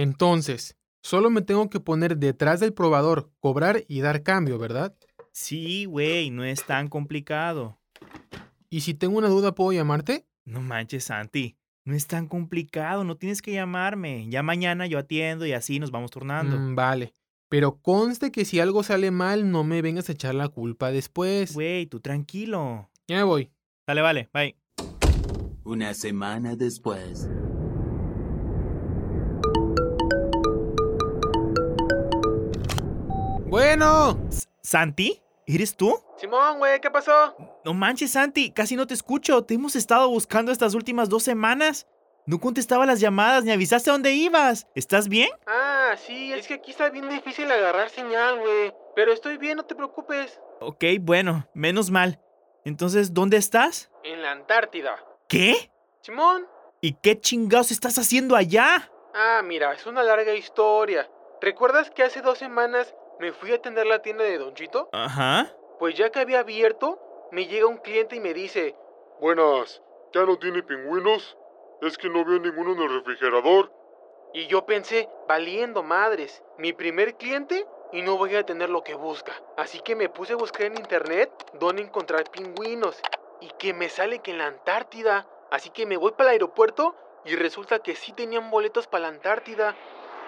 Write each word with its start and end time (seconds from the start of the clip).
Entonces, 0.00 0.76
solo 1.02 1.28
me 1.28 1.42
tengo 1.42 1.68
que 1.70 1.80
poner 1.80 2.18
detrás 2.18 2.60
del 2.60 2.72
probador, 2.72 3.32
cobrar 3.40 3.82
y 3.88 4.00
dar 4.00 4.22
cambio, 4.22 4.56
¿verdad? 4.56 4.94
Sí, 5.32 5.86
güey, 5.86 6.30
no 6.30 6.44
es 6.44 6.64
tan 6.64 6.86
complicado. 6.86 7.80
¿Y 8.70 8.82
si 8.82 8.94
tengo 8.94 9.18
una 9.18 9.26
duda, 9.26 9.56
puedo 9.56 9.72
llamarte? 9.72 10.24
No 10.44 10.60
manches, 10.60 11.02
Santi. 11.02 11.56
No 11.84 11.96
es 11.96 12.06
tan 12.06 12.28
complicado, 12.28 13.02
no 13.02 13.16
tienes 13.16 13.42
que 13.42 13.52
llamarme. 13.52 14.28
Ya 14.28 14.44
mañana 14.44 14.86
yo 14.86 15.00
atiendo 15.00 15.46
y 15.46 15.52
así 15.52 15.80
nos 15.80 15.90
vamos 15.90 16.12
turnando. 16.12 16.56
Mm, 16.56 16.76
vale. 16.76 17.12
Pero 17.48 17.80
conste 17.80 18.30
que 18.30 18.44
si 18.44 18.60
algo 18.60 18.84
sale 18.84 19.10
mal, 19.10 19.50
no 19.50 19.64
me 19.64 19.82
vengas 19.82 20.08
a 20.08 20.12
echar 20.12 20.36
la 20.36 20.48
culpa 20.48 20.92
después. 20.92 21.54
Güey, 21.54 21.86
tú 21.86 21.98
tranquilo. 21.98 22.88
Ya 23.08 23.16
me 23.16 23.22
voy. 23.24 23.50
Dale, 23.84 24.02
vale, 24.02 24.28
bye. 24.32 24.54
Una 25.64 25.92
semana 25.92 26.54
después. 26.54 27.28
Bueno. 33.58 34.16
¿Santi? 34.62 35.20
¿Eres 35.44 35.76
tú? 35.76 36.00
Simón, 36.16 36.58
güey, 36.58 36.80
¿qué 36.80 36.92
pasó? 36.92 37.34
No 37.64 37.74
manches, 37.74 38.12
Santi, 38.12 38.52
casi 38.52 38.76
no 38.76 38.86
te 38.86 38.94
escucho. 38.94 39.42
Te 39.42 39.54
hemos 39.54 39.74
estado 39.74 40.08
buscando 40.08 40.52
estas 40.52 40.74
últimas 40.74 41.08
dos 41.08 41.24
semanas. 41.24 41.88
No 42.24 42.38
contestaba 42.38 42.86
las 42.86 43.00
llamadas 43.00 43.42
ni 43.42 43.50
avisaste 43.50 43.90
a 43.90 43.94
dónde 43.94 44.12
ibas. 44.12 44.68
¿Estás 44.76 45.08
bien? 45.08 45.30
Ah, 45.48 45.96
sí, 45.96 46.32
es 46.32 46.46
que 46.46 46.54
aquí 46.54 46.70
está 46.70 46.88
bien 46.90 47.08
difícil 47.08 47.50
agarrar 47.50 47.90
señal, 47.90 48.38
güey. 48.38 48.72
Pero 48.94 49.12
estoy 49.12 49.38
bien, 49.38 49.56
no 49.56 49.64
te 49.64 49.74
preocupes. 49.74 50.40
Ok, 50.60 50.84
bueno, 51.00 51.48
menos 51.52 51.90
mal. 51.90 52.20
Entonces, 52.64 53.12
¿dónde 53.12 53.38
estás? 53.38 53.90
En 54.04 54.22
la 54.22 54.30
Antártida. 54.30 55.04
¿Qué? 55.26 55.72
Simón. 56.02 56.46
¿Y 56.80 56.92
qué 56.92 57.20
chingados 57.20 57.72
estás 57.72 57.98
haciendo 57.98 58.36
allá? 58.36 58.88
Ah, 59.16 59.42
mira, 59.44 59.72
es 59.74 59.84
una 59.84 60.04
larga 60.04 60.32
historia. 60.34 61.10
¿Recuerdas 61.40 61.90
que 61.90 62.04
hace 62.04 62.22
dos 62.22 62.38
semanas 62.38 62.94
me 63.18 63.32
fui 63.32 63.52
a 63.52 63.56
atender 63.56 63.86
la 63.86 64.00
tienda 64.00 64.24
de 64.24 64.38
Don 64.38 64.54
Chito? 64.54 64.88
Ajá. 64.92 65.52
Pues 65.78 65.94
ya 65.94 66.10
que 66.10 66.20
había 66.20 66.40
abierto, 66.40 66.98
me 67.32 67.46
llega 67.46 67.66
un 67.66 67.78
cliente 67.78 68.16
y 68.16 68.20
me 68.20 68.34
dice, 68.34 68.74
Buenas, 69.20 69.82
¿ya 70.12 70.24
no 70.24 70.38
tiene 70.38 70.62
pingüinos? 70.62 71.36
Es 71.82 71.98
que 71.98 72.08
no 72.08 72.24
veo 72.24 72.40
ninguno 72.40 72.72
en 72.72 72.82
el 72.82 72.94
refrigerador. 72.94 73.72
y 74.34 74.46
yo 74.46 74.66
pensé, 74.66 75.08
valiendo 75.26 75.82
madres, 75.82 76.42
mi 76.58 76.72
primer 76.72 77.14
cliente 77.16 77.66
y 77.92 78.02
no 78.02 78.16
voy 78.18 78.34
a 78.36 78.44
tener 78.44 78.68
lo 78.68 78.82
que 78.84 78.94
busca. 78.94 79.32
Así 79.56 79.80
que 79.80 79.96
me 79.96 80.08
puse 80.08 80.34
a 80.34 80.36
buscar 80.36 80.62
en 80.66 80.76
internet 80.76 81.30
dónde 81.54 81.82
encontrar 81.82 82.24
pingüinos 82.30 83.00
y 83.40 83.48
que 83.58 83.72
me 83.72 83.88
sale 83.88 84.18
que 84.18 84.32
en 84.32 84.38
la 84.38 84.46
Antártida. 84.46 85.26
Así 85.50 85.70
que 85.70 85.86
me 85.86 85.96
voy 85.96 86.12
para 86.12 86.30
el 86.30 86.34
aeropuerto 86.34 86.94
y 87.24 87.36
resulta 87.36 87.78
que 87.78 87.94
sí 87.94 88.12
tenían 88.12 88.50
boletos 88.50 88.86
para 88.86 89.02
la 89.02 89.08
Antártida. 89.08 89.74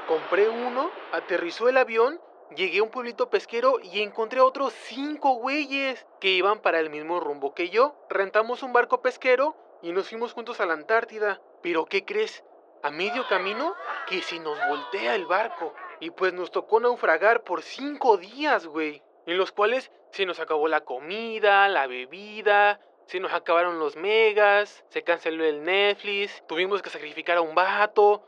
Compré 0.08 0.48
uno, 0.48 0.90
aterrizó 1.12 1.68
el 1.68 1.76
avión, 1.76 2.18
llegué 2.56 2.78
a 2.78 2.82
un 2.82 2.90
pueblito 2.90 3.30
pesquero 3.30 3.80
y 3.80 4.02
encontré 4.02 4.40
otros 4.40 4.72
cinco 4.72 5.34
güeyes 5.34 6.06
que 6.20 6.28
iban 6.28 6.60
para 6.60 6.80
el 6.80 6.90
mismo 6.90 7.20
rumbo 7.20 7.54
que 7.54 7.70
yo. 7.70 7.94
Rentamos 8.08 8.62
un 8.62 8.72
barco 8.72 9.02
pesquero 9.02 9.56
y 9.82 9.92
nos 9.92 10.08
fuimos 10.08 10.32
juntos 10.32 10.60
a 10.60 10.66
la 10.66 10.74
Antártida. 10.74 11.40
Pero 11.62 11.84
¿qué 11.84 12.04
crees? 12.04 12.44
A 12.82 12.90
medio 12.90 13.26
camino, 13.28 13.74
que 14.06 14.22
se 14.22 14.40
nos 14.40 14.58
voltea 14.68 15.14
el 15.14 15.26
barco. 15.26 15.74
Y 16.00 16.10
pues 16.10 16.32
nos 16.32 16.50
tocó 16.50 16.80
naufragar 16.80 17.42
por 17.42 17.62
cinco 17.62 18.16
días, 18.16 18.66
güey. 18.66 19.02
En 19.26 19.36
los 19.36 19.52
cuales 19.52 19.90
se 20.12 20.26
nos 20.26 20.40
acabó 20.40 20.66
la 20.66 20.80
comida, 20.80 21.68
la 21.68 21.86
bebida, 21.86 22.80
se 23.06 23.20
nos 23.20 23.32
acabaron 23.32 23.78
los 23.78 23.96
megas, 23.96 24.84
se 24.88 25.02
canceló 25.02 25.44
el 25.44 25.64
Netflix, 25.64 26.42
tuvimos 26.46 26.80
que 26.80 26.90
sacrificar 26.90 27.36
a 27.36 27.42
un 27.42 27.54
vato. 27.54 28.24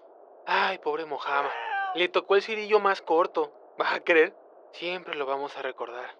Ay, 0.46 0.78
pobre 0.78 1.06
Mojama. 1.06 1.50
Le 1.94 2.08
tocó 2.08 2.36
el 2.36 2.42
cirillo 2.42 2.80
más 2.80 3.00
corto. 3.00 3.52
¿Vas 3.78 3.94
a 3.94 4.00
creer? 4.00 4.34
Siempre 4.72 5.14
lo 5.14 5.26
vamos 5.26 5.56
a 5.56 5.62
recordar. 5.62 6.16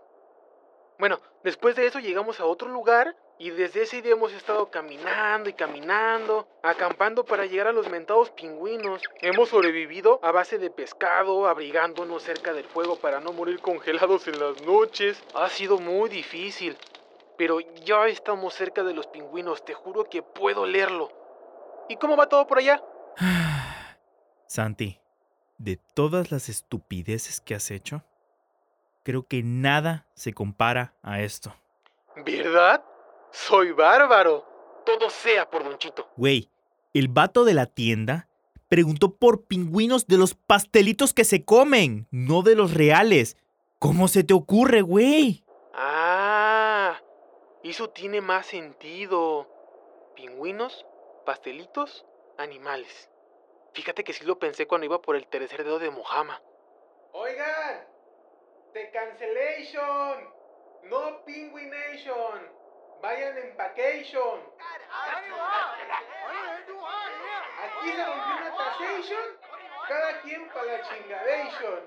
Bueno, 0.99 1.19
después 1.43 1.75
de 1.75 1.87
eso 1.87 1.99
llegamos 1.99 2.39
a 2.41 2.45
otro 2.45 2.69
lugar 2.69 3.17
y 3.39 3.51
desde 3.51 3.83
ese 3.83 4.03
día 4.03 4.13
hemos 4.13 4.33
estado 4.33 4.71
caminando 4.71 5.49
y 5.49 5.53
caminando, 5.53 6.47
acampando 6.63 7.25
para 7.25 7.47
llegar 7.47 7.67
a 7.67 7.73
los 7.73 7.89
mentados 7.89 8.31
pingüinos. 8.31 9.03
Hemos 9.21 9.49
sobrevivido 9.49 10.21
a 10.23 10.31
base 10.31 10.59
de 10.59 10.71
pescado, 10.71 11.49
abrigándonos 11.49 12.23
cerca 12.23 12.53
del 12.53 12.67
fuego 12.67 12.97
para 12.97 13.19
no 13.19 13.33
morir 13.33 13.61
congelados 13.61 14.29
en 14.29 14.39
las 14.39 14.63
noches. 14.63 15.21
Ha 15.35 15.49
sido 15.49 15.79
muy 15.79 16.09
difícil, 16.09 16.77
pero 17.37 17.59
ya 17.59 18.07
estamos 18.07 18.55
cerca 18.55 18.85
de 18.85 18.95
los 18.95 19.09
pingüinos, 19.09 19.65
te 19.65 19.75
juro 19.75 20.05
que 20.05 20.23
puedo 20.23 20.67
leerlo. 20.67 21.11
¿Y 21.89 21.97
cómo 21.97 22.17
va 22.17 22.29
todo 22.29 22.47
por 22.47 22.59
allá? 22.59 22.81
Santi, 24.47 25.02
de 25.63 25.79
todas 25.95 26.33
las 26.33 26.49
estupideces 26.49 27.41
que 27.41 27.55
has 27.55 27.71
hecho, 27.71 28.03
creo 29.05 29.27
que 29.27 29.43
nada 29.43 30.07
se 30.15 30.33
compara 30.33 30.95
a 31.03 31.21
esto. 31.21 31.55
¿Verdad? 32.25 32.85
Soy 33.31 33.73
bárbaro. 33.73 34.45
Todo 34.85 35.09
sea 35.09 35.49
por 35.49 35.63
Don 35.63 35.79
Chito. 35.79 36.09
Güey, 36.17 36.51
el 36.93 37.09
vato 37.09 37.45
de 37.45 37.55
la 37.55 37.67
tienda 37.67 38.29
preguntó 38.69 39.15
por 39.15 39.45
pingüinos 39.45 40.07
de 40.07 40.17
los 40.17 40.35
pastelitos 40.35 41.15
que 41.15 41.25
se 41.25 41.45
comen, 41.45 42.09
no 42.11 42.43
de 42.43 42.57
los 42.57 42.75
reales. 42.75 43.37
¿Cómo 43.79 44.09
se 44.09 44.25
te 44.25 44.35
ocurre, 44.35 44.83
güey? 44.83 45.45
Ah, 45.75 47.01
eso 47.63 47.91
tiene 47.91 48.21
más 48.21 48.47
sentido. 48.47 49.49
Pingüinos, 50.17 50.85
pastelitos, 51.25 52.05
animales. 52.37 53.12
Fíjate 53.73 54.05
que 54.05 54.13
sí 54.13 54.25
lo 54.25 54.39
pensé 54.39 54.67
cuando 54.67 54.85
iba 54.85 55.01
por 55.01 55.17
el 55.17 55.27
tercer 55.27 55.65
dedo 55.65 55.79
de 55.79 55.91
Mojama. 55.91 56.43
Oigan, 57.13 57.87
The 58.73 58.91
Cancellation, 58.91 60.31
no 60.85 61.25
Penguination. 61.25 62.63
Vayan 63.01 63.37
en 63.37 63.57
vacation. 63.57 64.41
Aquí 67.65 67.91
se 67.91 68.07
volvió 68.07 68.37
una 68.37 68.57
taxation, 68.57 69.39
cada 69.89 70.21
quien 70.21 70.49
para 70.49 70.65
la 70.65 70.83
chingadation. 70.83 71.87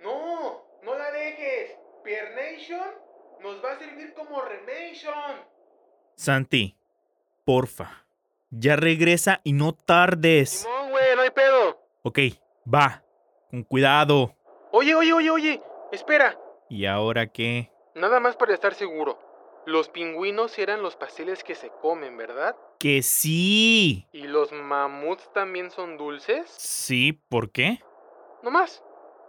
No, 0.00 0.64
no 0.82 0.94
la 0.94 1.10
dejes. 1.10 1.76
Piernation 2.04 2.94
nos 3.40 3.64
va 3.64 3.72
a 3.72 3.78
servir 3.78 4.14
como 4.14 4.40
remation. 4.42 5.44
Santi, 6.14 6.76
porfa, 7.44 8.01
ya 8.52 8.76
regresa 8.76 9.40
y 9.42 9.54
no 9.54 9.72
tardes. 9.72 10.50
Simón, 10.50 10.90
güey, 10.90 11.16
no 11.16 11.22
hay 11.22 11.30
pedo. 11.30 11.80
Ok, 12.02 12.18
va, 12.72 13.02
con 13.50 13.62
cuidado. 13.64 14.36
Oye, 14.70 14.94
oye, 14.94 15.12
oye, 15.12 15.30
oye, 15.30 15.62
espera. 15.90 16.38
¿Y 16.68 16.86
ahora 16.86 17.26
qué? 17.26 17.70
Nada 17.94 18.20
más 18.20 18.36
para 18.36 18.54
estar 18.54 18.74
seguro. 18.74 19.18
Los 19.64 19.88
pingüinos 19.88 20.58
eran 20.58 20.82
los 20.82 20.96
pasteles 20.96 21.44
que 21.44 21.54
se 21.54 21.70
comen, 21.80 22.16
¿verdad? 22.16 22.56
Que 22.78 23.02
sí. 23.02 24.06
¿Y 24.12 24.26
los 24.26 24.50
mamuts 24.52 25.32
también 25.32 25.70
son 25.70 25.96
dulces? 25.96 26.50
Sí, 26.56 27.12
¿por 27.12 27.50
qué? 27.52 27.80
No 28.42 28.50
más. 28.50 28.82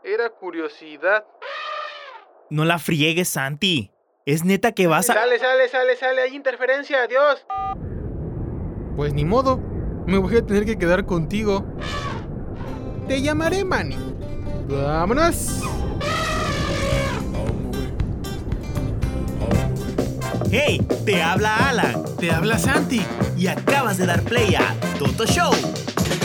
Era 0.03 0.29
curiosidad. 0.29 1.25
No 2.49 2.65
la 2.65 2.79
friegues, 2.79 3.29
Santi. 3.29 3.91
Es 4.25 4.43
neta 4.43 4.71
que 4.71 4.87
vas 4.87 5.09
a... 5.09 5.13
Sale, 5.13 5.37
sale, 5.37 5.67
sale, 5.69 5.95
sale. 5.95 6.21
Hay 6.23 6.35
interferencia. 6.35 7.03
Adiós. 7.03 7.45
Pues 8.95 9.13
ni 9.13 9.25
modo. 9.25 9.59
Me 10.05 10.17
voy 10.17 10.35
a 10.37 10.45
tener 10.45 10.65
que 10.65 10.77
quedar 10.77 11.05
contigo. 11.05 11.65
Te 13.07 13.21
llamaré 13.21 13.63
Manny. 13.63 13.97
Vámonos. 14.69 15.61
¡Hey! 20.51 20.85
Te 21.03 21.23
habla 21.23 21.69
Alan 21.69 22.03
Te 22.19 22.31
habla 22.31 22.59
Santi. 22.59 23.01
y 23.35 23.47
acabas 23.47 23.97
de 23.97 24.05
dar 24.05 24.21
play 24.21 24.53
a 24.55 24.75
Toto 24.99 25.25
Show. 25.25 25.51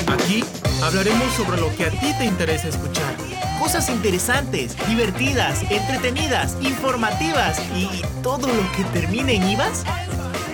Aquí 0.06 0.44
hablaremos 0.82 1.32
sobre 1.32 1.60
lo 1.60 1.74
que 1.76 1.86
a 1.86 1.90
ti 1.90 2.12
te 2.18 2.26
interesa 2.26 2.68
escuchar. 2.68 3.14
Cosas 3.58 3.88
interesantes, 3.88 4.76
divertidas, 4.86 5.62
entretenidas, 5.70 6.56
informativas 6.60 7.60
y 7.74 7.88
todo 8.22 8.46
lo 8.46 8.72
que 8.76 8.84
termine 8.92 9.34
en 9.36 9.48
IVAS. 9.50 9.84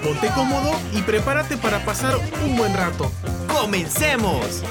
Ponte 0.05 0.29
cómodo 0.35 0.73
y 0.93 1.01
prepárate 1.03 1.57
para 1.57 1.85
pasar 1.85 2.15
un 2.45 2.57
buen 2.57 2.75
rato. 2.75 3.11
¡Comencemos! 3.49 4.63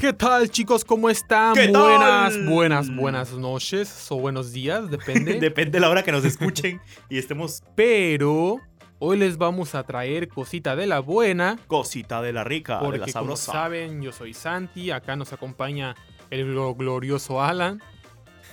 ¿Qué 0.00 0.12
tal 0.12 0.50
chicos? 0.50 0.84
¿Cómo 0.84 1.08
están? 1.10 1.54
¿Qué 1.54 1.68
buenas, 1.68 2.32
tal? 2.34 2.46
buenas, 2.48 2.94
buenas 2.96 3.32
noches 3.32 4.06
o 4.10 4.16
buenos 4.18 4.52
días, 4.52 4.90
depende. 4.90 5.34
Depende 5.40 5.72
de 5.72 5.80
la 5.80 5.90
hora 5.90 6.02
que 6.02 6.12
nos 6.12 6.24
escuchen 6.24 6.80
y 7.08 7.18
estemos 7.18 7.62
Pero 7.74 8.60
hoy 8.98 9.18
les 9.18 9.36
vamos 9.38 9.74
a 9.74 9.82
traer 9.84 10.28
cosita 10.28 10.76
de 10.76 10.86
la 10.86 11.00
buena. 11.00 11.58
cosita 11.66 12.22
de 12.22 12.32
la 12.32 12.44
rica, 12.44 12.74
de 12.76 12.80
la 12.80 12.84
Porque 12.84 13.00
como 13.00 13.12
sabrosa. 13.12 13.52
saben, 13.52 14.02
yo 14.02 14.12
soy 14.12 14.32
Santi, 14.34 14.90
acá 14.90 15.16
nos 15.16 15.32
acompaña 15.32 15.94
el 16.30 16.46
glo- 16.54 16.76
glorioso 16.76 17.42
Alan. 17.42 17.82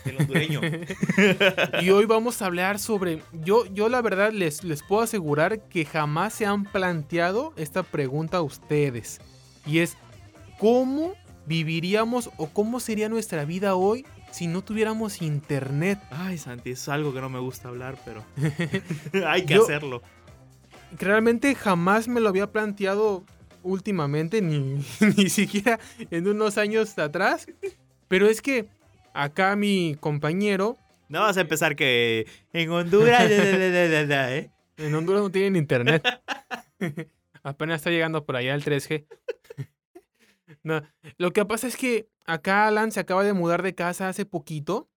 El 0.06 0.18
hondureño. 0.18 0.62
y 1.82 1.90
hoy 1.90 2.06
vamos 2.06 2.42
a 2.42 2.46
hablar 2.48 2.80
sobre. 2.80 3.22
Yo, 3.34 3.66
yo 3.68 3.90
la 3.90 4.02
verdad 4.02 4.32
les, 4.32 4.64
les 4.64 4.84
puedo 4.84 5.02
asegurar 5.02 5.60
que 5.70 5.86
jamás 5.86 6.34
se 6.34 6.46
han 6.46 6.64
planteado 6.66 7.54
esta 7.56 7.84
pregunta 7.84 8.38
a 8.38 8.42
ustedes. 8.42 9.20
Y 9.66 9.80
es: 9.80 9.98
¿cómo 10.60 11.14
viviríamos 11.46 12.30
o 12.38 12.48
cómo 12.48 12.80
sería 12.80 13.10
nuestra 13.10 13.46
vida 13.46 13.76
hoy 13.76 14.06
si 14.32 14.48
no 14.48 14.64
tuviéramos 14.64 15.22
internet? 15.22 16.00
Ay, 16.12 16.38
Santi, 16.38 16.72
es 16.72 16.88
algo 16.90 17.14
que 17.14 17.22
no 17.22 17.30
me 17.30 17.40
gusta 17.40 17.70
hablar, 17.70 17.98
pero 18.06 18.24
hay 19.28 19.46
que 19.46 19.56
Yo- 19.56 19.64
hacerlo. 19.64 20.02
Realmente 20.98 21.56
jamás 21.56 22.08
me 22.08 22.20
lo 22.20 22.30
había 22.30 22.52
planteado 22.52 23.24
últimamente, 23.64 24.42
ni, 24.42 24.84
ni 25.18 25.30
siquiera 25.30 25.80
en 26.12 26.28
unos 26.28 26.58
años 26.60 26.98
atrás. 27.00 27.48
Pero 28.08 28.28
es 28.28 28.42
que 28.42 28.68
acá 29.14 29.56
mi 29.56 29.96
compañero 30.00 30.78
No 31.10 31.22
vas 31.22 31.38
a 31.38 31.42
empezar 31.42 31.76
que 31.76 32.28
en 32.52 32.70
Honduras, 32.72 33.30
¿eh? 33.30 34.50
En 34.78 34.96
Honduras 34.96 35.22
no 35.22 35.30
tienen 35.30 35.56
internet. 35.56 36.04
Apenas 37.44 37.78
está 37.78 37.90
llegando 37.92 38.26
por 38.26 38.36
allá 38.36 38.56
el 38.56 38.64
3G. 38.64 39.06
no, 40.64 40.82
lo 41.18 41.32
que 41.32 41.46
pasa 41.46 41.68
es 41.68 41.78
que 41.78 42.08
acá 42.26 42.68
Alan 42.68 42.92
se 42.92 43.00
acaba 43.00 43.24
de 43.24 43.34
mudar 43.34 43.64
de 43.64 43.76
casa 43.76 44.08
hace 44.08 44.26
poquito 44.26 44.90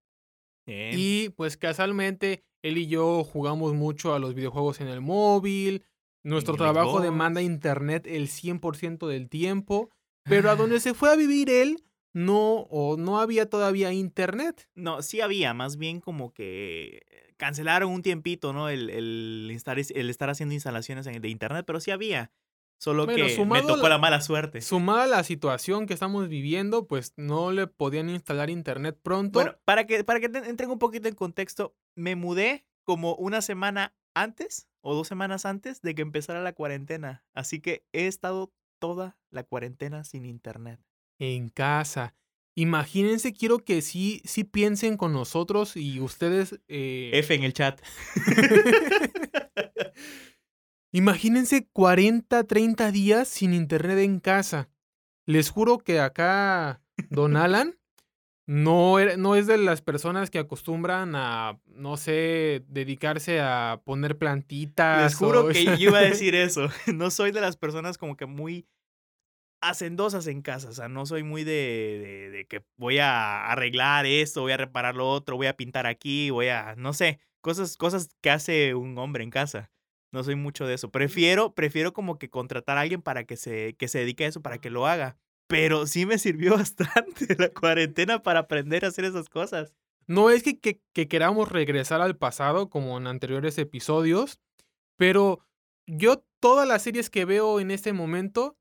Bien. 0.64 0.92
y 0.94 1.28
pues 1.30 1.56
casualmente 1.56 2.44
él 2.62 2.78
y 2.78 2.86
yo 2.86 3.22
jugamos 3.24 3.74
mucho 3.74 4.14
a 4.14 4.18
los 4.18 4.34
videojuegos 4.34 4.80
en 4.80 4.88
el 4.88 5.00
móvil. 5.00 5.84
Nuestro 6.22 6.54
el 6.54 6.58
trabajo 6.58 6.92
Xbox. 6.92 7.04
demanda 7.04 7.42
internet 7.42 8.06
el 8.06 8.28
100% 8.28 9.06
del 9.06 9.28
tiempo, 9.28 9.90
pero 10.24 10.50
a 10.50 10.56
donde 10.56 10.80
se 10.80 10.94
fue 10.94 11.10
a 11.10 11.16
vivir 11.16 11.50
él 11.50 11.84
no 12.16 12.60
o 12.70 12.96
no 12.96 13.20
había 13.20 13.50
todavía 13.50 13.92
internet. 13.92 14.70
No, 14.74 15.02
sí 15.02 15.20
había, 15.20 15.52
más 15.52 15.76
bien 15.76 16.00
como 16.00 16.32
que 16.32 17.02
cancelaron 17.36 17.92
un 17.92 18.00
tiempito, 18.00 18.54
¿no? 18.54 18.70
El, 18.70 18.88
el, 18.88 19.50
instar- 19.52 19.84
el 19.94 20.08
estar 20.08 20.30
haciendo 20.30 20.54
instalaciones 20.54 21.06
en- 21.06 21.20
de 21.20 21.28
internet, 21.28 21.64
pero 21.66 21.78
sí 21.78 21.90
había. 21.90 22.32
Solo 22.78 23.04
Bueno, 23.04 23.26
que 23.26 23.44
me 23.44 23.60
tocó 23.62 23.82
la- 23.82 23.90
la 23.90 23.98
mala 23.98 24.20
suerte. 24.22 24.62
Sumada 24.62 25.06
la 25.06 25.24
situación 25.24 25.84
que 25.86 25.92
estamos 25.92 26.28
viviendo, 26.30 26.86
pues 26.86 27.12
no 27.18 27.52
le 27.52 27.66
podían 27.66 28.08
instalar 28.08 28.48
internet 28.48 28.98
pronto. 29.02 29.38
Bueno, 29.38 29.54
para 29.66 29.86
que, 29.86 30.02
para 30.02 30.18
que 30.18 30.26
entren 30.26 30.70
un 30.70 30.78
poquito 30.78 31.08
en 31.08 31.14
contexto, 31.14 31.76
me 31.94 32.16
mudé 32.16 32.64
como 32.82 33.14
una 33.16 33.42
semana 33.42 33.94
antes 34.14 34.68
o 34.80 34.94
dos 34.94 35.06
semanas 35.06 35.44
antes 35.44 35.82
de 35.82 35.94
que 35.94 36.00
empezara 36.00 36.40
la 36.42 36.54
cuarentena. 36.54 37.26
Así 37.34 37.60
que 37.60 37.84
he 37.92 38.06
estado 38.06 38.54
toda 38.78 39.18
la 39.30 39.42
cuarentena 39.42 40.04
sin 40.04 40.24
internet. 40.24 40.80
En 41.18 41.48
casa. 41.48 42.14
Imagínense, 42.54 43.32
quiero 43.34 43.58
que 43.58 43.82
sí, 43.82 44.22
sí 44.24 44.42
piensen 44.44 44.96
con 44.96 45.12
nosotros 45.12 45.76
y 45.76 46.00
ustedes. 46.00 46.58
eh, 46.68 47.10
F 47.14 47.34
en 47.34 47.42
el 47.44 47.52
chat. 47.52 47.80
Imagínense 50.92 51.68
40, 51.72 52.44
30 52.44 52.90
días 52.90 53.28
sin 53.28 53.52
internet 53.52 53.98
en 53.98 54.20
casa. 54.20 54.68
Les 55.26 55.50
juro 55.50 55.78
que 55.78 56.00
acá 56.00 56.80
Don 57.10 57.36
Alan 57.36 57.76
no, 58.46 58.96
no 59.16 59.34
es 59.34 59.46
de 59.48 59.58
las 59.58 59.82
personas 59.82 60.30
que 60.30 60.38
acostumbran 60.38 61.14
a, 61.16 61.58
no 61.66 61.96
sé, 61.96 62.64
dedicarse 62.68 63.40
a 63.40 63.82
poner 63.84 64.16
plantitas. 64.18 65.02
Les 65.02 65.14
juro 65.16 65.46
o- 65.46 65.48
que 65.48 65.64
yo 65.64 65.74
iba 65.90 65.98
a 65.98 66.02
decir 66.10 66.34
eso. 66.36 66.68
No 66.86 67.10
soy 67.10 67.32
de 67.32 67.40
las 67.40 67.56
personas 67.56 67.98
como 67.98 68.16
que 68.16 68.26
muy 68.26 68.66
hacendosas 69.68 70.26
en 70.26 70.42
casa. 70.42 70.68
O 70.68 70.72
sea, 70.72 70.88
no 70.88 71.06
soy 71.06 71.22
muy 71.22 71.44
de, 71.44 71.52
de- 71.52 72.30
de 72.30 72.46
que 72.46 72.64
voy 72.76 72.98
a 72.98 73.46
arreglar 73.50 74.06
esto, 74.06 74.42
voy 74.42 74.52
a 74.52 74.56
reparar 74.56 74.94
lo 74.96 75.08
otro, 75.10 75.36
voy 75.36 75.46
a 75.46 75.56
pintar 75.56 75.86
aquí, 75.86 76.30
voy 76.30 76.48
a, 76.48 76.74
no 76.76 76.92
sé, 76.92 77.20
cosas, 77.40 77.76
cosas 77.76 78.08
que 78.22 78.30
hace 78.30 78.74
un 78.74 78.96
hombre 78.98 79.24
en 79.24 79.30
casa. 79.30 79.70
No 80.12 80.22
soy 80.24 80.34
mucho 80.36 80.66
de 80.66 80.74
eso. 80.74 80.90
Prefiero, 80.90 81.54
prefiero 81.54 81.92
como 81.92 82.18
que 82.18 82.30
contratar 82.30 82.78
a 82.78 82.82
alguien 82.82 83.02
para 83.02 83.24
que 83.24 83.36
se, 83.36 83.74
que 83.76 83.88
se 83.88 83.98
dedique 83.98 84.24
a 84.24 84.28
eso, 84.28 84.40
para 84.42 84.58
que 84.58 84.70
lo 84.70 84.86
haga. 84.86 85.16
Pero 85.48 85.86
sí 85.86 86.06
me 86.06 86.18
sirvió 86.18 86.52
bastante 86.56 87.36
la 87.38 87.50
cuarentena 87.50 88.22
para 88.22 88.40
aprender 88.40 88.84
a 88.84 88.88
hacer 88.88 89.04
esas 89.04 89.28
cosas. 89.28 89.74
No 90.06 90.30
es 90.30 90.42
que, 90.42 90.58
que- 90.60 90.80
que 90.94 91.08
queramos 91.08 91.50
regresar 91.50 92.00
al 92.00 92.16
pasado 92.16 92.70
como 92.70 92.96
en 92.96 93.06
anteriores 93.08 93.58
episodios, 93.58 94.40
pero 94.96 95.40
yo 95.86 96.24
todas 96.40 96.66
las 96.66 96.82
series 96.82 97.10
que 97.10 97.24
veo 97.24 97.60
en 97.60 97.70
este 97.70 97.92
momento 97.92 98.56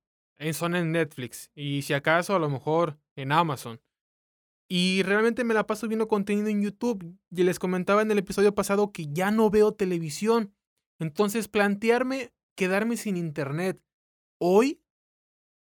son 0.53 0.75
en 0.75 0.91
Netflix 0.91 1.49
y 1.55 1.81
si 1.83 1.93
acaso 1.93 2.35
a 2.35 2.39
lo 2.39 2.49
mejor 2.49 2.99
en 3.15 3.31
Amazon. 3.31 3.81
Y 4.67 5.03
realmente 5.03 5.43
me 5.43 5.53
la 5.53 5.67
paso 5.67 5.87
viendo 5.87 6.07
contenido 6.07 6.47
en 6.47 6.63
YouTube. 6.63 7.15
Y 7.29 7.43
les 7.43 7.59
comentaba 7.59 8.01
en 8.01 8.09
el 8.09 8.17
episodio 8.17 8.55
pasado 8.55 8.91
que 8.91 9.07
ya 9.11 9.29
no 9.29 9.49
veo 9.51 9.73
televisión. 9.73 10.55
Entonces 10.99 11.47
plantearme 11.47 12.33
quedarme 12.55 12.97
sin 12.97 13.15
internet 13.17 13.79
hoy 14.41 14.81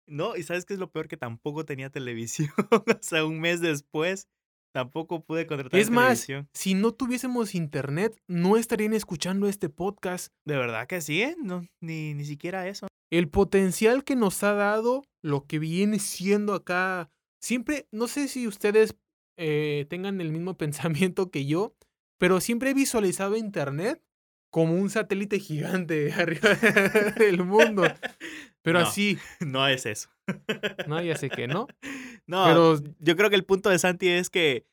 No, 0.06 0.36
y 0.36 0.42
sabes 0.42 0.64
qué 0.64 0.72
es 0.74 0.80
lo 0.80 0.90
peor 0.90 1.06
que 1.06 1.16
tampoco 1.18 1.64
tenía 1.64 1.90
televisión. 1.90 2.50
o 2.72 2.84
sea, 3.02 3.24
un 3.24 3.40
mes 3.40 3.60
después 3.60 4.26
tampoco 4.74 5.22
pude 5.22 5.46
contratar 5.46 5.78
Es 5.78 5.90
más, 5.90 6.26
televisión. 6.26 6.48
si 6.54 6.74
no 6.74 6.92
tuviésemos 6.92 7.54
internet, 7.54 8.16
no 8.26 8.56
estarían 8.56 8.94
escuchando 8.94 9.48
este 9.48 9.68
podcast. 9.68 10.32
De 10.46 10.56
verdad 10.56 10.86
que 10.86 11.00
sí, 11.02 11.22
¿eh? 11.22 11.36
No, 11.38 11.62
ni, 11.80 12.14
ni 12.14 12.24
siquiera 12.24 12.66
eso. 12.68 12.88
El 13.10 13.28
potencial 13.28 14.04
que 14.04 14.16
nos 14.16 14.42
ha 14.42 14.52
dado 14.54 15.04
lo 15.22 15.46
que 15.46 15.58
viene 15.58 15.98
siendo 15.98 16.54
acá. 16.54 17.10
Siempre, 17.40 17.86
no 17.92 18.06
sé 18.08 18.28
si 18.28 18.46
ustedes 18.46 18.96
eh, 19.36 19.86
tengan 19.88 20.20
el 20.20 20.32
mismo 20.32 20.56
pensamiento 20.58 21.30
que 21.30 21.46
yo, 21.46 21.74
pero 22.18 22.40
siempre 22.40 22.70
he 22.70 22.74
visualizado 22.74 23.36
Internet 23.36 24.02
como 24.50 24.74
un 24.74 24.88
satélite 24.90 25.38
gigante 25.38 26.12
arriba 26.14 26.54
del 27.18 27.44
mundo. 27.44 27.82
Pero 28.62 28.80
No. 28.80 28.86
así, 28.86 29.18
No 29.40 29.66
es 29.68 29.86
eso. 29.86 30.08
no, 30.86 31.00
ya 31.02 31.16
sé 31.16 31.30
que 31.30 31.46
no. 31.46 31.66
No, 32.26 32.44
Pero 32.46 32.78
yo 32.98 33.16
creo 33.16 33.30
que 33.30 33.36
el 33.36 33.44
punto 33.44 33.70
de 33.70 33.78
Santi 33.78 34.08
es 34.08 34.28
que 34.30 34.66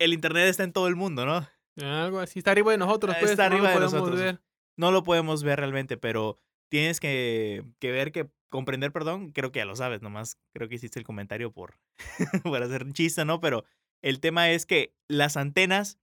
el 0.00 0.12
internet 0.12 0.48
está 0.48 0.62
en 0.64 0.72
todo 0.72 0.86
el 0.88 0.94
mundo, 0.96 1.26
¿no? 1.26 1.48
algo 1.80 2.18
así, 2.20 2.40
está 2.40 2.50
arriba 2.50 2.72
de 2.72 2.78
nosotros, 2.78 3.14
Ah, 3.14 3.18
pues, 3.20 3.30
está 3.32 3.48
no 3.48 3.54
arriba 3.56 3.70
de 3.72 3.80
nosotros. 3.80 4.18
ver. 4.18 4.40
No 4.76 4.90
lo 4.92 5.04
podemos 5.04 5.42
ver 5.44 5.58
realmente, 5.60 5.96
pero 5.96 6.38
tienes 6.68 7.00
que, 7.00 7.64
que 7.78 7.90
ver 7.90 8.12
que 8.12 8.30
comprender, 8.48 8.92
perdón, 8.92 9.30
creo 9.30 9.52
que 9.52 9.60
ya 9.60 9.64
lo 9.64 9.76
sabes, 9.76 10.02
nomás 10.02 10.38
creo 10.54 10.68
que 10.68 10.76
hiciste 10.76 10.98
el 10.98 11.04
comentario 11.04 11.52
por, 11.52 11.78
por 12.44 12.62
hacer 12.62 12.84
un 12.84 12.92
chiste, 12.92 13.24
¿no? 13.24 13.40
Pero 13.40 13.64
el 14.02 14.20
tema 14.20 14.50
es 14.50 14.66
que 14.66 14.94
las 15.08 15.36
antenas, 15.36 15.98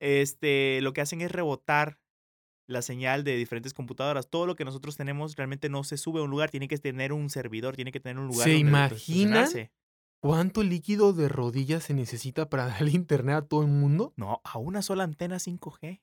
este, 0.00 0.80
lo 0.82 0.92
que 0.92 1.00
hacen 1.00 1.20
es 1.20 1.32
rebotar 1.32 1.98
la 2.66 2.82
señal 2.82 3.24
de 3.24 3.36
diferentes 3.36 3.74
computadoras. 3.74 4.28
Todo 4.28 4.46
lo 4.46 4.56
que 4.56 4.64
nosotros 4.64 4.96
tenemos 4.96 5.36
realmente 5.36 5.68
no 5.68 5.84
se 5.84 5.96
sube 5.96 6.20
a 6.20 6.22
un 6.22 6.30
lugar, 6.30 6.50
tiene 6.50 6.68
que 6.68 6.78
tener 6.78 7.12
un 7.12 7.30
servidor, 7.30 7.76
tiene 7.76 7.92
que 7.92 8.00
tener 8.00 8.18
un 8.18 8.28
lugar 8.28 8.44
¿Se 8.44 8.54
donde 8.54 8.84
estacionarse. 8.84 9.72
¿Cuánto 10.20 10.62
líquido 10.62 11.12
de 11.12 11.28
rodillas 11.28 11.84
se 11.84 11.94
necesita 11.94 12.48
para 12.48 12.66
darle 12.66 12.92
internet 12.92 13.36
a 13.36 13.42
todo 13.42 13.62
el 13.62 13.68
mundo? 13.68 14.12
No, 14.16 14.40
a 14.44 14.58
una 14.58 14.82
sola 14.82 15.04
antena 15.04 15.36
5G. 15.36 16.00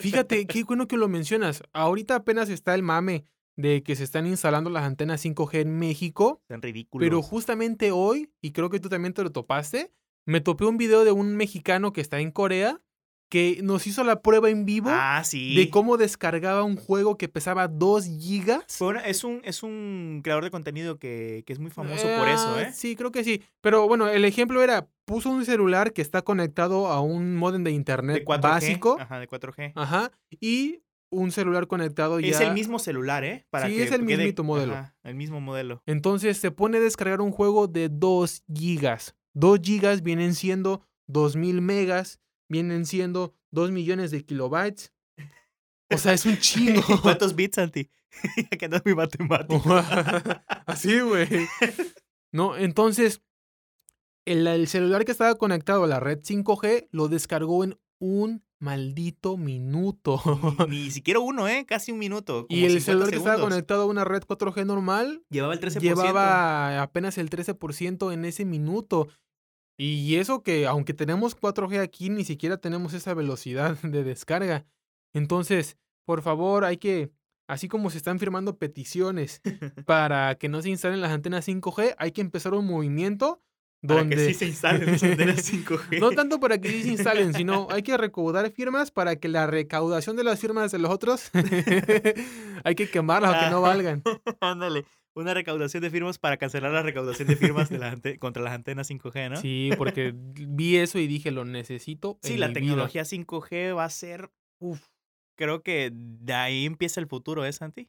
Fíjate, 0.00 0.46
qué 0.46 0.64
bueno 0.64 0.88
que 0.88 0.96
lo 0.96 1.08
mencionas. 1.08 1.62
Ahorita 1.72 2.14
apenas 2.16 2.48
está 2.48 2.74
el 2.74 2.82
mame 2.82 3.24
de 3.56 3.82
que 3.82 3.96
se 3.96 4.04
están 4.04 4.26
instalando 4.26 4.70
las 4.70 4.84
antenas 4.84 5.24
5G 5.24 5.60
en 5.60 5.78
México, 5.78 6.40
Están 6.42 6.62
ridículos. 6.62 7.04
pero 7.04 7.22
justamente 7.22 7.90
hoy, 7.90 8.30
y 8.40 8.52
creo 8.52 8.70
que 8.70 8.78
tú 8.78 8.88
también 8.88 9.14
te 9.14 9.22
lo 9.24 9.32
topaste, 9.32 9.92
me 10.26 10.40
topé 10.40 10.64
un 10.64 10.76
video 10.76 11.04
de 11.04 11.10
un 11.12 11.36
mexicano 11.36 11.92
que 11.92 12.00
está 12.00 12.20
en 12.20 12.30
Corea 12.30 12.80
que 13.30 13.60
nos 13.62 13.86
hizo 13.86 14.04
la 14.04 14.22
prueba 14.22 14.48
en 14.50 14.64
vivo 14.64 14.88
ah, 14.90 15.22
sí. 15.24 15.54
de 15.54 15.68
cómo 15.70 15.96
descargaba 15.98 16.62
un 16.64 16.76
juego 16.76 17.16
que 17.18 17.28
pesaba 17.28 17.68
2 17.68 18.06
gigas. 18.06 18.64
Fue 18.68 18.88
una- 18.88 19.00
es, 19.00 19.22
un, 19.24 19.40
es 19.44 19.62
un 19.62 20.20
creador 20.24 20.44
de 20.44 20.50
contenido 20.50 20.98
que, 20.98 21.42
que 21.46 21.52
es 21.52 21.58
muy 21.58 21.70
famoso 21.70 22.04
por 22.18 22.28
eso, 22.28 22.54
Ah, 22.56 22.62
¿eh? 22.62 22.72
Sí, 22.72 22.96
creo 22.96 23.12
que 23.12 23.24
sí. 23.24 23.42
Pero 23.60 23.86
bueno, 23.86 24.08
el 24.08 24.24
ejemplo 24.24 24.62
era, 24.62 24.88
puso 25.04 25.30
un 25.30 25.44
celular 25.44 25.92
que 25.92 26.00
está 26.02 26.22
conectado 26.22 26.86
a 26.88 27.00
un 27.00 27.36
modem 27.36 27.64
de 27.64 27.70
internet 27.72 28.18
De 28.18 28.24
4G. 28.24 28.40
básico. 28.40 28.96
Ajá, 29.00 29.18
de 29.20 29.28
4G. 29.28 29.72
Ajá. 29.74 30.10
Y 30.40 30.80
un 31.10 31.30
celular 31.32 31.66
conectado 31.66 32.20
ya. 32.20 32.28
Es 32.28 32.40
el 32.40 32.52
mismo 32.52 32.78
celular, 32.78 33.24
¿eh? 33.24 33.46
Sí, 33.64 33.76
que 33.76 33.82
es 33.84 33.92
el 33.92 34.02
quede- 34.02 34.16
mismito 34.18 34.44
modelo. 34.44 34.74
ajá, 34.74 34.94
el 35.04 35.14
mismo 35.14 35.40
modelo. 35.40 35.82
Entonces 35.86 36.36
se 36.38 36.50
pone 36.50 36.78
a 36.78 36.80
descargar 36.80 37.20
un 37.22 37.30
juego 37.32 37.66
de 37.66 37.88
2 37.90 38.42
gigas. 38.54 39.14
2 39.34 39.60
gigas 39.62 40.02
vienen 40.02 40.34
siendo 40.34 40.82
2000 41.06 41.62
megas, 41.62 42.20
vienen 42.48 42.86
siendo 42.86 43.34
2 43.50 43.70
millones 43.70 44.10
de 44.10 44.24
kilobytes. 44.24 44.92
O 45.90 45.98
sea, 45.98 46.12
es 46.12 46.26
un 46.26 46.36
chingo. 46.40 46.82
¿Cuántos 47.02 47.34
bits, 47.34 47.56
Santi? 47.56 47.90
que 48.58 48.68
no 48.68 48.76
es 48.76 48.84
mi 48.84 48.94
matemática. 48.94 50.44
Así, 50.66 51.00
güey. 51.00 51.28
No, 52.32 52.56
entonces, 52.56 53.22
el, 54.26 54.46
el 54.46 54.66
celular 54.68 55.04
que 55.04 55.12
estaba 55.12 55.34
conectado 55.36 55.84
a 55.84 55.86
la 55.86 56.00
red 56.00 56.18
5G 56.20 56.88
lo 56.90 57.08
descargó 57.08 57.64
en 57.64 57.78
un 58.00 58.44
maldito 58.60 59.36
minuto. 59.36 60.20
ni, 60.68 60.82
ni 60.84 60.90
siquiera 60.90 61.20
uno, 61.20 61.46
¿eh? 61.48 61.64
Casi 61.66 61.92
un 61.92 61.98
minuto. 61.98 62.46
y 62.48 62.64
el 62.64 62.72
50 62.80 62.84
celular 62.84 63.10
que 63.10 63.16
estaba 63.16 63.40
conectado 63.40 63.82
a 63.82 63.86
una 63.86 64.04
red 64.04 64.22
4G 64.24 64.66
normal 64.66 65.22
Llevaba 65.30 65.54
el 65.54 65.60
13%. 65.60 65.80
llevaba 65.80 66.82
apenas 66.82 67.18
el 67.18 67.30
13% 67.30 68.12
en 68.12 68.24
ese 68.24 68.44
minuto. 68.44 69.08
Y 69.80 70.16
eso 70.16 70.42
que 70.42 70.66
aunque 70.66 70.92
tenemos 70.92 71.36
4G 71.36 71.80
aquí, 71.80 72.10
ni 72.10 72.24
siquiera 72.24 72.56
tenemos 72.56 72.94
esa 72.94 73.14
velocidad 73.14 73.76
de 73.82 74.04
descarga. 74.04 74.66
Entonces, 75.14 75.78
por 76.04 76.20
favor, 76.20 76.64
hay 76.64 76.78
que, 76.78 77.10
así 77.46 77.68
como 77.68 77.88
se 77.90 77.98
están 77.98 78.18
firmando 78.18 78.58
peticiones 78.58 79.40
para 79.86 80.34
que 80.34 80.48
no 80.48 80.60
se 80.62 80.70
instalen 80.70 81.00
las 81.00 81.12
antenas 81.12 81.46
5G, 81.46 81.94
hay 81.96 82.10
que 82.10 82.20
empezar 82.20 82.54
un 82.54 82.66
movimiento 82.66 83.40
Para 83.86 84.00
donde... 84.00 84.16
que 84.16 84.26
sí 84.26 84.34
se 84.34 84.46
instalen 84.46 84.90
las 84.90 85.02
antenas 85.02 85.52
5G. 85.52 85.98
No 86.00 86.10
tanto 86.10 86.40
para 86.40 86.58
que 86.58 86.70
sí 86.70 86.82
se 86.82 86.88
instalen, 86.88 87.32
sino 87.32 87.68
hay 87.70 87.84
que 87.84 87.96
recaudar 87.96 88.50
firmas 88.50 88.90
para 88.90 89.14
que 89.14 89.28
la 89.28 89.46
recaudación 89.46 90.16
de 90.16 90.24
las 90.24 90.40
firmas 90.40 90.72
de 90.72 90.78
los 90.78 90.90
otros 90.90 91.30
hay 92.64 92.74
que 92.74 92.90
quemarlas 92.90 93.32
aunque 93.32 93.50
no 93.50 93.60
valgan. 93.60 94.02
Ándale. 94.40 94.84
Una 95.14 95.34
recaudación 95.34 95.82
de 95.82 95.90
firmas 95.90 96.18
para 96.18 96.36
cancelar 96.36 96.70
la 96.72 96.82
recaudación 96.82 97.28
de 97.28 97.36
firmas 97.36 97.68
de 97.70 97.78
la 97.78 97.90
ante- 97.90 98.18
contra 98.18 98.42
las 98.42 98.52
antenas 98.52 98.88
5G, 98.88 99.30
¿no? 99.30 99.36
Sí, 99.36 99.70
porque 99.76 100.12
vi 100.14 100.76
eso 100.76 100.98
y 100.98 101.06
dije, 101.08 101.30
lo 101.30 101.44
necesito. 101.44 102.18
Sí, 102.22 102.34
en 102.34 102.40
la 102.40 102.46
mi 102.48 102.54
vida". 102.54 102.60
tecnología 102.66 103.04
5G 103.04 103.74
va 103.76 103.84
a 103.84 103.90
ser. 103.90 104.30
Uf, 104.60 104.86
creo 105.36 105.62
que 105.62 105.90
de 105.92 106.34
ahí 106.34 106.66
empieza 106.66 107.00
el 107.00 107.06
futuro, 107.08 107.44
¿eh, 107.44 107.52
Santi? 107.52 107.88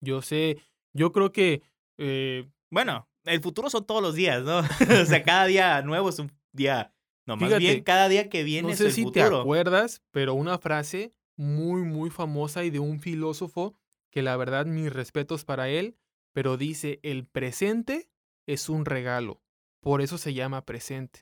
Yo 0.00 0.20
sé, 0.22 0.58
yo 0.92 1.12
creo 1.12 1.32
que 1.32 1.62
eh, 1.98 2.48
Bueno, 2.70 3.08
el 3.24 3.40
futuro 3.40 3.70
son 3.70 3.86
todos 3.86 4.02
los 4.02 4.14
días, 4.14 4.42
¿no? 4.42 4.58
o 5.02 5.04
sea, 5.06 5.22
cada 5.22 5.46
día 5.46 5.80
nuevo 5.82 6.10
es 6.10 6.18
un 6.18 6.30
día. 6.52 6.92
No, 7.26 7.36
más 7.36 7.48
Fíjate, 7.48 7.58
bien, 7.58 7.82
cada 7.82 8.08
día 8.08 8.28
que 8.28 8.44
viene 8.44 8.68
no 8.68 8.72
es 8.74 8.78
sé 8.78 8.86
el 8.86 8.92
si 8.92 9.02
te 9.10 9.22
futuro. 9.22 9.40
acuerdas, 9.40 10.02
pero 10.10 10.34
una 10.34 10.58
frase 10.58 11.12
muy, 11.36 11.82
muy 11.82 12.10
famosa 12.10 12.64
y 12.64 12.70
de 12.70 12.78
un 12.78 13.00
filósofo 13.00 13.74
que 14.10 14.22
la 14.22 14.36
verdad 14.36 14.64
mis 14.66 14.92
respetos 14.92 15.44
para 15.44 15.68
él, 15.68 15.96
pero 16.36 16.58
dice, 16.58 17.00
el 17.02 17.24
presente 17.26 18.10
es 18.46 18.68
un 18.68 18.84
regalo, 18.84 19.40
por 19.80 20.02
eso 20.02 20.18
se 20.18 20.34
llama 20.34 20.66
presente. 20.66 21.20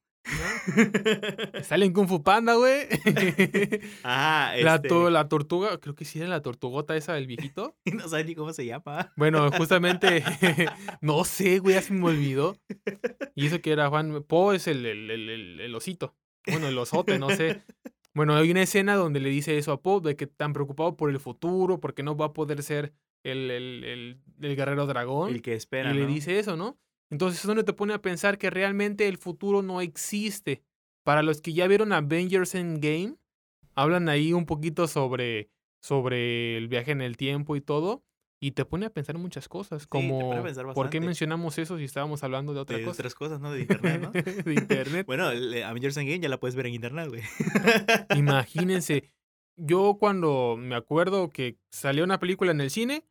Sale 1.63 1.85
en 1.87 1.93
Kung 1.93 2.07
Fu 2.07 2.21
Panda, 2.21 2.53
güey. 2.53 2.83
ah, 4.03 4.53
la, 4.61 4.75
este, 4.75 4.89
to- 4.89 5.09
la 5.09 5.27
tortuga, 5.27 5.79
creo 5.79 5.95
que 5.95 6.05
sí 6.05 6.19
era 6.19 6.27
la 6.27 6.43
tortugota 6.43 6.95
esa 6.95 7.13
del 7.15 7.25
viejito. 7.25 7.75
No 7.91 8.07
sabes 8.07 8.27
ni 8.27 8.35
cómo 8.35 8.53
se 8.53 8.67
llama. 8.67 9.11
Bueno, 9.17 9.51
justamente, 9.53 10.23
no 11.01 11.23
sé, 11.25 11.57
güey, 11.57 11.73
ya 11.75 11.81
se 11.81 11.93
me 11.93 12.05
olvidó. 12.05 12.57
Y 13.33 13.47
eso 13.47 13.59
que 13.59 13.71
era 13.71 13.89
Juan, 13.89 14.23
Po 14.23 14.53
es 14.53 14.67
el, 14.67 14.85
el, 14.85 15.09
el, 15.09 15.29
el- 15.29 15.59
el 15.61 15.73
osito. 15.75 16.15
Bueno, 16.45 16.67
el 16.67 16.77
osote, 16.77 17.17
no 17.17 17.31
sé. 17.31 17.63
Bueno, 18.13 18.35
hay 18.35 18.51
una 18.51 18.61
escena 18.61 18.95
donde 18.95 19.19
le 19.19 19.29
dice 19.29 19.57
eso 19.57 19.71
a 19.71 19.81
Po, 19.81 19.99
de 19.99 20.15
que 20.15 20.27
tan 20.27 20.53
preocupado 20.53 20.95
por 20.95 21.09
el 21.09 21.19
futuro, 21.19 21.79
porque 21.79 22.03
no 22.03 22.15
va 22.15 22.27
a 22.27 22.33
poder 22.33 22.61
ser 22.61 22.93
el, 23.23 23.49
el, 23.49 23.83
el, 23.83 24.21
el 24.41 24.55
guerrero 24.55 24.85
dragón. 24.85 25.29
El 25.29 25.41
que 25.41 25.55
espera. 25.55 25.91
y 25.91 25.97
le 25.97 26.05
dice 26.05 26.37
eso, 26.37 26.55
¿no? 26.55 26.77
Entonces 27.09 27.41
es 27.41 27.47
donde 27.47 27.63
te 27.63 27.73
pone 27.73 27.93
a 27.93 28.01
pensar 28.01 28.37
que 28.37 28.49
realmente 28.49 29.07
el 29.07 29.17
futuro 29.17 29.61
no 29.61 29.81
existe. 29.81 30.63
Para 31.03 31.21
los 31.21 31.41
que 31.41 31.53
ya 31.53 31.67
vieron 31.67 31.91
Avengers 31.91 32.55
Endgame, 32.55 33.15
hablan 33.75 34.09
ahí 34.09 34.33
un 34.33 34.45
poquito 34.45 34.87
sobre, 34.87 35.49
sobre 35.81 36.57
el 36.57 36.67
viaje 36.67 36.91
en 36.91 37.01
el 37.01 37.17
tiempo 37.17 37.55
y 37.55 37.61
todo. 37.61 38.03
Y 38.43 38.51
te 38.51 38.65
pone 38.65 38.87
a 38.87 38.89
pensar 38.89 39.17
muchas 39.17 39.47
cosas, 39.47 39.87
como 39.87 40.43
¿por 40.73 40.89
qué 40.89 40.99
mencionamos 40.99 41.57
eso 41.57 41.77
si 41.77 41.85
estábamos 41.85 42.25
hablando 42.25 42.53
de 42.53 42.59
otra 42.59 42.77
de 42.77 42.83
cosa? 42.83 42.99
otras 42.99 43.15
cosas, 43.15 43.39
¿no? 43.39 43.53
De 43.53 43.61
internet, 43.61 44.01
¿no? 44.01 44.11
de 44.11 44.53
internet. 44.53 45.05
bueno, 45.05 45.27
Avengers 45.27 45.95
Endgame 45.95 46.19
ya 46.19 46.27
la 46.27 46.41
puedes 46.41 46.53
ver 46.53 46.65
en 46.65 46.73
internet, 46.73 47.07
güey. 47.07 47.21
Imagínense, 48.17 49.13
yo 49.55 49.95
cuando 49.97 50.57
me 50.59 50.75
acuerdo 50.75 51.29
que 51.29 51.57
salió 51.71 52.03
una 52.03 52.19
película 52.19 52.51
en 52.51 52.59
el 52.59 52.69
cine 52.69 53.05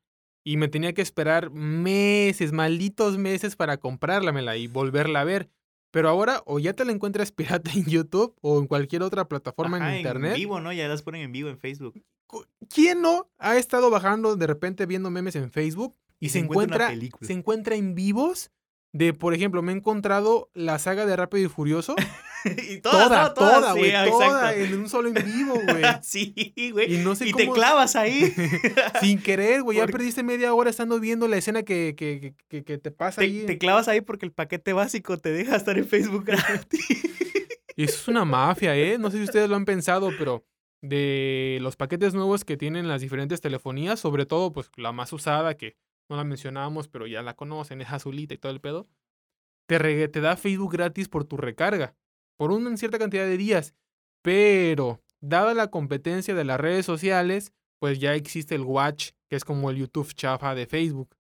y 0.45 0.59
me 0.59 0.69
tenía 0.69 0.93
que 0.93 1.01
esperar 1.01 1.51
meses, 1.51 2.53
malditos 2.53 3.17
meses 3.17 3.57
para 3.57 3.79
comprárlamela 3.79 4.59
y 4.59 4.67
volverla 4.67 5.23
a 5.23 5.25
ver. 5.25 5.49
Pero 5.93 6.11
ahora 6.11 6.43
o 6.45 6.59
ya 6.59 6.75
te 6.75 6.85
la 6.85 6.93
encuentras 6.93 7.33
pirata 7.33 7.71
en 7.75 7.87
YouTube 7.87 8.37
o 8.43 8.59
en 8.59 8.67
cualquier 8.67 9.03
otra 9.03 9.29
plataforma 9.29 9.79
Ajá, 9.79 9.93
en 9.93 9.97
internet. 9.97 10.33
En 10.33 10.37
vivo, 10.37 10.61
¿no? 10.61 10.75
Ya 10.75 10.89
las 10.89 11.01
ponen 11.01 11.23
en 11.23 11.33
vivo 11.33 11.49
en 11.49 11.57
Facebook. 11.57 12.03
¿Quién 12.69 13.03
no 13.03 13.31
ha 13.39 13.57
estado 13.57 13.91
bajando 13.91 14.37
de 14.37 14.47
repente 14.47 14.87
viendo 14.87 15.11
memes 15.11 15.37
en 15.37 15.51
Facebook 15.51 15.97
y, 16.21 16.31
se, 16.31 16.39
encuentra, 16.39 16.89
película. 16.89 17.27
se 17.27 17.33
encuentra 17.33 17.75
en 17.75 17.95
vivos 17.95 18.51
de, 18.93 19.15
por 19.15 19.35
ejemplo, 19.35 19.63
me 19.63 19.73
he 19.73 19.77
encontrado 19.77 20.51
la 20.55 20.79
saga 20.79 21.07
de 21.07 21.17
Rápido 21.17 21.47
y 21.47 21.49
Furioso 21.49 21.97
y 22.45 22.79
toda, 22.79 23.33
toda, 23.33 23.73
güey, 23.73 23.91
toda 23.91 24.53
exacto. 24.53 24.61
en 24.61 24.81
un 24.81 24.89
solo 24.89 25.09
en 25.09 25.15
vivo, 25.15 25.55
güey. 25.55 25.83
sí, 26.03 26.71
güey. 26.73 26.95
Y 26.95 26.99
no 26.99 27.15
sé 27.15 27.29
y 27.29 27.33
te 27.33 27.49
clavas 27.51 27.97
ahí. 27.97 28.33
Sin 29.01 29.21
querer, 29.23 29.63
güey. 29.63 29.79
Ya 29.79 29.85
Porque- 29.85 29.93
perdiste 29.99 30.23
media 30.23 30.53
hora 30.53 30.71
estando 30.71 31.01
viendo 31.01 31.27
la 31.27 31.39
escena 31.39 31.63
que, 31.63 31.95
que, 31.97 32.35
que- 32.49 32.79
te 32.79 32.91
pasa 32.91 33.23
ahí. 33.23 33.41
te, 33.41 33.47
te 33.47 33.59
clavas 33.59 33.89
ahí 33.89 34.01
porque 34.03 34.27
el 34.27 34.33
paquete 34.33 34.73
básico 34.73 35.17
te 35.19 35.31
deja 35.33 35.57
estar 35.57 35.79
en 35.79 35.87
Facebook 35.87 36.25
gratis. 36.25 36.87
Y 37.75 37.85
eso 37.85 37.95
es 37.95 38.09
una 38.09 38.25
mafia, 38.27 38.77
¿eh? 38.77 38.99
No 38.99 39.11
sé 39.11 39.17
si 39.17 39.25
ustedes 39.25 39.49
lo 39.49 39.57
han 39.57 39.65
pensado, 39.65 40.11
pero 40.19 40.45
de 40.83 41.59
los 41.63 41.77
paquetes 41.77 42.13
nuevos 42.13 42.45
que 42.45 42.57
tienen 42.57 42.89
las 42.89 43.01
diferentes 43.01 43.41
telefonías, 43.41 44.01
sobre 44.01 44.27
todo, 44.27 44.53
pues 44.53 44.71
la 44.77 44.93
más 44.93 45.13
usada, 45.13 45.57
que 45.57 45.77
no 46.11 46.17
la 46.17 46.25
mencionamos, 46.25 46.89
pero 46.89 47.07
ya 47.07 47.23
la 47.23 47.35
conocen, 47.35 47.81
es 47.81 47.91
azulita 47.91 48.35
y 48.35 48.39
todo 48.39 48.53
el 48.53 48.61
pedo, 48.61 48.89
te, 49.67 50.09
te 50.09 50.21
da 50.21 50.37
Facebook 50.37 50.73
gratis 50.73 51.09
por 51.09 51.25
tu 51.25 51.37
recarga, 51.37 51.95
por 52.37 52.51
una 52.51 52.77
cierta 52.77 52.99
cantidad 52.99 53.25
de 53.25 53.37
días. 53.37 53.75
Pero, 54.23 55.01
dada 55.21 55.55
la 55.55 55.69
competencia 55.69 56.35
de 56.35 56.45
las 56.45 56.61
redes 56.61 56.85
sociales, 56.85 57.53
pues 57.79 57.99
ya 57.99 58.15
existe 58.15 58.57
el 58.57 58.63
Watch, 58.63 59.11
que 59.29 59.37
es 59.37 59.45
como 59.45 59.71
el 59.71 59.77
YouTube 59.77 60.13
chafa 60.15 60.55
de 60.55 60.67
Facebook. 60.67 61.17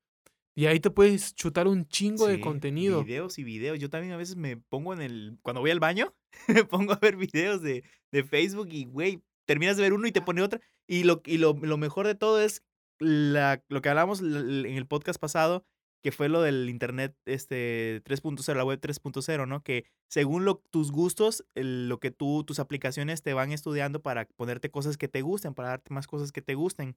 Y 0.54 0.66
ahí 0.66 0.80
te 0.80 0.90
puedes 0.90 1.34
chutar 1.34 1.66
un 1.66 1.88
chingo 1.88 2.26
de 2.26 2.40
contenido. 2.40 3.02
Videos 3.04 3.38
y 3.38 3.44
videos. 3.44 3.78
Yo 3.78 3.88
también 3.88 4.12
a 4.12 4.18
veces 4.18 4.36
me 4.36 4.58
pongo 4.58 4.92
en 4.92 5.00
el. 5.00 5.38
Cuando 5.40 5.62
voy 5.62 5.70
al 5.70 5.80
baño, 5.80 6.14
me 6.48 6.64
pongo 6.64 6.92
a 6.92 6.98
ver 6.98 7.16
videos 7.16 7.62
de, 7.62 7.84
de 8.10 8.22
Facebook 8.22 8.68
y, 8.70 8.84
güey, 8.84 9.22
terminas 9.46 9.76
de 9.76 9.82
ver 9.84 9.92
uno 9.92 10.06
y 10.06 10.12
te 10.12 10.22
pone 10.22 10.42
otra. 10.42 10.60
Y 10.86 11.04
lo, 11.04 11.22
y 11.24 11.38
lo, 11.38 11.54
lo 11.54 11.76
mejor 11.78 12.06
de 12.06 12.14
todo 12.14 12.40
es 12.40 12.62
la, 12.98 13.62
lo 13.68 13.82
que 13.82 13.88
hablamos 13.88 14.20
en 14.20 14.66
el 14.66 14.86
podcast 14.86 15.20
pasado, 15.20 15.64
que 16.02 16.12
fue 16.12 16.28
lo 16.28 16.42
del 16.42 16.68
Internet 16.68 17.16
este 17.26 18.02
3.0, 18.04 18.56
la 18.56 18.64
web 18.64 18.80
3.0, 18.80 19.46
¿no? 19.46 19.62
Que 19.62 19.84
según 20.08 20.44
lo, 20.44 20.62
tus 20.70 20.90
gustos, 20.92 21.44
el- 21.54 21.88
lo 21.88 22.00
que 22.00 22.10
tú, 22.10 22.44
tus 22.44 22.58
aplicaciones 22.58 23.22
te 23.22 23.34
van 23.34 23.52
estudiando 23.52 24.02
para 24.02 24.26
ponerte 24.26 24.70
cosas 24.70 24.96
que 24.98 25.08
te 25.08 25.22
gusten, 25.22 25.54
para 25.54 25.68
darte 25.70 25.94
más 25.94 26.06
cosas 26.06 26.32
que 26.32 26.42
te 26.42 26.54
gusten. 26.54 26.96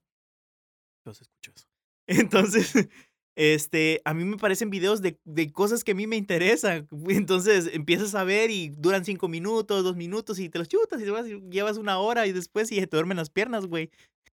Entonces 1.04 1.22
escucho 1.28 1.52
eso. 1.54 1.66
Entonces, 2.06 2.88
este, 3.36 4.00
a 4.06 4.14
mí 4.14 4.24
me 4.24 4.38
parecen 4.38 4.70
videos 4.70 5.02
de, 5.02 5.20
de 5.24 5.52
cosas 5.52 5.84
que 5.84 5.92
a 5.92 5.94
mí 5.94 6.06
me 6.06 6.16
interesan. 6.16 6.88
Entonces 7.08 7.70
empiezas 7.72 8.14
a 8.14 8.24
ver 8.24 8.50
y 8.50 8.70
duran 8.70 9.04
cinco 9.04 9.28
minutos, 9.28 9.84
dos 9.84 9.94
minutos 9.94 10.38
y 10.38 10.48
te 10.48 10.58
los 10.58 10.68
chutas 10.68 11.00
y 11.00 11.04
te 11.04 11.10
vas 11.10 11.28
y 11.28 11.40
llevas 11.50 11.76
una 11.76 11.98
hora 11.98 12.26
y 12.26 12.32
después 12.32 12.72
y 12.72 12.76
te 12.76 12.86
duermen 12.86 13.18
las 13.18 13.30
piernas, 13.30 13.66
güey. 13.66 13.90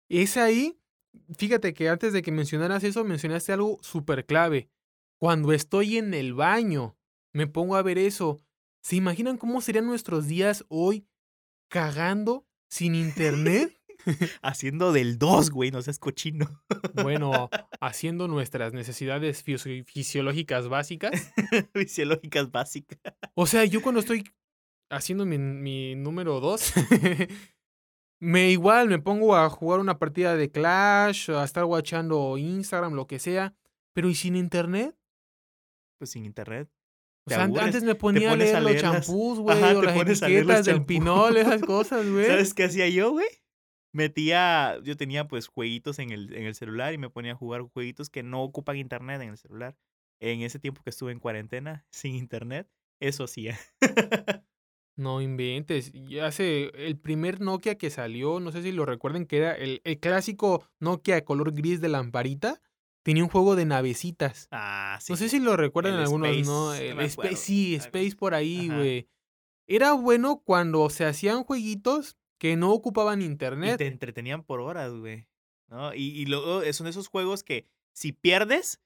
Es 0.10 0.36
ahí, 0.36 0.78
fíjate 1.38 1.74
que 1.74 1.90
antes 1.90 2.12
de 2.12 2.24
que 2.24 2.32
mencionaras 2.32 2.84
eso, 2.84 3.04
mencionaste 3.04 3.54
algo 3.54 3.78
súper 3.82 4.26
clave. 4.26 4.70
Cuando 5.20 5.54
estoy 5.54 5.98
en 5.98 6.14
el 6.14 6.34
baño, 6.34 6.98
me 7.34 7.48
pongo 7.48 7.76
a 7.76 7.84
ver 7.84 7.98
eso. 7.98 8.42
¿Se 8.82 8.96
imaginan 8.96 9.38
cómo 9.38 9.62
serían 9.62 9.86
nuestros 9.86 10.28
días 10.28 10.66
hoy 10.70 11.06
cagando 11.70 12.48
sin 12.70 12.96
internet? 13.06 13.77
Haciendo 14.42 14.92
del 14.94 15.18
2, 15.18 15.50
güey, 15.52 15.72
no 15.72 15.82
seas 15.82 16.00
cochino. 16.00 16.64
Bueno, 17.04 17.50
haciendo 17.80 18.28
nuestras 18.28 18.74
necesidades 18.74 19.46
fisi- 19.46 19.84
fisiológicas 19.86 20.68
básicas. 20.68 21.32
Fisiológicas 21.74 22.52
básicas. 22.52 23.00
O 23.36 23.46
sea, 23.46 23.66
yo 23.66 23.82
cuando 23.82 24.00
estoy 24.00 24.24
haciendo 24.90 25.26
mi, 25.26 25.38
mi 25.38 25.96
número 25.96 26.40
2, 26.40 26.74
me 28.20 28.50
igual 28.52 28.90
me 28.90 29.00
pongo 29.00 29.36
a 29.36 29.50
jugar 29.50 29.80
una 29.80 30.00
partida 30.00 30.36
de 30.36 30.50
Clash, 30.50 31.30
a 31.30 31.44
estar 31.44 31.66
watchando 31.66 32.38
Instagram, 32.38 32.94
lo 32.94 33.06
que 33.06 33.20
sea, 33.20 33.54
pero 33.94 34.10
¿y 34.10 34.16
sin 34.16 34.36
internet? 34.36 34.96
Pues 36.00 36.12
sin 36.12 36.26
internet. 36.26 36.70
O 37.26 37.30
sea, 37.30 37.44
aburres, 37.44 37.66
antes 37.66 37.84
me 37.84 37.94
ponía 37.96 38.30
a 38.30 38.32
pones 38.32 38.46
leer 38.46 38.56
a 38.56 38.62
los 38.62 38.72
leer 38.72 38.82
champús, 38.82 39.40
güey, 39.40 39.62
o 39.76 39.82
las 39.82 39.96
etiquetas 39.98 40.66
del 40.66 40.86
pinol, 40.86 41.38
esas 41.38 41.62
cosas, 41.62 42.10
güey. 42.10 42.26
¿Sabes 42.26 42.54
qué 42.54 42.64
hacía 42.64 42.88
yo, 42.90 43.12
güey? 43.12 43.28
Metía, 43.98 44.80
yo 44.84 44.96
tenía 44.96 45.28
pues 45.28 45.48
jueguitos 45.48 45.98
en 45.98 46.12
el, 46.12 46.32
en 46.36 46.46
el 46.46 46.54
celular 46.54 46.94
y 46.94 47.00
me 47.00 47.10
ponía 47.10 47.32
a 47.32 47.36
jugar 47.36 47.64
jueguitos 47.64 48.12
que 48.12 48.22
no 48.22 48.44
ocupan 48.44 48.78
internet 48.78 49.20
en 49.22 49.30
el 49.30 49.38
celular. 49.38 49.76
En 50.20 50.42
ese 50.42 50.60
tiempo 50.60 50.84
que 50.84 50.92
estuve 50.92 51.12
en 51.12 51.20
cuarentena, 51.20 51.84
sin 51.92 52.16
internet, 52.16 52.70
eso 53.00 53.24
hacía. 53.24 53.58
No 55.00 55.22
inventes. 55.22 55.92
Y 55.94 56.18
hace 56.18 56.72
el 56.74 56.98
primer 56.98 57.40
Nokia 57.40 57.78
que 57.78 57.92
salió, 57.92 58.40
no 58.40 58.52
sé 58.52 58.64
si 58.64 58.72
lo 58.72 58.84
recuerden, 58.84 59.28
que 59.28 59.38
era 59.38 59.54
el, 59.54 59.80
el 59.84 60.00
clásico 60.00 60.68
Nokia 60.80 61.24
color 61.24 61.54
gris 61.54 61.82
de 61.82 61.88
lamparita. 61.88 62.60
Tenía 63.04 63.24
un 63.24 63.30
juego 63.30 63.56
de 63.56 63.66
navecitas. 63.66 64.48
Ah, 64.50 64.98
sí. 65.00 65.14
No 65.14 65.18
sé 65.18 65.30
si 65.30 65.40
lo 65.40 65.56
recuerdan 65.56 65.94
El 65.94 66.00
algunos, 66.00 66.48
¿no? 66.48 66.74
Space, 66.74 66.96
no 66.96 67.24
El 67.24 67.38
sí, 67.38 67.76
Space 67.76 68.16
por 68.16 68.34
ahí, 68.34 68.70
güey. 68.70 69.08
Era 69.68 69.94
bueno 69.94 70.42
cuando 70.44 70.90
se 70.90 71.06
hacían 71.06 71.44
jueguitos 71.44 72.17
que 72.38 72.56
no 72.56 72.72
ocupaban 72.72 73.22
Y 73.22 73.26
internet. 73.26 73.78
te 73.78 73.88
entretenían 73.88 74.44
por 74.44 74.60
horas, 74.60 74.94
güey. 74.94 75.28
¿No? 75.68 75.94
Y, 75.94 76.10
y 76.10 76.26
luego 76.26 76.62
son 76.72 76.88
esos 76.88 77.08
juegos 77.08 77.44
que 77.44 77.66
si 77.94 78.14
pierdes, 78.14 78.80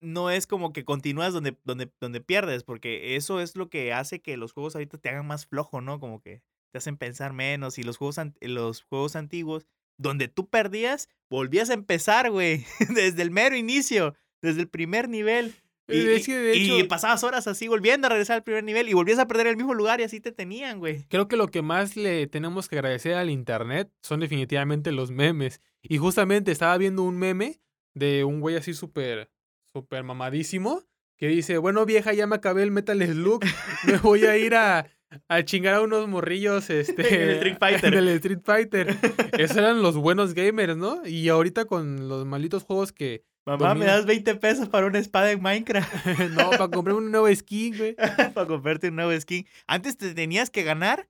no 0.00 0.30
es 0.30 0.46
como 0.46 0.72
que 0.72 0.84
continúas 0.84 1.32
donde, 1.32 1.56
donde, 1.64 1.90
donde 2.00 2.20
pierdes, 2.20 2.64
porque 2.64 3.16
eso 3.16 3.40
es 3.40 3.56
lo 3.56 3.68
que 3.68 3.92
hace 3.92 4.20
que 4.20 4.36
los 4.36 4.52
juegos 4.52 4.74
ahorita 4.74 4.98
te 4.98 5.08
hagan 5.08 5.26
más 5.26 5.46
flojo, 5.46 5.80
¿no? 5.80 6.00
Como 6.00 6.20
que 6.20 6.42
te 6.72 6.78
hacen 6.78 6.96
pensar 6.96 7.32
menos 7.32 7.78
y 7.78 7.82
los 7.82 7.96
juegos, 7.96 8.16
los 8.40 8.82
juegos 8.82 9.16
antiguos, 9.16 9.66
donde 9.98 10.28
tú 10.28 10.48
perdías, 10.48 11.08
volvías 11.28 11.70
a 11.70 11.74
empezar, 11.74 12.30
güey, 12.30 12.64
desde 12.94 13.22
el 13.22 13.30
mero 13.30 13.56
inicio, 13.56 14.14
desde 14.40 14.62
el 14.62 14.68
primer 14.68 15.08
nivel. 15.08 15.54
Y, 15.92 16.08
es 16.08 16.26
que, 16.26 16.36
de 16.38 16.56
y- 16.56 16.62
y 16.62 16.78
hecho- 16.80 16.88
pasabas 16.88 17.22
horas 17.24 17.46
así 17.46 17.68
volviendo 17.68 18.06
a 18.06 18.10
regresar 18.10 18.36
al 18.36 18.42
primer 18.42 18.64
nivel 18.64 18.88
y 18.88 18.92
volvías 18.94 19.18
a 19.18 19.26
perder 19.26 19.46
el 19.46 19.56
mismo 19.56 19.74
lugar 19.74 20.00
y 20.00 20.04
así 20.04 20.20
te 20.20 20.32
tenían, 20.32 20.78
güey. 20.78 21.04
Creo 21.08 21.28
que 21.28 21.36
lo 21.36 21.48
que 21.48 21.62
más 21.62 21.96
le 21.96 22.26
tenemos 22.26 22.68
que 22.68 22.76
agradecer 22.76 23.14
al 23.14 23.30
internet 23.30 23.90
son 24.02 24.20
definitivamente 24.20 24.92
los 24.92 25.10
memes. 25.10 25.60
Y 25.82 25.98
justamente 25.98 26.52
estaba 26.52 26.76
viendo 26.78 27.02
un 27.02 27.18
meme 27.18 27.60
de 27.94 28.24
un 28.24 28.40
güey 28.40 28.56
así 28.56 28.74
súper, 28.74 29.30
súper 29.72 30.04
mamadísimo 30.04 30.82
que 31.16 31.26
dice, 31.28 31.58
bueno 31.58 31.84
vieja, 31.86 32.12
ya 32.14 32.26
me 32.26 32.36
acabé 32.36 32.62
el 32.62 32.70
Metal 32.70 32.98
Slug, 33.04 33.42
me 33.86 33.98
voy 33.98 34.24
a 34.24 34.36
ir 34.38 34.54
a, 34.54 34.86
a 35.28 35.44
chingar 35.44 35.74
a 35.74 35.82
unos 35.82 36.08
morrillos 36.08 36.70
este, 36.70 37.14
En 37.14 37.20
el 37.22 37.30
Street 37.36 37.56
Fighter. 37.60 37.92
en 37.94 37.98
el 37.98 38.08
Street 38.08 38.38
Fighter. 38.42 38.96
Esos 39.38 39.56
eran 39.58 39.82
los 39.82 39.96
buenos 39.96 40.32
gamers, 40.34 40.76
¿no? 40.76 41.06
Y 41.06 41.28
ahorita 41.28 41.66
con 41.66 42.08
los 42.08 42.24
malditos 42.26 42.62
juegos 42.64 42.92
que... 42.92 43.22
Mamá, 43.46 43.74
me 43.74 43.86
das 43.86 44.04
20 44.06 44.34
pesos 44.36 44.68
para 44.68 44.86
una 44.86 44.98
espada 44.98 45.30
en 45.32 45.42
Minecraft. 45.42 45.92
no, 46.32 46.50
para 46.50 46.68
comprar 46.68 46.96
un 46.96 47.10
nuevo 47.10 47.34
skin, 47.34 47.76
güey. 47.76 47.96
para 48.34 48.46
comprarte 48.46 48.88
un 48.88 48.96
nuevo 48.96 49.18
skin. 49.20 49.46
Antes 49.66 49.96
te 49.96 50.14
tenías 50.14 50.50
que 50.50 50.62
ganar 50.62 51.08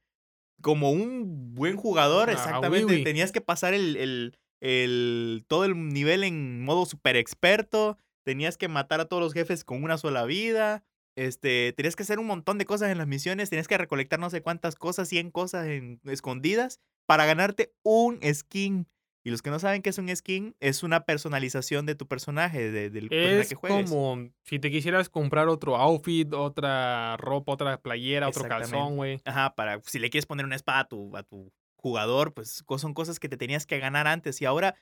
como 0.62 0.90
un 0.90 1.54
buen 1.54 1.76
jugador, 1.76 2.28
Ah, 2.30 2.32
exactamente. 2.34 2.84
oui, 2.86 2.94
oui. 2.98 3.04
Tenías 3.04 3.32
que 3.32 3.40
pasar 3.40 3.74
el, 3.74 3.96
el, 3.96 4.38
el- 4.60 5.44
todo 5.48 5.64
el 5.64 5.88
nivel 5.88 6.22
en 6.24 6.62
modo 6.64 6.86
super 6.86 7.16
experto. 7.16 7.98
Tenías 8.24 8.56
que 8.56 8.68
matar 8.68 9.00
a 9.00 9.06
todos 9.06 9.22
los 9.22 9.32
jefes 9.32 9.64
con 9.64 9.82
una 9.82 9.98
sola 9.98 10.24
vida. 10.24 10.84
Este, 11.16 11.72
tenías 11.76 11.96
que 11.96 12.04
hacer 12.04 12.18
un 12.18 12.26
montón 12.26 12.58
de 12.58 12.64
cosas 12.66 12.90
en 12.90 12.98
las 12.98 13.06
misiones. 13.06 13.50
Tenías 13.50 13.68
que 13.68 13.76
recolectar 13.78 14.20
no 14.20 14.30
sé 14.30 14.40
cuántas 14.42 14.76
cosas, 14.76 15.08
100 15.08 15.30
cosas 15.30 15.66
en- 15.66 16.00
escondidas 16.04 16.78
para 17.06 17.26
ganarte 17.26 17.74
un 17.82 18.20
skin. 18.32 18.86
Y 19.22 19.30
los 19.30 19.42
que 19.42 19.50
no 19.50 19.58
saben 19.58 19.82
qué 19.82 19.90
es 19.90 19.98
un 19.98 20.14
skin, 20.14 20.56
es 20.60 20.82
una 20.82 21.04
personalización 21.04 21.84
de 21.84 21.94
tu 21.94 22.06
personaje, 22.08 22.70
de- 22.70 22.88
del 22.90 23.08
personaje 23.08 23.40
Es 23.42 23.48
que 23.50 23.54
juegues. 23.54 23.90
como 23.90 24.30
si 24.44 24.58
te 24.58 24.70
quisieras 24.70 25.10
comprar 25.10 25.48
otro 25.48 25.76
outfit, 25.76 26.32
otra 26.32 27.16
ropa, 27.18 27.52
otra 27.52 27.80
playera, 27.82 28.28
otro 28.28 28.48
calzón, 28.48 28.96
güey. 28.96 29.20
Ajá, 29.24 29.54
para 29.54 29.80
si 29.84 29.98
le 29.98 30.08
quieres 30.08 30.26
poner 30.26 30.46
una 30.46 30.56
espada 30.56 30.80
a 30.80 30.88
tu, 30.88 31.14
a 31.16 31.22
tu 31.22 31.52
jugador, 31.76 32.32
pues 32.32 32.64
son 32.78 32.94
cosas 32.94 33.18
que 33.20 33.28
te 33.28 33.36
tenías 33.36 33.66
que 33.66 33.78
ganar 33.78 34.06
antes 34.06 34.40
y 34.40 34.46
ahora 34.46 34.74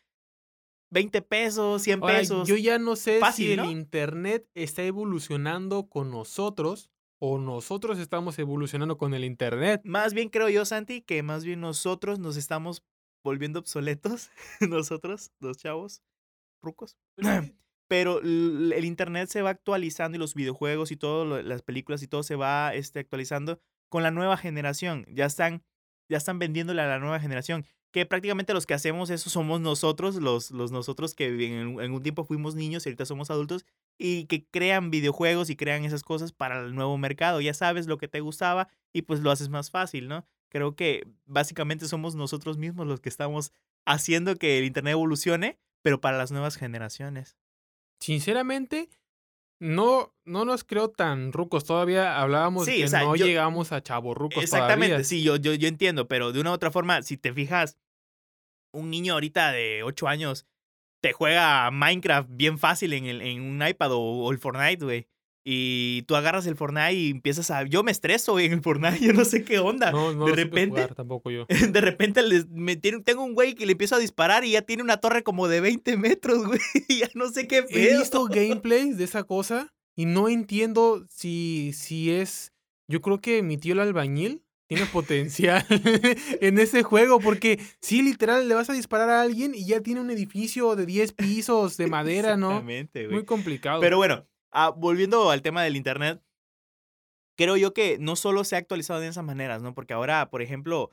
20 0.91 1.21
pesos, 1.23 1.83
100 1.83 2.01
Ahora, 2.03 2.19
pesos. 2.19 2.49
yo 2.49 2.57
ya 2.57 2.79
no 2.79 2.97
sé 2.97 3.19
Fácil, 3.21 3.47
si 3.47 3.53
el 3.53 3.57
¿no? 3.59 3.71
internet 3.71 4.49
está 4.55 4.83
evolucionando 4.85 5.89
con 5.89 6.11
nosotros 6.11 6.91
o 7.21 7.39
nosotros 7.39 7.99
estamos 7.99 8.39
evolucionando 8.39 8.97
con 8.97 9.13
el 9.13 9.25
internet. 9.25 9.81
Más 9.85 10.15
bien 10.15 10.29
creo 10.31 10.49
yo, 10.49 10.65
Santi, 10.65 11.03
que 11.03 11.23
más 11.23 11.45
bien 11.45 11.61
nosotros 11.61 12.19
nos 12.21 12.37
estamos 12.37 12.83
volviendo 13.29 13.61
obsoletos, 13.61 14.31
nosotros, 14.61 15.33
los 15.41 15.59
chavos, 15.59 16.03
rucos. 16.63 16.97
Pero 17.89 18.21
l- 18.21 18.77
el 18.77 18.85
internet 18.85 19.29
se 19.31 19.43
va 19.43 19.51
actualizando 19.51 20.17
y 20.17 20.19
los 20.21 20.35
videojuegos 20.35 20.91
y 20.93 20.97
todo, 20.97 21.25
lo- 21.25 21.43
las 21.43 21.63
películas 21.63 22.03
y 22.03 22.09
todo 22.09 22.23
se 22.23 22.37
va 22.37 22.75
este, 22.75 23.01
actualizando 23.01 23.61
con 23.91 24.03
la 24.03 24.11
nueva 24.11 24.37
generación. 24.37 25.07
Ya 25.09 25.27
están, 25.27 25.65
ya 26.11 26.19
están 26.19 26.39
vendiéndole 26.39 26.83
a 26.83 26.87
la 26.89 26.99
nueva 26.99 27.21
generación. 27.21 27.65
Que 27.91 28.05
prácticamente 28.05 28.53
los 28.53 28.67
que 28.67 28.75
hacemos 28.75 29.09
eso 29.09 29.31
somos 29.31 29.63
nosotros, 29.63 30.17
los, 30.17 30.51
los 30.51 30.71
nosotros 30.73 31.15
que 31.15 31.27
en, 31.29 31.81
en 31.81 31.93
un 31.93 32.03
tiempo 32.03 32.25
fuimos 32.25 32.55
niños 32.55 32.85
y 32.85 32.91
ahorita 32.91 33.07
somos 33.07 33.31
adultos, 33.31 33.65
y 33.99 34.27
que 34.27 34.47
crean 34.47 34.91
videojuegos 34.91 35.49
y 35.51 35.57
crean 35.57 35.85
esas 35.87 36.03
cosas 36.03 36.33
para 36.33 36.61
el 36.61 36.75
nuevo 36.75 36.99
mercado. 36.99 37.41
Ya 37.41 37.55
sabes 37.55 37.87
lo 37.87 37.97
que 37.99 38.07
te 38.09 38.21
gustaba 38.21 38.69
y 38.93 39.03
pues 39.03 39.21
lo 39.21 39.31
haces 39.31 39.49
más 39.49 39.71
fácil, 39.71 40.09
¿no? 40.09 40.27
Creo 40.51 40.75
que 40.77 41.07
básicamente 41.27 41.87
somos 41.89 42.15
nosotros 42.15 42.57
mismos 42.59 42.87
los 42.87 43.01
que 43.01 43.09
estamos 43.09 43.53
haciendo 43.87 44.37
que 44.37 44.59
el 44.59 44.65
Internet 44.65 44.93
evolucione, 44.93 45.59
pero 45.83 46.01
para 46.01 46.19
las 46.19 46.31
nuevas 46.33 46.57
generaciones. 46.57 47.37
Sinceramente, 48.01 48.89
no, 49.61 50.15
no 50.25 50.45
nos 50.45 50.65
creo 50.65 50.91
tan 50.91 51.33
rucos. 51.33 51.65
Todavía 51.65 52.19
hablábamos 52.21 52.65
Sí, 52.67 52.79
que 52.79 52.85
o 52.85 52.89
sea, 52.89 53.01
no 53.01 53.17
yo- 53.17 53.27
llegamos 53.27 53.73
a 53.73 53.83
chavorrucos 53.83 54.43
Exactamente, 54.43 54.87
todavía. 54.89 55.05
sí, 55.05 55.23
yo, 55.23 55.37
yo, 55.37 55.53
yo 55.55 55.69
entiendo, 55.69 56.07
pero 56.09 56.33
de 56.33 56.41
una 56.41 56.51
u 56.51 56.55
otra 56.55 56.71
forma, 56.71 57.03
si 57.03 57.17
te 57.17 57.33
fijas, 57.33 57.77
un 58.73 58.91
niño 58.91 59.15
ahorita 59.15 59.51
de 59.53 59.83
8 59.83 60.09
años 60.09 60.47
te 61.01 61.13
juega 61.13 61.71
Minecraft 61.71 62.29
bien 62.33 62.59
fácil 62.59 62.93
en, 62.93 63.07
el, 63.07 63.23
en 63.23 63.41
un 63.43 63.67
iPad 63.67 63.93
o, 63.93 63.99
o 64.01 64.33
el 64.33 64.39
Fortnite, 64.39 64.85
güey. 64.85 65.07
Y 65.45 66.03
tú 66.03 66.15
agarras 66.17 66.47
el 66.47 66.57
Fortnite 66.57 66.93
y 66.93 67.11
empiezas 67.11 67.51
a... 67.51 67.63
Yo 67.65 67.83
me 67.83 67.91
estreso 67.91 68.39
en 68.39 68.53
el 68.53 68.61
Fortnite, 68.61 68.99
yo 69.05 69.13
no 69.13 69.25
sé 69.25 69.45
qué 69.45 69.59
onda. 69.59 69.91
No, 69.93 70.13
no 70.13 70.27
de 70.27 70.33
repente, 70.33 70.83
jugar 70.83 70.95
tampoco 70.95 71.31
yo. 71.31 71.47
de 71.73 71.81
repente 71.81 72.23
les, 72.23 72.49
me 72.51 72.77
tiene- 72.77 73.01
tengo 73.03 73.25
un 73.25 73.35
güey 73.35 73.55
que 73.55 73.65
le 73.65 73.73
empiezo 73.73 73.97
a 73.97 73.99
disparar 73.99 74.45
y 74.45 74.53
ya 74.53 74.63
tiene 74.63 74.83
una 74.83 74.99
torre 74.99 75.23
como 75.23 75.49
de 75.49 75.61
20 75.61 75.97
metros, 75.97 76.45
güey. 76.47 76.61
Y 76.89 76.99
ya 76.99 77.09
no 77.15 77.29
sé 77.31 77.47
qué 77.47 77.59
He 77.59 77.63
pedo. 77.63 78.01
visto 78.01 78.25
gameplays 78.27 78.99
de 78.99 79.05
esa 79.05 79.23
cosa 79.25 79.73
y 79.97 80.05
no 80.05 80.29
entiendo 80.29 81.07
si, 81.09 81.73
si 81.75 82.11
es. 82.11 82.53
Yo 82.87 83.01
creo 83.01 83.21
que 83.21 83.43
mi 83.43 83.57
tío 83.59 83.73
el 83.75 83.81
albañil 83.81 84.43
tiene 84.67 84.85
potencial 84.87 85.65
en 86.41 86.59
ese 86.59 86.83
juego, 86.83 87.21
porque 87.21 87.59
sí, 87.81 88.03
literal, 88.03 88.49
le 88.49 88.55
vas 88.55 88.69
a 88.69 88.75
disparar 88.75 89.09
a 89.09 89.23
alguien 89.23 89.55
y 89.55 89.65
ya 89.67 89.81
tiene 89.81 90.01
un 90.03 90.11
edificio 90.11 90.77
de 90.77 90.85
10 90.85 91.13
pisos 91.15 91.77
de 91.79 91.87
madera, 91.87 92.37
¿no? 92.37 92.49
Exactamente, 92.51 93.05
güey. 93.07 93.15
Muy 93.17 93.25
complicado. 93.25 93.81
Pero 93.81 93.97
bueno, 93.97 94.27
ah, 94.53 94.71
volviendo 94.77 95.31
al 95.31 95.43
tema 95.43 95.63
del 95.63 95.77
internet, 95.77 96.21
creo 97.37 97.57
yo 97.57 97.73
que 97.73 97.99
no 97.99 98.17
solo 98.17 98.45
se 98.45 98.57
ha 98.57 98.59
actualizado 98.59 99.01
de 99.01 99.09
esas 99.09 99.25
maneras, 99.25 99.63
¿no? 99.63 99.75
Porque 99.75 99.95
ahora, 99.95 100.29
por 100.31 100.43
ejemplo, 100.43 100.91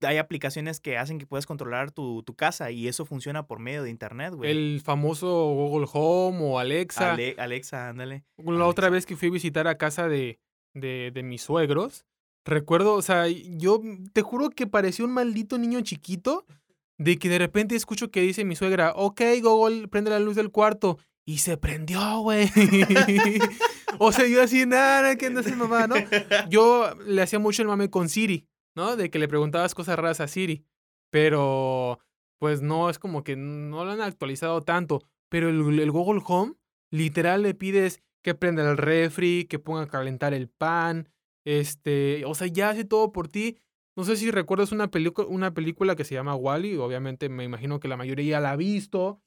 hay 0.00 0.16
aplicaciones 0.18 0.80
que 0.80 0.98
hacen 0.98 1.18
que 1.18 1.26
puedas 1.26 1.46
controlar 1.46 1.92
tu, 1.92 2.22
tu 2.22 2.34
casa 2.34 2.70
y 2.70 2.88
eso 2.88 3.04
funciona 3.04 3.46
por 3.46 3.58
medio 3.60 3.82
de 3.82 3.90
internet, 3.90 4.34
güey. 4.34 4.50
el 4.50 4.80
famoso 4.82 5.28
Google 5.52 5.86
Home 5.92 6.38
o 6.42 6.58
Alexa. 6.58 7.12
Ale- 7.12 7.36
Alexa, 7.38 7.88
ándale. 7.90 8.24
La 8.38 8.66
otra 8.66 8.88
vez 8.88 9.06
que 9.06 9.16
fui 9.16 9.28
a 9.28 9.32
visitar 9.32 9.68
a 9.68 9.78
casa 9.78 10.08
de, 10.08 10.40
de, 10.74 11.12
de 11.14 11.22
mis 11.22 11.42
suegros, 11.42 12.04
recuerdo, 12.44 12.94
o 12.94 13.02
sea, 13.02 13.28
yo 13.28 13.80
te 14.12 14.22
juro 14.22 14.50
que 14.50 14.66
parecía 14.66 15.04
un 15.04 15.12
maldito 15.12 15.58
niño 15.58 15.80
chiquito 15.82 16.46
de 16.98 17.18
que 17.18 17.28
de 17.28 17.38
repente 17.38 17.76
escucho 17.76 18.10
que 18.10 18.20
dice 18.22 18.44
mi 18.44 18.56
suegra, 18.56 18.92
ok, 18.96 19.20
Google, 19.42 19.86
prende 19.88 20.10
la 20.10 20.18
luz 20.20 20.36
del 20.36 20.50
cuarto. 20.50 20.98
Y 21.24 21.38
se 21.38 21.56
prendió, 21.56 22.20
güey. 22.20 22.50
o 23.98 24.10
sea, 24.12 24.26
yo 24.26 24.42
así, 24.42 24.66
nada, 24.66 25.16
que 25.16 25.30
no 25.30 25.40
es 25.40 25.56
mamá, 25.56 25.86
¿no? 25.86 25.94
Yo 26.48 26.94
le 27.06 27.22
hacía 27.22 27.38
mucho 27.38 27.62
el 27.62 27.68
mame 27.68 27.90
con 27.90 28.08
Siri, 28.08 28.48
¿no? 28.74 28.96
De 28.96 29.10
que 29.10 29.18
le 29.18 29.28
preguntabas 29.28 29.74
cosas 29.74 29.96
raras 29.96 30.20
a 30.20 30.26
Siri. 30.26 30.64
Pero, 31.10 32.00
pues 32.38 32.60
no, 32.62 32.90
es 32.90 32.98
como 32.98 33.22
que 33.22 33.36
no 33.36 33.84
lo 33.84 33.92
han 33.92 34.00
actualizado 34.00 34.62
tanto. 34.62 35.02
Pero 35.28 35.48
el, 35.48 35.90
Google 35.90 36.22
Home, 36.26 36.54
literal 36.90 37.42
le 37.42 37.54
pides 37.54 38.02
que 38.22 38.34
prenda 38.34 38.68
el 38.68 38.76
refri, 38.76 39.46
que 39.48 39.58
ponga 39.58 39.82
a 39.82 39.88
calentar 39.88 40.34
el 40.34 40.48
pan. 40.48 41.08
Este, 41.44 42.24
o 42.26 42.34
sea, 42.34 42.48
ya 42.48 42.70
hace 42.70 42.84
todo 42.84 43.12
por 43.12 43.28
ti. 43.28 43.58
No 43.96 44.04
sé 44.04 44.16
si 44.16 44.30
recuerdas 44.30 44.72
una, 44.72 44.90
una 45.28 45.54
película 45.54 45.94
que 45.94 46.04
se 46.04 46.14
llama 46.14 46.34
Wally, 46.34 46.78
obviamente 46.78 47.28
me 47.28 47.44
imagino 47.44 47.78
que 47.78 47.88
la 47.88 47.96
mayoría 47.96 48.40
la 48.40 48.52
ha 48.52 48.56
visto. 48.56 49.20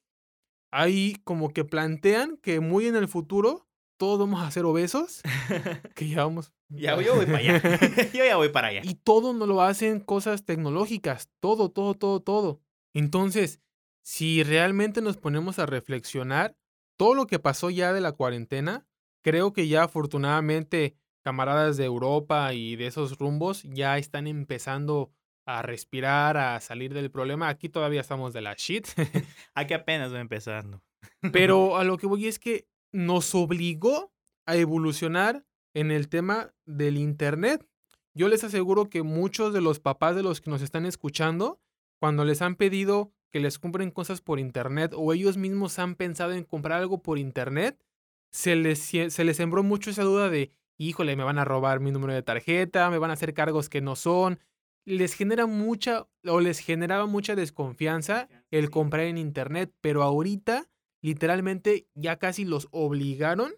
Ahí 0.77 1.15
como 1.23 1.53
que 1.53 1.63
plantean 1.63 2.35
que 2.35 2.59
muy 2.59 2.87
en 2.87 2.97
el 2.97 3.07
futuro 3.07 3.65
todos 3.95 4.19
vamos 4.19 4.43
a 4.43 4.51
ser 4.51 4.65
obesos, 4.65 5.21
que 5.95 6.09
ya 6.09 6.25
vamos... 6.25 6.51
Ya, 6.67 7.01
yo 7.01 7.15
voy 7.15 7.25
para 7.25 7.37
allá. 7.37 7.61
yo 8.13 8.25
ya 8.25 8.35
voy 8.35 8.49
para 8.49 8.67
allá. 8.67 8.81
Y 8.83 8.95
todo 8.95 9.31
no 9.31 9.45
lo 9.45 9.61
hacen 9.61 10.01
cosas 10.01 10.43
tecnológicas, 10.43 11.29
todo, 11.39 11.69
todo, 11.69 11.93
todo, 11.93 12.19
todo. 12.19 12.59
Entonces, 12.93 13.61
si 14.03 14.43
realmente 14.43 15.01
nos 15.01 15.15
ponemos 15.15 15.59
a 15.59 15.65
reflexionar, 15.65 16.57
todo 16.97 17.15
lo 17.15 17.25
que 17.25 17.39
pasó 17.39 17.69
ya 17.69 17.93
de 17.93 18.01
la 18.01 18.11
cuarentena, 18.11 18.85
creo 19.23 19.53
que 19.53 19.69
ya 19.69 19.83
afortunadamente 19.83 20.97
camaradas 21.23 21.77
de 21.77 21.85
Europa 21.85 22.53
y 22.53 22.75
de 22.75 22.87
esos 22.87 23.17
rumbos 23.17 23.63
ya 23.63 23.97
están 23.97 24.27
empezando 24.27 25.13
a 25.45 25.61
respirar, 25.61 26.37
a 26.37 26.59
salir 26.59 26.93
del 26.93 27.11
problema. 27.11 27.49
Aquí 27.49 27.69
todavía 27.69 28.01
estamos 28.01 28.33
de 28.33 28.41
la 28.41 28.55
shit. 28.57 28.87
Aquí 29.55 29.73
apenas 29.73 30.11
voy 30.11 30.21
empezando. 30.21 30.81
Pero 31.31 31.77
a 31.77 31.83
lo 31.83 31.97
que 31.97 32.07
voy 32.07 32.27
es 32.27 32.39
que 32.39 32.67
nos 32.91 33.35
obligó 33.35 34.11
a 34.45 34.55
evolucionar 34.55 35.45
en 35.73 35.91
el 35.91 36.07
tema 36.09 36.53
del 36.65 36.97
Internet. 36.97 37.67
Yo 38.13 38.27
les 38.29 38.43
aseguro 38.43 38.89
que 38.89 39.03
muchos 39.03 39.53
de 39.53 39.61
los 39.61 39.79
papás 39.79 40.15
de 40.15 40.23
los 40.23 40.39
que 40.39 40.49
nos 40.49 40.61
están 40.61 40.85
escuchando, 40.85 41.59
cuando 41.99 42.23
les 42.23 42.41
han 42.41 42.55
pedido 42.55 43.11
que 43.31 43.41
les 43.41 43.59
compren 43.59 43.91
cosas 43.91 44.21
por 44.21 44.39
Internet 44.39 44.93
o 44.95 45.11
ellos 45.11 45.35
mismos 45.35 45.77
han 45.79 45.95
pensado 45.95 46.31
en 46.31 46.45
comprar 46.45 46.79
algo 46.79 47.01
por 47.01 47.17
Internet, 47.17 47.83
se 48.31 48.55
les, 48.55 48.79
se 48.79 49.23
les 49.23 49.37
sembró 49.37 49.63
mucho 49.63 49.89
esa 49.89 50.03
duda 50.03 50.29
de, 50.29 50.53
híjole, 50.77 51.17
me 51.17 51.23
van 51.23 51.37
a 51.37 51.45
robar 51.45 51.81
mi 51.81 51.91
número 51.91 52.13
de 52.13 52.23
tarjeta, 52.23 52.89
me 52.89 52.97
van 52.97 53.09
a 53.09 53.13
hacer 53.13 53.33
cargos 53.33 53.67
que 53.67 53.81
no 53.81 53.97
son. 53.97 54.39
Les 54.85 55.13
genera 55.15 55.45
mucha 55.47 56.07
o 56.25 56.39
les 56.39 56.59
generaba 56.59 57.05
mucha 57.07 57.35
desconfianza 57.35 58.29
el 58.51 58.69
comprar 58.69 59.05
en 59.05 59.17
Internet, 59.17 59.73
pero 59.81 60.03
ahorita 60.03 60.67
literalmente 61.01 61.87
ya 61.95 62.17
casi 62.17 62.45
los 62.45 62.67
obligaron 62.71 63.51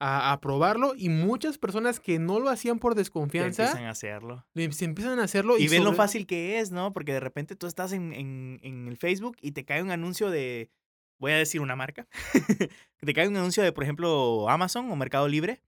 a, 0.00 0.30
a 0.32 0.40
probarlo 0.40 0.94
y 0.96 1.08
muchas 1.08 1.58
personas 1.58 1.98
que 1.98 2.18
no 2.20 2.38
lo 2.38 2.50
hacían 2.50 2.78
por 2.78 2.94
desconfianza 2.94 3.64
empiezan 3.64 3.84
a 3.86 3.90
hacerlo. 3.90 4.46
le- 4.54 4.70
se 4.72 4.84
empiezan 4.84 5.18
a 5.18 5.24
hacerlo 5.24 5.58
y, 5.58 5.64
Y 5.64 5.68
ven 5.68 5.82
lo 5.84 5.92
fácil 5.96 6.26
que 6.26 6.60
es, 6.60 6.70
¿no? 6.70 6.92
Porque 6.92 7.12
de 7.12 7.20
repente 7.20 7.56
tú 7.56 7.66
estás 7.66 7.92
en, 7.92 8.12
en- 8.12 8.60
en 8.62 8.86
el 8.88 8.96
Facebook 8.96 9.36
y 9.42 9.52
te 9.52 9.64
cae 9.64 9.82
un 9.82 9.90
anuncio 9.90 10.30
de, 10.30 10.70
voy 11.18 11.32
a 11.32 11.36
decir 11.36 11.60
una 11.60 11.74
marca, 11.74 12.06
te 13.00 13.12
cae 13.14 13.26
un 13.28 13.36
anuncio 13.36 13.62
de, 13.64 13.72
por 13.72 13.82
ejemplo, 13.82 14.48
Amazon 14.48 14.90
o 14.90 14.96
Mercado 14.96 15.26
Libre. 15.28 15.60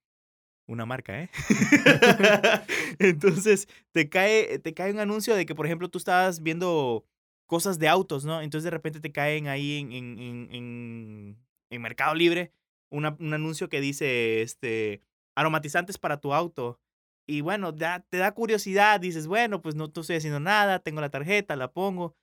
Una 0.70 0.86
marca, 0.86 1.22
¿eh? 1.22 1.30
Entonces, 3.00 3.68
te 3.92 4.08
cae, 4.08 4.58
te 4.60 4.72
cae 4.72 4.92
un 4.92 5.00
anuncio 5.00 5.34
de 5.34 5.44
que, 5.44 5.54
por 5.56 5.66
ejemplo, 5.66 5.88
tú 5.88 5.98
estabas 5.98 6.42
viendo 6.42 7.04
cosas 7.48 7.78
de 7.80 7.88
autos, 7.88 8.24
¿no? 8.24 8.40
Entonces, 8.40 8.64
de 8.64 8.70
repente 8.70 9.00
te 9.00 9.10
caen 9.10 9.48
ahí 9.48 9.78
en, 9.80 9.92
en, 9.92 10.18
en- 10.52 11.36
en- 11.70 11.82
Mercado 11.82 12.14
Libre 12.14 12.52
una- 12.90 13.16
un 13.20 13.34
anuncio 13.34 13.68
que 13.68 13.80
dice, 13.80 14.42
este, 14.42 15.00
aromatizantes 15.36 15.98
para 15.98 16.20
tu 16.20 16.34
auto. 16.34 16.80
Y 17.26 17.40
bueno, 17.42 17.72
da- 17.72 18.00
te 18.08 18.18
da 18.18 18.32
curiosidad, 18.32 19.00
dices, 19.00 19.26
bueno, 19.26 19.62
pues 19.62 19.74
no 19.74 19.90
no 19.94 20.00
estoy 20.02 20.16
haciendo 20.16 20.40
nada, 20.40 20.78
tengo 20.80 21.00
la 21.00 21.10
tarjeta, 21.10 21.56
la 21.56 21.72
pongo. 21.72 22.14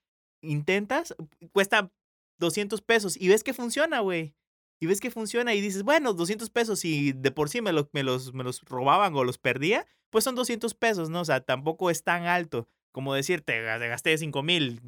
Intentas, 0.42 1.16
cuesta 1.52 1.92
200 2.40 2.82
pesos 2.82 3.18
y 3.20 3.28
ves 3.30 3.44
que 3.44 3.54
funciona, 3.54 4.00
güey. 4.02 4.36
Y 4.80 4.86
ves 4.88 5.00
que 5.00 5.10
funciona 5.12 5.54
y 5.56 5.62
dices, 5.62 5.84
bueno, 5.84 6.14
200 6.14 6.50
pesos 6.50 6.86
y 6.86 7.12
de 7.14 7.32
por 7.32 7.50
sí 7.50 7.62
me, 7.62 7.72
lo- 7.74 7.90
me 7.94 8.04
los, 8.04 8.34
me 8.34 8.44
los 8.44 8.62
robaban 8.64 9.16
o 9.16 9.24
los 9.24 9.38
perdía, 9.38 9.86
pues 10.12 10.24
son 10.24 10.36
200 10.36 10.74
pesos, 10.76 11.10
¿no? 11.10 11.22
O 11.22 11.26
sea, 11.26 11.42
tampoco 11.42 11.90
es 11.90 12.04
tan 12.04 12.26
alto 12.26 12.68
como 12.92 13.14
decirte, 13.14 13.54
"Ga- 13.64 13.80
gasté 13.90 14.18
5 14.18 14.44
mil, 14.44 14.82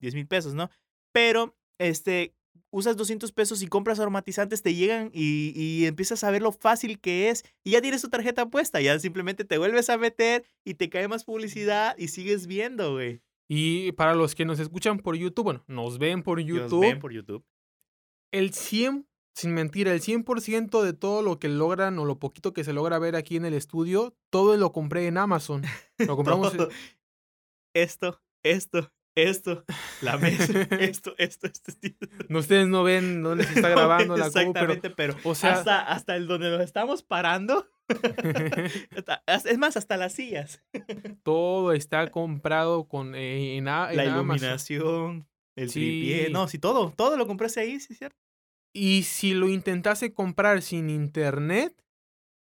10 0.00 0.14
mil 0.14 0.26
pesos, 0.26 0.54
¿no? 0.54 0.70
Pero, 1.12 1.56
este, 1.78 2.34
usas 2.70 2.96
200 2.96 3.32
pesos 3.32 3.62
y 3.62 3.66
compras 3.68 4.00
aromatizantes, 4.00 4.62
te 4.62 4.74
llegan 4.74 5.10
y, 5.12 5.52
y 5.54 5.86
empiezas 5.86 6.24
a 6.24 6.30
ver 6.30 6.42
lo 6.42 6.52
fácil 6.52 6.98
que 7.00 7.30
es 7.30 7.44
y 7.64 7.72
ya 7.72 7.80
tienes 7.80 8.02
tu 8.02 8.08
tarjeta 8.08 8.46
puesta, 8.50 8.80
ya 8.80 8.98
simplemente 8.98 9.44
te 9.44 9.58
vuelves 9.58 9.88
a 9.90 9.96
meter 9.98 10.44
y 10.64 10.74
te 10.74 10.88
cae 10.90 11.08
más 11.08 11.24
publicidad 11.24 11.96
y 11.98 12.08
sigues 12.08 12.46
viendo, 12.46 12.92
güey. 12.94 13.20
Y 13.48 13.92
para 13.92 14.14
los 14.14 14.34
que 14.34 14.44
nos 14.44 14.58
escuchan 14.58 14.98
por 14.98 15.16
YouTube, 15.16 15.44
bueno, 15.44 15.64
nos 15.68 15.98
ven 15.98 16.22
por 16.22 16.40
YouTube, 16.40 16.80
ven 16.80 16.98
por 16.98 17.12
YouTube. 17.12 17.44
el 18.32 18.52
100, 18.52 19.06
sin 19.36 19.52
mentira, 19.52 19.92
el 19.92 20.00
100% 20.00 20.82
de 20.82 20.94
todo 20.94 21.20
lo 21.20 21.38
que 21.38 21.50
logran 21.50 21.98
o 21.98 22.06
lo 22.06 22.18
poquito 22.18 22.54
que 22.54 22.64
se 22.64 22.72
logra 22.72 22.98
ver 22.98 23.16
aquí 23.16 23.36
en 23.36 23.44
el 23.44 23.52
estudio, 23.52 24.16
todo 24.30 24.56
lo 24.56 24.72
compré 24.72 25.06
en 25.08 25.18
Amazon. 25.18 25.62
Lo 25.98 26.16
compramos 26.16 26.54
en-. 26.54 26.68
Esto, 27.74 28.22
esto, 28.42 28.90
esto, 29.14 29.64
la 30.00 30.16
mesa, 30.16 30.62
esto, 30.80 31.14
esto, 31.18 31.46
esto. 31.48 31.72
esto. 31.82 32.06
No, 32.30 32.38
ustedes 32.38 32.66
no 32.66 32.82
ven 32.82 33.22
dónde 33.22 33.44
se 33.44 33.52
está 33.52 33.68
grabando 33.76 34.16
la 34.16 34.30
compu, 34.30 34.52
pero, 34.54 34.72
Exactamente, 34.72 34.90
pero, 34.90 35.16
o 35.24 35.34
sea- 35.34 35.52
hasta, 35.52 35.80
hasta 35.82 36.16
el 36.16 36.26
donde 36.26 36.48
nos 36.48 36.62
estamos 36.62 37.02
parando. 37.02 37.68
es 39.44 39.58
más, 39.58 39.76
hasta 39.76 39.96
las 39.98 40.14
sillas. 40.14 40.62
todo 41.22 41.72
está 41.72 42.10
comprado 42.10 42.88
con, 42.88 43.14
eh, 43.14 43.58
en, 43.58 43.66
La 43.66 43.92
en 43.92 44.00
Amazon. 44.00 44.14
iluminación, 44.14 45.28
el 45.56 45.70
tripié. 45.70 46.26
Sí. 46.28 46.32
No, 46.32 46.48
sí, 46.48 46.58
todo, 46.58 46.92
todo 46.96 47.16
lo 47.18 47.26
compraste 47.26 47.60
ahí, 47.60 47.78
sí, 47.80 47.94
cierto. 47.94 48.16
Y 48.76 49.04
si 49.04 49.32
lo 49.32 49.48
intentase 49.48 50.12
comprar 50.12 50.60
sin 50.60 50.90
internet, 50.90 51.82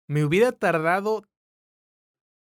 me 0.09 0.25
hubiera 0.25 0.51
tardado 0.51 1.23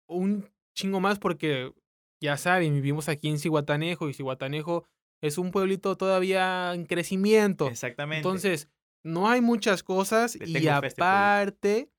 un 0.08 0.50
chingo 0.74 1.00
más 1.00 1.18
porque 1.18 1.74
ya 2.18 2.38
saben, 2.38 2.72
vivimos 2.72 3.10
aquí 3.10 3.28
en 3.28 3.38
Cihuatanejo 3.38 4.08
y 4.08 4.14
Cihuatanejo 4.14 4.86
es 5.20 5.36
un 5.36 5.50
pueblito 5.50 5.98
todavía 5.98 6.72
en 6.72 6.86
crecimiento. 6.86 7.68
Exactamente. 7.68 8.26
Entonces, 8.26 8.70
no 9.04 9.28
hay 9.28 9.42
muchas 9.42 9.82
cosas 9.82 10.34
y 10.36 10.56
este 10.56 10.70
aparte, 10.70 11.90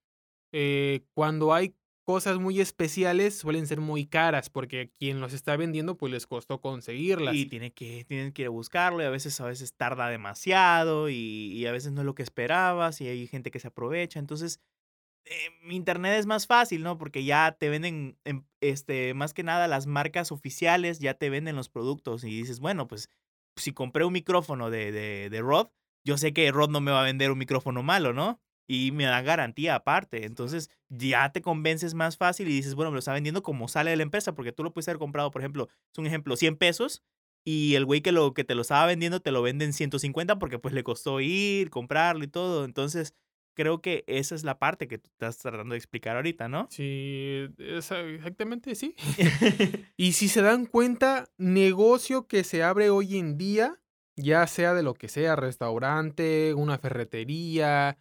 eh, 0.51 1.05
cuando 1.13 1.53
hay 1.53 1.75
cosas 2.05 2.37
muy 2.39 2.61
especiales 2.61 3.37
suelen 3.37 3.67
ser 3.67 3.81
muy 3.81 4.05
caras 4.05 4.49
porque 4.49 4.91
quien 4.97 5.19
los 5.19 5.33
está 5.33 5.57
vendiendo 5.57 5.97
pues 5.97 6.13
les 6.13 6.27
costó 6.27 6.61
conseguirlas. 6.61 7.35
Y 7.35 7.47
tiene 7.47 7.73
que, 7.73 8.05
tienen 8.05 8.31
que 8.31 8.43
ir 8.43 8.47
a 8.47 8.51
buscarlo 8.51 9.01
y 9.01 9.05
a 9.05 9.09
veces, 9.09 9.39
a 9.41 9.45
veces 9.45 9.73
tarda 9.73 10.07
demasiado 10.07 11.09
y, 11.09 11.15
y 11.15 11.65
a 11.65 11.71
veces 11.71 11.91
no 11.91 12.01
es 12.01 12.05
lo 12.05 12.15
que 12.15 12.23
esperabas 12.23 13.01
y 13.01 13.07
hay 13.07 13.27
gente 13.27 13.51
que 13.51 13.59
se 13.59 13.67
aprovecha. 13.67 14.19
Entonces, 14.19 14.61
eh, 15.25 15.49
internet 15.69 16.19
es 16.19 16.27
más 16.27 16.45
fácil, 16.45 16.83
¿no? 16.83 16.97
Porque 16.97 17.23
ya 17.23 17.51
te 17.59 17.69
venden, 17.69 18.17
em, 18.25 18.45
este, 18.61 19.13
más 19.15 19.33
que 19.33 19.43
nada 19.43 19.67
las 19.67 19.87
marcas 19.87 20.31
oficiales 20.31 20.99
ya 20.99 21.15
te 21.15 21.29
venden 21.31 21.55
los 21.55 21.69
productos 21.69 22.23
y 22.23 22.29
dices, 22.29 22.59
bueno, 22.59 22.87
pues 22.87 23.09
si 23.55 23.73
compré 23.73 24.05
un 24.05 24.13
micrófono 24.13 24.69
de, 24.69 24.91
de, 24.91 25.29
de 25.29 25.41
Rod, 25.41 25.69
yo 26.05 26.17
sé 26.17 26.33
que 26.33 26.51
Rod 26.51 26.69
no 26.69 26.81
me 26.81 26.91
va 26.91 27.01
a 27.01 27.05
vender 27.05 27.31
un 27.31 27.39
micrófono 27.39 27.81
malo, 27.81 28.13
¿no? 28.13 28.39
Y 28.67 28.91
me 28.91 29.06
da 29.06 29.21
garantía 29.21 29.75
aparte. 29.75 30.25
Entonces 30.25 30.69
ya 30.89 31.32
te 31.32 31.41
convences 31.41 31.93
más 31.93 32.17
fácil 32.17 32.47
y 32.47 32.54
dices, 32.54 32.75
bueno, 32.75 32.91
me 32.91 32.95
lo 32.95 32.99
está 32.99 33.13
vendiendo 33.13 33.43
como 33.43 33.67
sale 33.67 33.91
de 33.91 33.97
la 33.97 34.04
empresa, 34.04 34.34
porque 34.34 34.51
tú 34.51 34.63
lo 34.63 34.73
puedes 34.73 34.88
haber 34.88 34.99
comprado, 34.99 35.32
por 35.32 35.41
ejemplo, 35.41 35.67
es 35.91 35.97
un 35.97 36.08
ejemplo, 36.08 36.36
100 36.36 36.58
pesos 36.58 37.04
y 37.45 37.75
el 37.75 37.86
güey 37.86 38.01
que, 38.01 38.12
lo, 38.12 38.34
que 38.34 38.43
te 38.43 38.56
lo 38.56 38.63
estaba 38.63 38.88
vendiendo 38.88 39.19
te 39.19 39.32
lo 39.32 39.43
vende 39.43 39.65
en 39.65 39.73
150 39.73 40.39
porque 40.39 40.58
pues 40.58 40.73
le 40.73 40.84
costó 40.84 41.21
ir, 41.21 41.69
comprarlo 41.69 42.23
y 42.23 42.28
todo. 42.28 42.65
Entonces 42.65 43.13
creo 43.56 43.82
que 43.82 44.04
esa 44.08 44.36
es 44.36 44.43
la 44.43 44.60
parte 44.60 44.88
que 44.88 44.97
tú 44.97 45.10
estás 45.12 45.38
tratando 45.38 45.73
de 45.73 45.78
explicar 45.78 46.15
ahorita, 46.15 46.47
¿no? 46.47 46.67
Sí, 46.71 47.47
exactamente 47.60 48.75
sí. 48.75 48.95
Y 49.97 50.13
si 50.13 50.28
se 50.28 50.41
dan 50.41 50.65
cuenta, 50.65 51.32
negocio 51.38 52.28
que 52.28 52.43
se 52.43 52.63
abre 52.63 52.89
hoy 52.89 53.17
en 53.17 53.38
día, 53.38 53.80
ya 54.15 54.45
sea 54.47 54.73
de 54.73 54.84
lo 54.84 54.93
que 54.93 55.08
sea, 55.08 55.36
restaurante, 55.36 56.54
una 56.54 56.78
ferretería, 56.78 57.97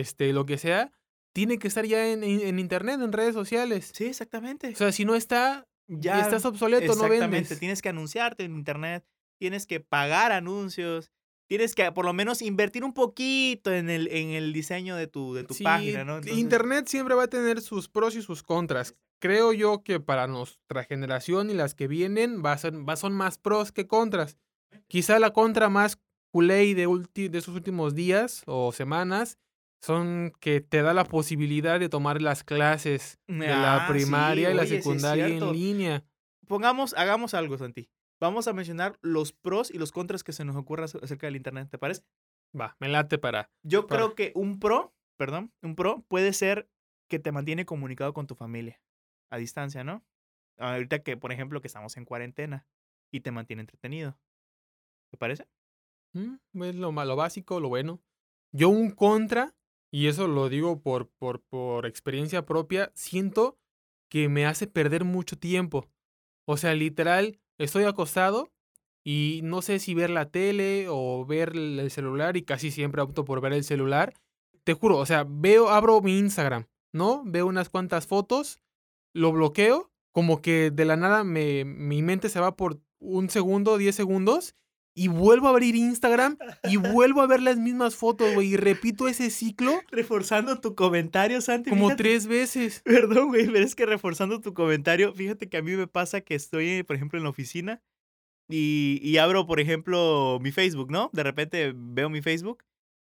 este, 0.00 0.32
lo 0.32 0.46
que 0.46 0.58
sea, 0.58 0.92
tiene 1.34 1.58
que 1.58 1.68
estar 1.68 1.84
ya 1.86 2.08
en, 2.12 2.22
en- 2.24 2.40
en 2.40 2.58
internet, 2.58 3.00
en 3.00 3.12
redes 3.12 3.34
sociales. 3.34 3.90
sí, 3.94 4.04
exactamente. 4.06 4.68
O 4.72 4.76
sea, 4.76 4.92
si 4.92 5.04
no 5.04 5.14
está, 5.14 5.66
ya 5.88 6.20
estás 6.20 6.44
obsoleto, 6.44 6.86
no 6.94 7.04
Exactamente, 7.04 7.36
vendes. 7.48 7.58
tienes 7.60 7.82
que 7.82 7.88
anunciarte 7.88 8.44
en 8.44 8.54
internet, 8.54 9.04
tienes 9.38 9.66
que 9.66 9.80
pagar 9.80 10.32
anuncios, 10.32 11.10
tienes 11.48 11.74
que 11.74 11.90
por 11.92 12.04
lo 12.04 12.12
menos 12.12 12.42
invertir 12.42 12.84
un 12.84 12.92
poquito 12.94 13.72
en 13.72 13.90
el, 13.90 14.08
en 14.08 14.30
el 14.30 14.52
diseño 14.52 14.96
de 14.96 15.06
tu, 15.06 15.34
de 15.34 15.44
tu 15.44 15.54
Sí, 15.54 15.64
página, 15.64 16.04
¿no? 16.04 16.16
Entonces, 16.18 16.38
Internet 16.38 16.86
siempre 16.86 17.14
va 17.14 17.24
a 17.24 17.28
tener 17.28 17.60
sus 17.60 17.88
pros 17.88 18.14
y 18.16 18.22
sus 18.22 18.42
contras. 18.42 18.94
Creo 19.20 19.52
yo 19.52 19.82
que 19.84 20.00
para 20.00 20.26
nuestra 20.26 20.84
generación 20.84 21.48
y 21.50 21.54
las 21.54 21.74
que 21.74 21.86
vienen 21.88 22.42
va 22.44 22.52
a 22.52 22.58
ser, 22.58 22.74
va, 22.88 22.96
son 22.96 23.12
más 23.14 23.38
pros 23.38 23.70
que 23.72 23.86
contras. 23.86 24.36
Quizá 24.88 25.18
la 25.18 25.32
contra 25.32 25.68
más 25.68 25.98
culé 26.32 26.74
de, 26.74 26.88
ulti- 26.88 27.28
de 27.28 27.38
esos 27.38 27.54
últimos 27.54 27.94
días 27.94 28.42
o 28.46 28.72
semanas 28.72 29.38
son 29.82 30.32
que 30.40 30.60
te 30.60 30.82
da 30.82 30.94
la 30.94 31.04
posibilidad 31.04 31.80
de 31.80 31.88
tomar 31.88 32.22
las 32.22 32.44
clases 32.44 33.18
de 33.26 33.48
la 33.48 33.76
Ah, 33.76 33.86
sí, 33.88 33.92
primaria 33.92 34.50
y 34.50 34.54
la 34.54 34.62
oye, 34.62 34.78
secundaria 34.78 35.26
en 35.26 35.52
línea. 35.52 36.04
Pongamos, 36.46 36.94
hagamos 36.94 37.34
algo, 37.34 37.58
Santi. 37.58 37.90
Vamos 38.20 38.46
a 38.46 38.52
mencionar 38.52 38.98
los 39.02 39.32
pros 39.32 39.70
y 39.72 39.78
los 39.78 39.90
contras 39.90 40.22
que 40.22 40.32
se 40.32 40.44
nos 40.44 40.54
ocurra 40.54 40.84
ac- 40.86 41.02
acerca 41.02 41.26
del 41.26 41.36
internet, 41.36 41.68
¿te 41.70 41.78
parece? 41.78 42.04
Va, 42.58 42.76
me 42.78 42.88
late 42.88 43.18
para. 43.18 43.50
Yo 43.64 43.86
Para. 43.86 44.02
creo 44.02 44.14
que 44.14 44.32
un 44.36 44.60
pro, 44.60 44.94
perdón, 45.16 45.52
un 45.62 45.74
pro 45.74 46.04
puede 46.08 46.32
ser 46.32 46.68
que 47.08 47.18
te 47.18 47.32
mantiene 47.32 47.64
comunicado 47.66 48.12
con 48.12 48.26
tu 48.26 48.34
familia 48.36 48.80
a 49.30 49.38
distancia, 49.38 49.82
¿no? 49.82 50.04
Ahorita 50.58 51.02
que, 51.02 51.16
por 51.16 51.32
ejemplo, 51.32 51.60
que 51.60 51.66
estamos 51.66 51.96
en 51.96 52.04
cuarentena 52.04 52.66
y 53.10 53.20
te 53.20 53.32
mantiene 53.32 53.62
entretenido. 53.62 54.16
¿Te 55.10 55.16
parece? 55.16 55.48
Mm, 56.14 56.62
Es 56.62 56.74
lo, 56.76 56.92
ma- 56.92 57.04
lo 57.04 57.16
básico, 57.16 57.58
lo 57.58 57.68
bueno. 57.68 58.00
Yo 58.52 58.68
un 58.68 58.90
contra, 58.90 59.54
y 59.92 60.06
eso 60.08 60.26
lo 60.26 60.48
digo 60.48 60.80
por, 60.80 61.10
por, 61.10 61.86
experiencia 61.86 62.46
propia, 62.46 62.90
siento 62.94 63.58
que 64.08 64.28
me 64.28 64.46
hace 64.46 64.66
perder 64.66 65.04
mucho 65.04 65.38
tiempo. 65.38 65.86
O 66.46 66.56
sea, 66.56 66.74
literal, 66.74 67.38
estoy 67.58 67.84
acostado 67.84 68.50
y 69.04 69.40
no 69.44 69.60
sé 69.60 69.78
si 69.78 69.94
ver 69.94 70.10
la 70.10 70.30
tele 70.30 70.86
o 70.88 71.26
ver 71.26 71.50
el 71.50 71.78
el 71.78 71.90
celular 71.90 72.36
y 72.36 72.42
casi 72.42 72.70
siempre 72.70 73.02
opto 73.02 73.24
por 73.24 73.42
ver 73.42 73.52
el 73.52 73.64
celular. 73.64 74.14
Te 74.64 74.72
juro, 74.72 74.96
o 74.96 75.06
sea, 75.06 75.26
veo, 75.28 75.68
abro 75.68 76.00
mi 76.00 76.18
Instagram, 76.18 76.66
¿no? 76.92 77.22
Veo 77.26 77.46
unas 77.46 77.68
cuantas 77.68 78.06
fotos, 78.06 78.60
lo 79.12 79.30
bloqueo, 79.32 79.92
como 80.10 80.40
que 80.40 80.70
de 80.70 80.84
la 80.86 80.96
nada 80.96 81.22
me, 81.22 81.64
mi 81.64 82.02
mente 82.02 82.30
se 82.30 82.40
va 82.40 82.56
por 82.56 82.80
un 82.98 83.28
segundo, 83.28 83.76
diez 83.76 83.94
segundos 83.94 84.54
y 84.94 85.08
vuelvo 85.08 85.46
a 85.46 85.50
abrir 85.50 85.74
Instagram 85.74 86.36
y 86.64 86.76
vuelvo 86.76 87.22
a 87.22 87.26
ver 87.26 87.40
las 87.40 87.56
mismas 87.56 87.96
fotos, 87.96 88.34
güey, 88.34 88.48
y 88.52 88.56
repito 88.56 89.08
ese 89.08 89.30
ciclo 89.30 89.80
Reforzando 89.90 90.60
tu 90.60 90.74
comentario, 90.74 91.40
Santi. 91.40 91.70
como 91.70 91.86
fíjate- 91.88 92.02
tres 92.02 92.26
veces. 92.26 92.82
Perdón, 92.84 93.28
güey, 93.28 93.46
pero 93.46 93.64
es 93.64 93.74
que 93.74 93.86
reforzando 93.86 94.40
tu 94.40 94.52
comentario, 94.52 95.14
fíjate 95.14 95.48
que 95.48 95.56
a 95.56 95.62
mí 95.62 95.72
me 95.76 95.86
pasa 95.86 96.20
que 96.20 96.34
estoy, 96.34 96.82
por 96.82 96.96
ejemplo, 96.96 97.18
en 97.18 97.24
la 97.24 97.30
oficina 97.30 97.80
y, 98.50 99.00
y 99.02 99.16
abro, 99.16 99.46
por 99.46 99.60
ejemplo, 99.60 100.38
mi 100.42 100.52
Facebook, 100.52 100.90
¿no? 100.90 101.08
De 101.12 101.22
repente 101.22 101.72
veo 101.74 102.10
mi 102.10 102.20
Facebook 102.20 102.62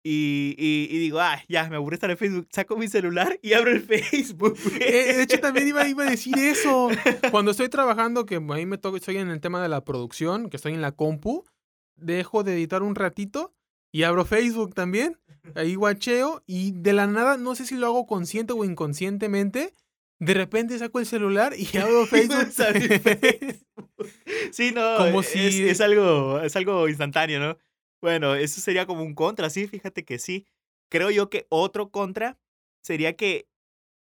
y, 0.05 0.55
y, 0.57 0.87
y 0.93 0.99
digo, 0.99 1.19
ah, 1.19 1.41
ya, 1.49 1.67
me 1.69 1.75
aburrí 1.77 1.95
estar 1.95 2.11
en 2.11 2.17
Facebook. 2.17 2.47
Saco 2.51 2.77
mi 2.77 2.87
celular 2.87 3.39
y 3.41 3.53
abro 3.53 3.71
el 3.71 3.81
Facebook. 3.81 4.57
Eh, 4.79 5.13
de 5.15 5.23
hecho, 5.23 5.39
también 5.39 5.67
iba, 5.67 5.87
iba 5.87 6.03
a 6.05 6.09
decir 6.09 6.37
eso. 6.37 6.89
Cuando 7.31 7.51
estoy 7.51 7.69
trabajando, 7.69 8.25
que 8.25 8.35
a 8.35 8.39
mí 8.39 8.65
me 8.65 8.77
toca, 8.77 8.97
estoy 8.97 9.17
en 9.17 9.29
el 9.29 9.41
tema 9.41 9.61
de 9.61 9.69
la 9.69 9.83
producción, 9.83 10.49
que 10.49 10.57
estoy 10.57 10.73
en 10.73 10.81
la 10.81 10.91
compu, 10.93 11.45
dejo 11.95 12.43
de 12.43 12.53
editar 12.53 12.83
un 12.83 12.95
ratito 12.95 13.53
y 13.91 14.03
abro 14.03 14.25
Facebook 14.25 14.73
también. 14.73 15.19
Ahí 15.55 15.75
guacheo 15.75 16.41
y 16.47 16.71
de 16.71 16.93
la 16.93 17.05
nada, 17.07 17.37
no 17.37 17.53
sé 17.55 17.65
si 17.65 17.75
lo 17.75 17.87
hago 17.87 18.07
consciente 18.07 18.53
o 18.53 18.63
inconscientemente, 18.65 19.73
de 20.19 20.33
repente 20.33 20.77
saco 20.79 20.99
el 20.99 21.05
celular 21.05 21.53
y 21.57 21.67
abro 21.77 22.05
Facebook. 22.07 22.47
Sí, 24.51 24.71
no, 24.71 24.97
Como 24.97 25.21
es, 25.21 25.27
si- 25.27 25.67
es 25.67 25.81
algo, 25.81 26.39
es 26.41 26.55
algo 26.55 26.87
instantáneo, 26.87 27.39
¿no? 27.39 27.57
Bueno, 28.01 28.35
eso 28.35 28.59
sería 28.61 28.85
como 28.85 29.03
un 29.03 29.15
contra, 29.15 29.49
sí, 29.49 29.67
fíjate 29.67 30.03
que 30.03 30.19
sí. 30.19 30.45
Creo 30.91 31.09
yo 31.09 31.29
que 31.29 31.47
otro 31.49 31.89
contra 31.89 32.37
sería 32.83 33.15
que 33.15 33.47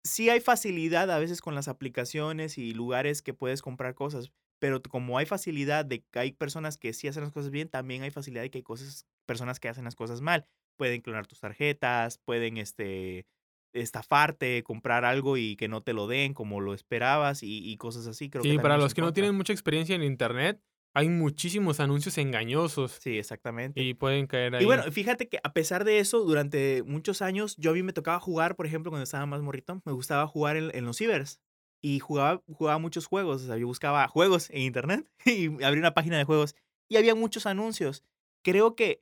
sí 0.04 0.30
hay 0.30 0.42
facilidad 0.42 1.10
a 1.12 1.20
veces 1.20 1.42
con 1.42 1.54
las 1.56 1.68
aplicaciones 1.68 2.58
y 2.58 2.74
lugares 2.74 3.22
que 3.22 3.34
puedes 3.34 3.62
comprar 3.62 3.94
cosas, 3.94 4.32
pero 4.62 4.80
como 4.84 5.18
hay 5.18 5.26
facilidad 5.26 5.86
de 5.86 6.04
que 6.04 6.20
hay 6.20 6.32
personas 6.34 6.78
que 6.78 6.94
sí 6.94 7.08
hacen 7.08 7.24
las 7.24 7.32
cosas 7.32 7.50
bien, 7.50 7.68
también 7.68 8.04
hay 8.04 8.12
facilidad 8.12 8.44
de 8.44 8.52
que 8.52 8.60
hay 8.60 8.64
cosas, 8.64 9.08
personas 9.26 9.60
que 9.60 9.70
hacen 9.70 9.86
las 9.86 9.96
cosas 9.96 10.22
mal. 10.22 10.46
Pueden 10.78 11.02
clonar 11.02 11.26
tus 11.26 11.40
tarjetas, 11.40 12.20
pueden 12.20 12.58
este, 12.58 13.26
estafarte, 13.74 14.62
comprar 14.64 15.04
algo 15.04 15.36
y 15.38 15.56
que 15.56 15.68
no 15.68 15.82
te 15.82 15.94
lo 15.94 16.06
den 16.08 16.34
como 16.36 16.62
lo 16.62 16.76
esperabas 16.76 17.42
y, 17.42 17.58
y 17.72 17.78
cosas 17.78 18.06
así. 18.06 18.30
Creo 18.30 18.44
Sí, 18.44 18.52
que 18.52 18.60
para 18.60 18.78
los 18.78 18.94
que 18.94 19.02
no 19.02 19.14
tienen 19.14 19.36
mucha 19.36 19.52
experiencia 19.54 19.96
en 19.96 20.04
internet, 20.04 20.62
hay 20.94 21.10
muchísimos 21.10 21.80
anuncios 21.80 22.18
engañosos 22.18 22.92
Sí, 22.92 23.18
exactamente. 23.18 23.82
y 23.82 23.94
pueden 23.96 24.28
caer 24.28 24.56
ahí. 24.56 24.64
Y 24.64 24.66
bueno, 24.66 24.84
fíjate 24.92 25.28
que 25.28 25.40
a 25.44 25.54
pesar 25.54 25.86
de 25.86 26.00
eso, 26.00 26.20
durante 26.24 26.84
muchos 26.84 27.22
años, 27.22 27.56
yo 27.58 27.72
a 27.72 27.74
mí 27.74 27.82
me 27.82 27.94
tocaba 27.94 28.20
jugar, 28.20 28.56
por 28.56 28.66
ejemplo, 28.68 28.92
cuando 28.92 29.04
estaba 29.04 29.26
más 29.26 29.42
morrito, 29.42 29.82
me 29.86 29.94
gustaba 29.94 30.28
jugar 30.28 30.58
en, 30.58 30.70
en 30.76 30.86
los 30.86 30.98
cibers. 30.98 31.42
Y 31.82 32.00
jugaba, 32.00 32.42
jugaba 32.48 32.78
muchos 32.78 33.08
juegos. 33.08 33.44
O 33.44 33.46
sea, 33.48 33.58
yo 33.58 33.68
buscaba 33.68 34.08
juegos 34.08 34.50
en 34.52 34.62
internet 34.62 35.08
y 35.26 35.64
abrí 35.64 35.80
una 35.80 35.94
página 35.94 36.18
de 36.18 36.24
juegos. 36.24 36.56
Y 36.90 36.98
había 36.98 37.16
muchos 37.16 37.46
anuncios. 37.46 38.04
Creo 38.44 38.76
que 38.76 39.02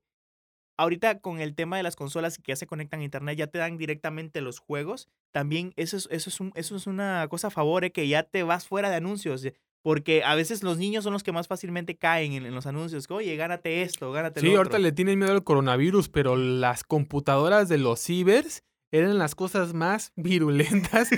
ahorita 0.77 1.19
con 1.19 1.39
el 1.39 1.55
tema 1.55 1.77
de 1.77 1.83
las 1.83 1.95
consolas 1.95 2.37
que 2.37 2.51
ya 2.51 2.55
se 2.55 2.67
conectan 2.67 3.01
a 3.01 3.03
internet, 3.03 3.37
ya 3.37 3.47
te 3.47 3.59
dan 3.59 3.77
directamente 3.77 4.41
los 4.41 4.59
juegos. 4.59 5.07
También 5.31 5.73
eso 5.75 5.97
es, 5.97 6.07
eso 6.11 6.29
es, 6.29 6.39
un- 6.39 6.51
eso 6.55 6.75
es 6.75 6.87
una 6.87 7.27
cosa 7.29 7.47
a 7.47 7.51
favor, 7.51 7.83
eh, 7.83 7.91
que 7.91 8.07
ya 8.07 8.23
te 8.23 8.43
vas 8.43 8.65
fuera 8.67 8.89
de 8.89 8.95
anuncios. 8.95 9.45
Porque 9.81 10.23
a 10.23 10.35
veces 10.35 10.61
los 10.61 10.77
niños 10.77 11.05
son 11.05 11.13
los 11.13 11.23
que 11.23 11.31
más 11.31 11.47
fácilmente 11.47 11.95
caen 11.97 12.33
en, 12.33 12.45
en 12.45 12.53
los 12.53 12.65
anuncios. 12.65 13.09
Oye, 13.09 13.35
gánate 13.37 13.81
esto, 13.81 14.11
gánate 14.11 14.41
sí, 14.41 14.47
lo 14.47 14.57
ahorita 14.57 14.75
otro". 14.75 14.83
le 14.83 14.91
tienen 14.91 15.17
miedo 15.19 15.31
al 15.31 15.43
coronavirus, 15.43 16.09
pero 16.09 16.35
las 16.35 16.83
computadoras 16.83 17.69
de 17.69 17.77
los 17.77 17.99
cibers 18.01 18.63
eran 18.91 19.17
las 19.17 19.35
cosas 19.35 19.73
más 19.73 20.11
virulentas 20.15 21.09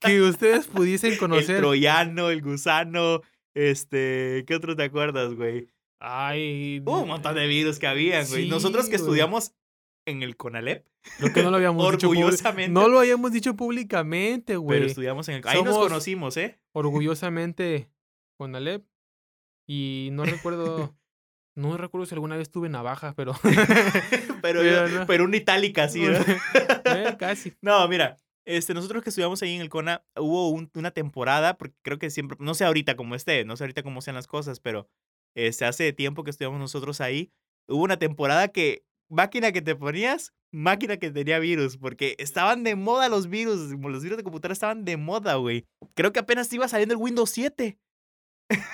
que 0.00 0.22
ustedes 0.22 0.66
pudiesen 0.66 1.12
El 1.12 1.18
conocer. 1.18 1.58
troyano, 1.58 2.30
el 2.30 2.42
gusano, 2.42 3.20
este, 3.54 4.44
¿qué 4.46 4.54
otro 4.54 4.76
te 4.76 4.84
acuerdas, 4.84 5.34
güey? 5.34 5.68
Ay, 6.00 6.82
un 6.84 7.08
montón 7.08 7.34
de 7.34 7.46
virus 7.46 7.78
que 7.78 7.86
habían, 7.86 8.26
güey. 8.28 8.48
Nosotros 8.48 8.86
que 8.86 8.92
güey. 8.96 9.02
estudiamos 9.02 9.54
en 10.06 10.22
el 10.22 10.36
CONALEP, 10.36 10.86
creo 11.18 11.32
que 11.32 11.42
no 11.42 11.50
lo 11.50 11.56
habíamos 11.56 11.92
dicho 11.92 12.08
orgullosamente, 12.08 12.72
No 12.72 12.88
lo 12.88 13.00
habíamos 13.00 13.32
dicho 13.32 13.54
públicamente, 13.54 14.54
pero 14.54 14.60
güey. 14.62 14.86
estudiamos 14.86 15.28
en 15.28 15.36
el 15.36 15.42
Ahí 15.46 15.62
nos 15.62 15.76
conocimos, 15.76 16.36
¿eh? 16.38 16.58
Orgullosamente 16.72 17.90
con 18.38 18.56
Alep. 18.56 18.86
Y 19.68 20.08
no 20.12 20.24
recuerdo. 20.24 20.96
No 21.56 21.76
recuerdo 21.76 22.06
si 22.06 22.14
alguna 22.14 22.36
vez 22.36 22.50
tuve 22.50 22.68
navaja, 22.68 23.12
pero. 23.16 23.34
pero, 24.42 24.60
Pero 24.60 24.88
no. 24.88 25.06
pero 25.06 25.24
un 25.24 25.34
itálica, 25.34 25.88
sí, 25.88 26.02
¿no? 26.02 26.18
Eh, 26.84 27.16
casi. 27.18 27.54
No, 27.62 27.86
mira, 27.88 28.16
este, 28.46 28.74
nosotros 28.74 29.02
que 29.02 29.10
estudiamos 29.10 29.42
ahí 29.42 29.54
en 29.54 29.60
el 29.60 29.68
CONA, 29.68 30.02
hubo 30.16 30.48
un- 30.50 30.70
una 30.74 30.90
temporada, 30.90 31.56
porque 31.56 31.76
creo 31.82 31.98
que 31.98 32.10
siempre, 32.10 32.36
no 32.40 32.54
sé 32.54 32.64
ahorita 32.64 32.96
cómo 32.96 33.14
esté, 33.14 33.44
no 33.44 33.56
sé 33.56 33.64
ahorita 33.64 33.82
cómo 33.82 34.00
sean 34.00 34.16
las 34.16 34.26
cosas, 34.26 34.60
pero 34.60 34.88
este, 35.36 35.64
hace 35.64 35.92
tiempo 35.92 36.24
que 36.24 36.30
estudiamos 36.30 36.58
nosotros 36.58 37.00
ahí, 37.00 37.30
hubo 37.68 37.82
una 37.84 37.98
temporada 37.98 38.48
que 38.48 38.82
máquina 39.08 39.52
que 39.52 39.62
te 39.62 39.76
ponías, 39.76 40.32
máquina 40.52 40.96
que 40.96 41.10
tenía 41.10 41.38
virus, 41.38 41.76
porque 41.76 42.16
estaban 42.18 42.64
de 42.64 42.74
moda 42.74 43.08
los 43.08 43.28
virus, 43.28 43.70
los 43.70 44.02
virus 44.02 44.16
de 44.16 44.24
computadora 44.24 44.52
estaban 44.52 44.84
de 44.84 44.96
moda, 44.96 45.34
güey. 45.36 45.66
Creo 45.94 46.12
que 46.12 46.18
apenas 46.20 46.52
iba 46.52 46.66
saliendo 46.66 46.94
el 46.94 47.00
Windows 47.00 47.30
7. 47.30 47.78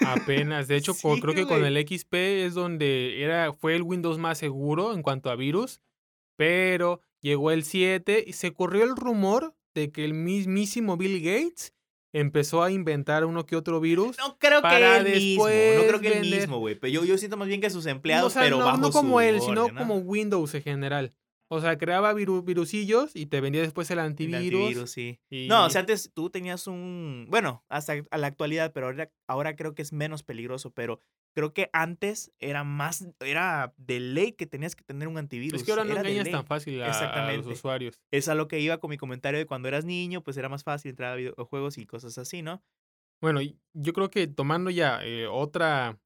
Apenas. 0.06 0.68
De 0.68 0.76
hecho, 0.76 0.94
Sí, 0.94 1.20
creo 1.20 1.34
que 1.34 1.46
con 1.46 1.64
el 1.64 1.76
XP 1.86 2.14
es 2.44 2.54
donde 2.54 3.22
era, 3.22 3.52
fue 3.52 3.74
el 3.74 3.82
Windows 3.82 4.18
más 4.18 4.38
seguro 4.38 4.94
en 4.94 5.02
cuanto 5.02 5.30
a 5.30 5.36
virus. 5.36 5.80
Pero 6.36 7.00
llegó 7.20 7.50
el 7.50 7.64
7 7.64 8.24
y 8.26 8.32
se 8.34 8.52
corrió 8.52 8.84
el 8.84 8.96
rumor 8.96 9.54
de 9.74 9.90
que 9.90 10.04
el 10.04 10.14
mismísimo 10.14 10.96
Bill 10.96 11.20
Gates 11.20 11.72
empezó 12.12 12.62
a 12.62 12.70
inventar 12.70 13.24
uno 13.24 13.44
que 13.44 13.56
otro 13.56 13.80
virus. 13.80 14.16
No 14.18 14.38
creo 14.38 14.62
que 14.62 14.96
él 14.96 15.04
mismo, 15.04 15.44
no 15.44 15.86
creo 15.86 16.00
que 16.00 16.18
él 16.18 16.30
mismo, 16.30 16.58
güey, 16.58 16.74
pero 16.74 16.92
yo, 16.92 17.04
yo 17.04 17.18
siento 17.18 17.36
más 17.36 17.48
bien 17.48 17.60
que 17.60 17.68
sus 17.68 17.84
No, 17.84 17.90
empleados, 17.90 18.28
o 18.28 18.30
sea, 18.30 18.42
pero 18.42 18.58
no, 18.58 18.64
bajo 18.64 18.78
no 18.78 18.90
como 18.90 19.16
su 19.16 19.20
él, 19.20 19.40
sino 19.40 19.68
¿no? 19.68 19.74
como 19.78 19.96
Windows 19.96 20.54
en 20.54 20.62
general. 20.62 21.12
O 21.48 21.60
sea, 21.60 21.78
creaba 21.78 22.12
viru- 22.12 22.44
virusillos 22.44 23.14
y 23.14 23.26
te 23.26 23.40
vendía 23.40 23.62
después 23.62 23.90
el 23.90 23.98
El 24.00 24.06
antivirus. 24.06 24.60
antivirus, 24.62 24.90
sí. 24.90 25.20
y- 25.30 25.46
No, 25.48 25.66
o 25.66 25.70
sea, 25.70 25.80
antes 25.82 26.10
tú 26.12 26.28
tenías 26.30 26.66
un. 26.66 27.26
Bueno, 27.30 27.64
hasta 27.68 27.94
a 28.10 28.18
la 28.18 28.26
actualidad, 28.26 28.72
pero 28.72 28.86
ahora, 28.86 29.10
ahora 29.28 29.54
creo 29.56 29.74
que 29.74 29.82
es 29.82 29.92
menos 29.92 30.22
peligroso. 30.24 30.72
Pero 30.72 30.98
creo 31.34 31.52
que 31.52 31.70
antes 31.72 32.32
era 32.40 32.64
más. 32.64 33.06
Era 33.20 33.72
de 33.76 34.00
ley 34.00 34.32
que 34.32 34.46
tenías 34.46 34.74
que 34.74 34.82
tener 34.82 35.06
un 35.06 35.18
antivirus. 35.18 35.60
es 35.60 35.64
que 35.64 35.70
ahora 35.70 35.84
no 35.84 35.96
engañas 35.96 36.28
tan 36.30 36.46
fácil 36.46 36.82
a- 36.82 36.86
a, 36.86 36.88
Exactamente. 36.88 37.36
los 37.48 37.58
usuarios. 37.58 38.00
Es 38.10 38.28
a 38.28 38.34
lo 38.34 38.48
que 38.48 38.58
iba 38.58 38.78
con 38.78 38.90
mi 38.90 38.96
comentario 38.96 39.38
de 39.38 39.46
cuando 39.46 39.68
eras 39.68 39.84
niño, 39.84 40.22
pues 40.22 40.36
era 40.36 40.48
más 40.48 40.64
fácil 40.64 40.90
entrar 40.90 41.12
a 41.12 41.16
videojuegos 41.16 41.78
y 41.78 41.86
cosas 41.86 42.18
así, 42.18 42.42
¿no? 42.42 42.62
Bueno, 43.22 43.40
yo 43.72 43.92
creo 43.92 44.10
que 44.10 44.26
tomando 44.26 44.68
ya 44.70 44.98
eh, 45.04 45.26
otra, 45.26 45.98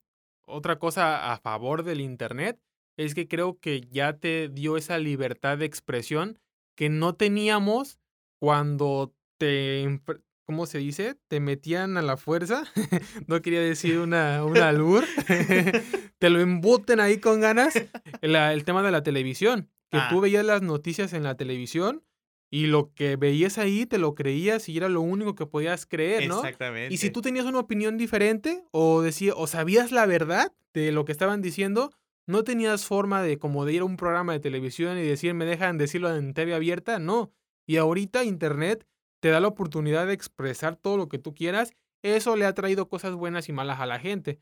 otra 0.47 0.79
cosa 0.79 1.33
a 1.33 1.39
favor 1.39 1.83
del 1.83 2.01
Internet, 2.03 2.61
es 3.05 3.15
que 3.15 3.29
creo 3.29 3.59
que 3.59 3.81
ya 3.91 4.15
te 4.19 4.49
dio 4.49 4.77
esa 4.77 4.99
libertad 4.99 5.59
de 5.59 5.65
expresión 5.67 6.39
que 6.77 6.89
no 6.89 7.15
teníamos 7.15 7.99
cuando 8.39 9.15
te, 9.39 10.01
¿cómo 10.47 10.67
se 10.67 10.79
dice? 10.79 11.17
Te 11.29 11.41
metían 11.41 11.97
a 11.97 12.03
la 12.03 12.17
fuerza. 12.17 12.65
no 13.27 13.43
quería 13.43 13.61
decir 13.61 13.99
una, 13.99 14.45
una 14.45 14.69
albur. 14.69 15.05
te 16.19 16.31
lo 16.31 16.41
embuten 16.41 17.01
ahí 17.01 17.19
con 17.19 17.41
ganas. 17.41 17.75
La- 18.23 18.53
el 18.53 18.65
tema 18.65 18.83
de 18.83 18.91
la 18.91 19.03
televisión. 19.03 19.71
Que 19.91 19.99
Ah. 19.99 20.09
tú 20.11 20.21
veías 20.21 20.45
las 20.45 20.63
noticias 20.63 21.13
en 21.13 21.25
la 21.25 21.37
televisión 21.37 22.05
y 22.49 22.67
lo 22.67 22.93
que 22.95 23.17
veías 23.17 23.59
ahí 23.59 23.87
te 23.87 23.99
lo 23.99 24.15
creías 24.15 24.69
y 24.69 24.77
era 24.77 24.89
lo 24.89 25.01
único 25.01 25.35
que 25.35 25.47
podías 25.47 25.85
creer, 25.87 26.29
¿no? 26.29 26.37
Exactamente. 26.37 26.95
Y 26.95 26.99
si 26.99 27.11
tú 27.11 27.23
tenías 27.23 27.45
una 27.47 27.59
opinión 27.59 27.97
diferente 27.99 28.63
o 28.71 29.03
decía, 29.03 29.33
o 29.37 29.47
sabías 29.49 29.91
la 29.91 30.07
verdad 30.07 30.53
de 30.75 30.93
lo 30.93 31.05
que 31.05 31.13
estaban 31.13 31.43
diciendo, 31.43 31.93
no 32.27 32.45
tenías 32.45 32.87
forma 32.87 33.23
de 33.23 33.39
como 33.39 33.65
de 33.65 33.73
ir 33.75 33.81
a 33.83 33.85
un 33.85 33.97
programa 33.97 34.33
de 34.33 34.41
televisión 34.41 34.99
y 34.99 35.03
decir, 35.03 35.35
me 35.35 35.45
dejan 35.45 35.79
decirlo 35.79 36.15
en 36.15 36.33
TV 36.35 36.55
abierta, 36.55 36.99
no. 36.99 37.33
Y 37.67 37.77
ahorita 37.77 38.25
internet 38.25 38.87
te 39.21 39.29
da 39.31 39.41
la 39.41 39.49
oportunidad 39.49 40.07
de 40.07 40.13
expresar 40.15 40.77
todo 40.77 40.97
lo 40.97 41.09
que 41.09 41.19
tú 41.19 41.35
quieras. 41.35 41.73
Eso 42.03 42.37
le 42.37 42.47
ha 42.47 42.55
traído 42.55 42.89
cosas 42.89 43.15
buenas 43.15 43.49
y 43.49 43.53
malas 43.53 43.81
a 43.81 43.87
la 43.87 43.99
gente. 43.99 44.41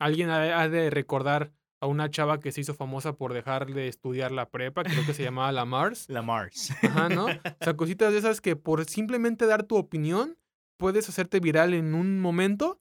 Alguien 0.00 0.30
ha 0.30 0.68
de 0.68 0.90
recordar 0.90 1.52
a 1.80 1.86
una 1.86 2.10
chava 2.10 2.40
que 2.40 2.52
se 2.52 2.62
hizo 2.62 2.74
famosa 2.74 3.16
por 3.16 3.34
dejar 3.34 3.66
de 3.66 3.86
estudiar 3.88 4.32
la 4.32 4.48
prepa, 4.48 4.82
creo 4.82 5.04
que 5.06 5.12
se 5.14 5.22
llamaba 5.24 5.52
la 5.52 5.64
Mars. 5.66 6.06
La 6.08 6.22
Mars. 6.22 6.70
Ajá, 6.82 7.08
¿no? 7.10 7.26
O 7.26 7.28
sea, 7.60 7.74
cositas 7.76 8.12
de 8.12 8.18
esas 8.18 8.40
que 8.40 8.56
por 8.56 8.84
simplemente 8.86 9.46
dar 9.46 9.62
tu 9.64 9.76
opinión 9.76 10.36
puedes 10.78 11.08
hacerte 11.08 11.38
viral 11.38 11.74
en 11.74 11.94
un 11.94 12.18
momento 12.20 12.80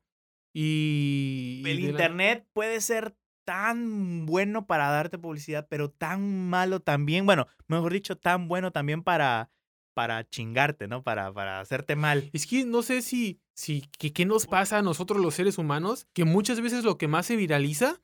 y... 0.53 1.61
y 1.65 1.69
El 1.69 1.81
la- 1.83 1.89
internet 1.89 2.47
puede 2.53 2.81
ser 2.81 3.15
tan 3.45 4.25
bueno 4.25 4.65
para 4.67 4.89
darte 4.89 5.17
publicidad, 5.17 5.67
pero 5.69 5.89
tan 5.89 6.49
malo 6.49 6.79
también, 6.81 7.25
bueno, 7.25 7.47
mejor 7.67 7.93
dicho, 7.93 8.17
tan 8.17 8.47
bueno 8.47 8.71
también 8.71 9.03
para, 9.03 9.49
para 9.93 10.27
chingarte, 10.27 10.87
¿no? 10.87 11.03
Para, 11.03 11.31
para 11.33 11.59
hacerte 11.59 11.95
mal. 11.95 12.29
Es 12.33 12.47
que 12.47 12.65
no 12.65 12.81
sé 12.81 13.01
si, 13.01 13.39
si 13.53 13.83
¿qué, 13.97 14.11
qué 14.11 14.25
nos 14.25 14.47
pasa 14.47 14.79
a 14.79 14.81
nosotros 14.81 15.21
los 15.21 15.35
seres 15.35 15.57
humanos, 15.57 16.07
que 16.13 16.25
muchas 16.25 16.59
veces 16.61 16.83
lo 16.83 16.97
que 16.97 17.07
más 17.07 17.25
se 17.27 17.35
viraliza 17.35 18.01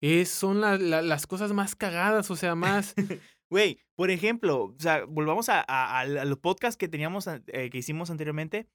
es, 0.00 0.28
son 0.28 0.60
la- 0.60 0.76
la- 0.78 1.02
las 1.02 1.26
cosas 1.26 1.52
más 1.52 1.74
cagadas, 1.76 2.30
o 2.30 2.36
sea, 2.36 2.54
más... 2.54 2.94
Güey, 3.50 3.78
por 3.94 4.10
ejemplo, 4.10 4.64
o 4.64 4.76
sea, 4.78 5.04
volvamos 5.04 5.48
a, 5.48 5.60
a- 5.68 6.00
a 6.00 6.04
los 6.06 6.38
podcasts 6.38 6.76
que 6.76 6.88
teníamos, 6.88 7.26
eh, 7.28 7.70
que 7.70 7.78
hicimos 7.78 8.10
anteriormente. 8.10 8.66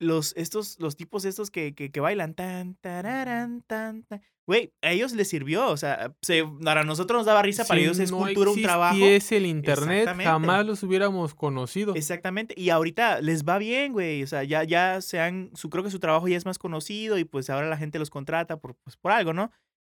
Los, 0.00 0.32
estos, 0.36 0.78
los 0.80 0.96
tipos 0.96 1.24
estos 1.24 1.50
que, 1.50 1.74
que, 1.74 1.90
que 1.92 2.00
bailan 2.00 2.34
tan, 2.34 2.74
tararán, 2.76 3.62
tan, 3.66 4.02
tan. 4.04 4.22
Güey, 4.46 4.72
a 4.82 4.90
ellos 4.90 5.12
les 5.12 5.28
sirvió, 5.28 5.68
o 5.68 5.76
sea, 5.76 6.12
se, 6.22 6.42
para 6.64 6.82
nosotros 6.82 7.18
nos 7.18 7.26
daba 7.26 7.40
risa, 7.42 7.64
para 7.64 7.78
si 7.78 7.84
ellos 7.84 8.00
es 8.00 8.10
no 8.10 8.18
cultura, 8.18 8.50
un 8.50 8.62
trabajo. 8.62 8.94
existiese 8.94 9.36
el 9.36 9.46
internet, 9.46 10.08
jamás 10.24 10.66
los 10.66 10.82
hubiéramos 10.82 11.34
conocido. 11.34 11.94
Exactamente, 11.94 12.54
y 12.56 12.70
ahorita 12.70 13.20
les 13.20 13.44
va 13.44 13.58
bien, 13.58 13.92
güey, 13.92 14.24
o 14.24 14.26
sea, 14.26 14.42
ya, 14.42 14.64
ya 14.64 15.02
se 15.02 15.20
han, 15.20 15.50
su, 15.54 15.70
creo 15.70 15.84
que 15.84 15.90
su 15.90 16.00
trabajo 16.00 16.26
ya 16.26 16.36
es 16.36 16.46
más 16.46 16.58
conocido 16.58 17.16
y 17.16 17.24
pues 17.24 17.48
ahora 17.48 17.68
la 17.68 17.76
gente 17.76 18.00
los 18.00 18.10
contrata 18.10 18.58
por, 18.58 18.74
pues, 18.74 18.96
por 18.96 19.12
algo, 19.12 19.32
¿no? 19.32 19.52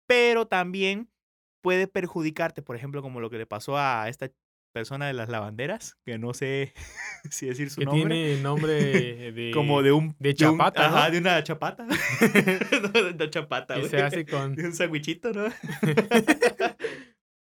Pero 0.06 0.46
también 0.46 1.10
puede 1.64 1.88
perjudicarte, 1.88 2.62
por 2.62 2.76
ejemplo, 2.76 3.02
como 3.02 3.22
lo 3.22 3.32
que 3.32 3.40
le 3.40 3.48
pasó 3.48 3.78
a 3.78 4.08
esta 4.08 4.30
persona 4.74 5.08
de 5.08 5.14
las 5.14 5.30
lavanderas, 5.30 5.98
que 6.04 6.18
no 6.18 6.34
sé 6.34 6.74
si 7.32 7.46
decir 7.46 7.70
su 7.70 7.80
que 7.80 7.86
nombre. 7.86 8.02
tiene 8.16 8.42
nombre 8.42 9.32
de... 9.32 9.52
como 9.54 9.82
de 9.82 9.92
un... 9.94 10.16
de 10.20 10.30
un- 10.30 10.36
chapata, 10.36 10.90
¿no? 10.90 10.98
Ajá, 10.98 11.10
de 11.12 11.18
una 11.20 11.44
chapata. 11.44 11.86
no, 11.86 12.90
de 12.92 13.12
una 13.14 13.30
chapata, 13.30 13.78
güey. 13.78 13.90
se 13.90 14.02
hace 14.02 14.26
con... 14.26 14.56
De 14.56 14.66
un 14.66 14.74
sandwichito, 14.74 15.32
¿no? 15.32 15.46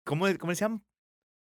¿Cómo, 0.05 0.25
¿Cómo 0.39 0.55
se 0.55 0.61
llama? 0.61 0.81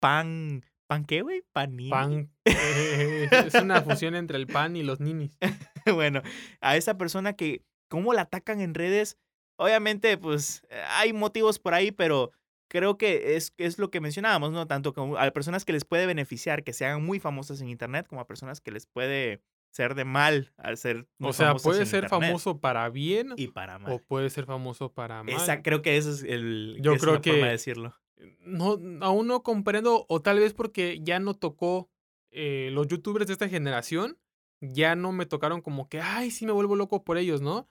pan. 0.00 0.64
¿Pan 0.88 1.04
qué, 1.04 1.20
güey? 1.22 1.42
Panini. 1.52 1.90
Pan. 1.90 2.30
eh, 2.46 3.28
es 3.46 3.54
una 3.54 3.82
fusión 3.82 4.14
entre 4.14 4.38
el 4.38 4.46
pan 4.46 4.74
y 4.76 4.82
los 4.82 5.00
ninis. 5.00 5.36
bueno, 5.92 6.22
a 6.60 6.76
esa 6.76 6.96
persona 6.96 7.34
que, 7.34 7.62
¿cómo 7.88 8.14
la 8.14 8.22
atacan 8.22 8.60
en 8.60 8.74
redes? 8.74 9.18
Obviamente, 9.58 10.16
pues 10.16 10.62
hay 10.96 11.12
motivos 11.12 11.58
por 11.58 11.74
ahí, 11.74 11.90
pero 11.92 12.32
creo 12.68 12.96
que 12.98 13.36
es, 13.36 13.52
es 13.58 13.78
lo 13.78 13.90
que 13.90 14.00
mencionábamos, 14.00 14.52
¿no? 14.52 14.66
Tanto 14.66 14.92
como 14.94 15.16
a 15.18 15.30
personas 15.30 15.64
que 15.64 15.72
les 15.72 15.84
puede 15.84 16.06
beneficiar 16.06 16.62
que 16.64 16.72
se 16.72 16.84
hagan 16.86 17.04
muy 17.04 17.18
famosas 17.20 17.60
en 17.60 17.68
Internet, 17.68 18.06
como 18.06 18.20
a 18.20 18.26
personas 18.26 18.60
que 18.60 18.70
les 18.70 18.86
puede 18.86 19.40
ser 19.70 19.94
de 19.94 20.04
mal 20.04 20.52
al 20.56 20.78
ser 20.78 21.06
muy 21.18 21.30
O 21.30 21.32
sea, 21.32 21.54
puede 21.56 21.80
en 21.80 21.86
ser 21.86 22.04
Internet. 22.04 22.28
famoso 22.28 22.58
para 22.60 22.88
bien 22.88 23.34
y 23.36 23.48
para 23.48 23.78
mal. 23.78 23.92
o 23.92 23.98
puede 23.98 24.30
ser 24.30 24.46
famoso 24.46 24.92
para 24.92 25.22
mal. 25.22 25.34
Esa, 25.34 25.62
creo 25.62 25.82
que 25.82 25.96
eso 25.96 26.10
es 26.10 26.22
el. 26.22 26.78
Yo 26.80 26.92
es 26.94 27.00
creo 27.00 27.14
una 27.14 27.22
forma 27.22 27.36
de 27.36 27.42
que- 27.44 27.50
decirlo. 27.50 27.94
No, 28.40 28.78
aún 29.00 29.26
no 29.28 29.42
comprendo, 29.42 30.04
o 30.08 30.20
tal 30.22 30.38
vez 30.40 30.52
porque 30.52 30.98
ya 31.02 31.20
no 31.20 31.34
tocó 31.34 31.88
eh, 32.30 32.70
los 32.72 32.88
youtubers 32.88 33.26
de 33.28 33.32
esta 33.34 33.48
generación, 33.48 34.18
ya 34.60 34.96
no 34.96 35.12
me 35.12 35.24
tocaron 35.26 35.60
como 35.60 35.88
que, 35.88 36.00
ay, 36.00 36.30
sí 36.32 36.44
me 36.46 36.50
vuelvo 36.52 36.74
loco 36.74 37.04
por 37.04 37.16
ellos, 37.16 37.40
¿no? 37.40 37.68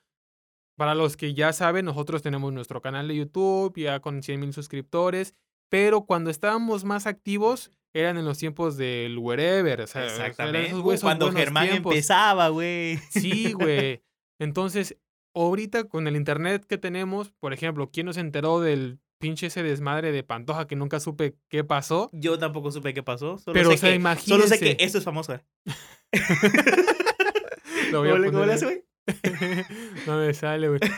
Para 0.77 0.93
los 0.95 1.17
que 1.17 1.33
ya 1.33 1.53
saben, 1.53 1.85
nosotros 1.85 2.21
tenemos 2.21 2.53
nuestro 2.53 2.81
canal 2.81 3.07
de 3.07 3.15
YouTube, 3.15 3.73
ya 3.77 3.99
con 3.99 4.21
100 4.21 4.39
mil 4.39 4.53
suscriptores, 4.53 5.33
pero 5.69 6.05
cuando 6.05 6.29
estábamos 6.29 6.83
más 6.83 7.07
activos 7.07 7.71
eran 7.95 8.17
en 8.17 8.25
los 8.25 8.37
tiempos 8.37 8.77
del 8.77 9.17
wherever, 9.17 9.81
o 9.81 9.87
sea, 9.87 10.05
Exactamente. 10.05 10.67
esos 10.67 10.81
Uh, 10.81 11.01
cuando 11.01 11.31
Germán 11.31 11.67
tiempos. 11.69 11.93
empezaba, 11.93 12.49
güey. 12.49 12.97
Sí, 13.09 13.53
güey. 13.53 14.03
Entonces, 14.39 14.97
ahorita 15.33 15.85
con 15.85 16.07
el 16.07 16.15
internet 16.15 16.63
que 16.65 16.77
tenemos, 16.77 17.31
por 17.39 17.53
ejemplo, 17.53 17.89
¿quién 17.91 18.05
nos 18.05 18.17
enteró 18.17 18.59
del 18.59 18.99
pinche 19.19 19.47
ese 19.47 19.63
desmadre 19.63 20.11
de 20.11 20.21
Pantoja 20.21 20.67
que 20.67 20.75
nunca 20.75 20.99
supe 20.99 21.35
qué 21.49 21.63
pasó? 21.63 22.11
Yo 22.13 22.37
tampoco 22.37 22.71
supe 22.71 22.93
qué 22.93 23.01
pasó. 23.01 23.39
Solo 23.39 23.53
Pero, 23.53 23.69
sé 23.71 23.75
o 23.75 23.77
sea, 23.79 24.15
que, 24.15 24.21
Solo 24.21 24.45
sé 24.45 24.59
que 24.59 24.77
esto 24.79 24.99
es 24.99 25.03
famoso. 25.03 25.33
¿eh? 25.33 25.41
Lo 27.91 27.99
voy 27.99 28.09
a 28.09 28.11
¿Cómo 28.11 28.23
le- 28.23 28.31
cómo 28.31 28.45
le 28.45 28.51
poner- 28.51 28.51
hace, 28.55 28.65
güey? 28.65 28.83
No 30.05 30.17
me 30.19 30.33
sale, 30.33 30.67
güey. 30.69 30.79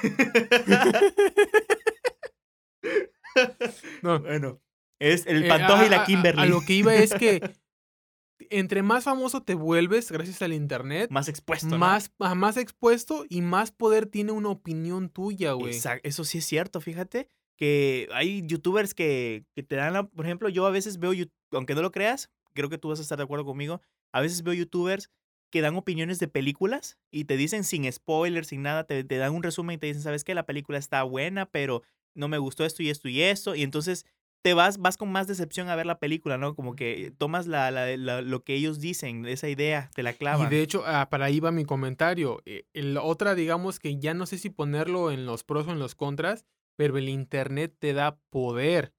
No. 4.02 4.20
bueno, 4.20 4.62
es 5.00 5.26
el 5.28 5.46
Eh, 5.46 5.48
Pantoja 5.48 5.86
y 5.86 5.90
la 5.90 6.02
a- 6.02 6.06
Kimberly. 6.06 6.42
A, 6.42 6.46
lo 6.46 6.62
que 6.62 6.74
iba 6.74 6.96
es 6.96 7.14
que 7.14 7.40
entre 8.50 8.82
más 8.84 9.04
famoso 9.04 9.44
te 9.44 9.54
vuelves 9.54 10.12
gracias 10.12 10.42
al 10.42 10.54
internet, 10.54 11.10
Más 11.12 11.28
expuesto. 11.30 11.78
más, 11.78 12.12
más 12.36 12.58
expuesto 12.58 13.26
y 13.30 13.42
más 13.42 13.72
poder 13.72 14.08
tiene 14.08 14.32
una 14.32 14.50
opinión 14.50 15.10
tuya, 15.10 15.54
güey. 15.54 15.74
Exacto, 15.74 16.08
Eso 16.08 16.24
sí 16.24 16.40
es 16.40 16.46
cierto, 16.46 16.82
fíjate. 16.82 17.30
Que 17.58 18.08
hay 18.14 18.42
youtubers 18.46 18.94
que, 18.94 19.46
que 19.54 19.64
te 19.64 19.76
dan 19.76 19.92
la. 19.94 20.04
Por 20.08 20.26
ejemplo, 20.26 20.48
yo 20.50 20.66
a 20.66 20.72
veces 20.72 20.98
veo, 20.98 21.12
aunque 21.52 21.76
no 21.76 21.82
lo 21.82 21.92
creas, 21.92 22.30
creo 22.54 22.70
que 22.70 22.78
tú 22.78 22.88
vas 22.90 23.00
a 23.00 23.02
estar 23.02 23.18
de 23.18 23.26
acuerdo 23.26 23.44
conmigo. 23.46 23.82
A 24.14 24.22
veces 24.22 24.44
veo 24.44 24.54
youtubers 24.54 25.10
que 25.52 25.62
dan 25.62 25.76
opiniones 25.76 26.20
de 26.20 26.28
películas 26.28 26.98
y 27.12 27.26
te 27.26 27.38
dicen 27.38 27.64
sin 27.64 27.92
spoilers, 27.92 28.48
sin 28.50 28.62
nada, 28.62 28.84
te, 28.86 29.04
te 29.04 29.18
dan 29.18 29.34
un 29.34 29.44
resumen 29.44 29.76
y 29.76 29.78
te 29.78 29.88
dicen, 29.88 30.02
¿sabes 30.04 30.24
qué? 30.24 30.36
La 30.36 30.46
película 30.46 30.78
está 30.78 31.04
buena, 31.04 31.46
pero 31.48 31.82
no 32.16 32.28
me 32.28 32.38
gustó 32.38 32.66
esto 32.66 32.84
y 32.84 32.90
esto 32.90 33.08
y 33.10 33.22
esto. 33.22 33.56
Y 33.56 33.64
entonces 33.64 34.06
te 34.42 34.54
vas, 34.54 34.78
vas 34.78 34.96
con 34.96 35.12
más 35.12 35.28
decepción 35.28 35.68
a 35.70 35.76
ver 35.76 35.86
la 35.86 36.00
película, 36.00 36.38
¿no? 36.38 36.56
Como 36.56 36.76
que 36.76 37.12
tomas 37.18 37.46
la, 37.48 37.72
la- 37.72 37.98
la- 37.98 38.22
lo 38.22 38.44
que 38.44 38.54
ellos 38.56 38.80
dicen, 38.80 39.26
esa 39.26 39.50
idea, 39.50 39.90
te 39.96 40.04
la 40.04 40.12
Y 40.12 40.16
clavan. 40.16 40.50
de 40.50 40.62
hecho, 40.62 40.84
ah, 40.86 41.10
para 41.10 41.26
ahí 41.26 41.40
va 41.40 41.52
mi 41.52 41.66
comentario. 41.66 42.42
Eh, 42.46 42.66
el- 42.74 42.98
otra, 42.98 43.36
digamos 43.36 43.80
que 43.80 43.98
ya 43.98 44.14
no 44.14 44.26
sé 44.26 44.38
si 44.38 44.50
ponerlo 44.50 45.12
en 45.12 45.26
los 45.26 45.44
pros 45.44 45.68
o 45.68 45.72
en 45.72 45.80
los 45.80 45.96
contras, 45.96 46.46
pero 46.78 46.98
el 46.98 47.10
Internet 47.10 47.76
te 47.80 47.92
da 47.94 48.18
poder. 48.30 48.94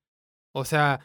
O 0.52 0.64
sea, 0.66 1.00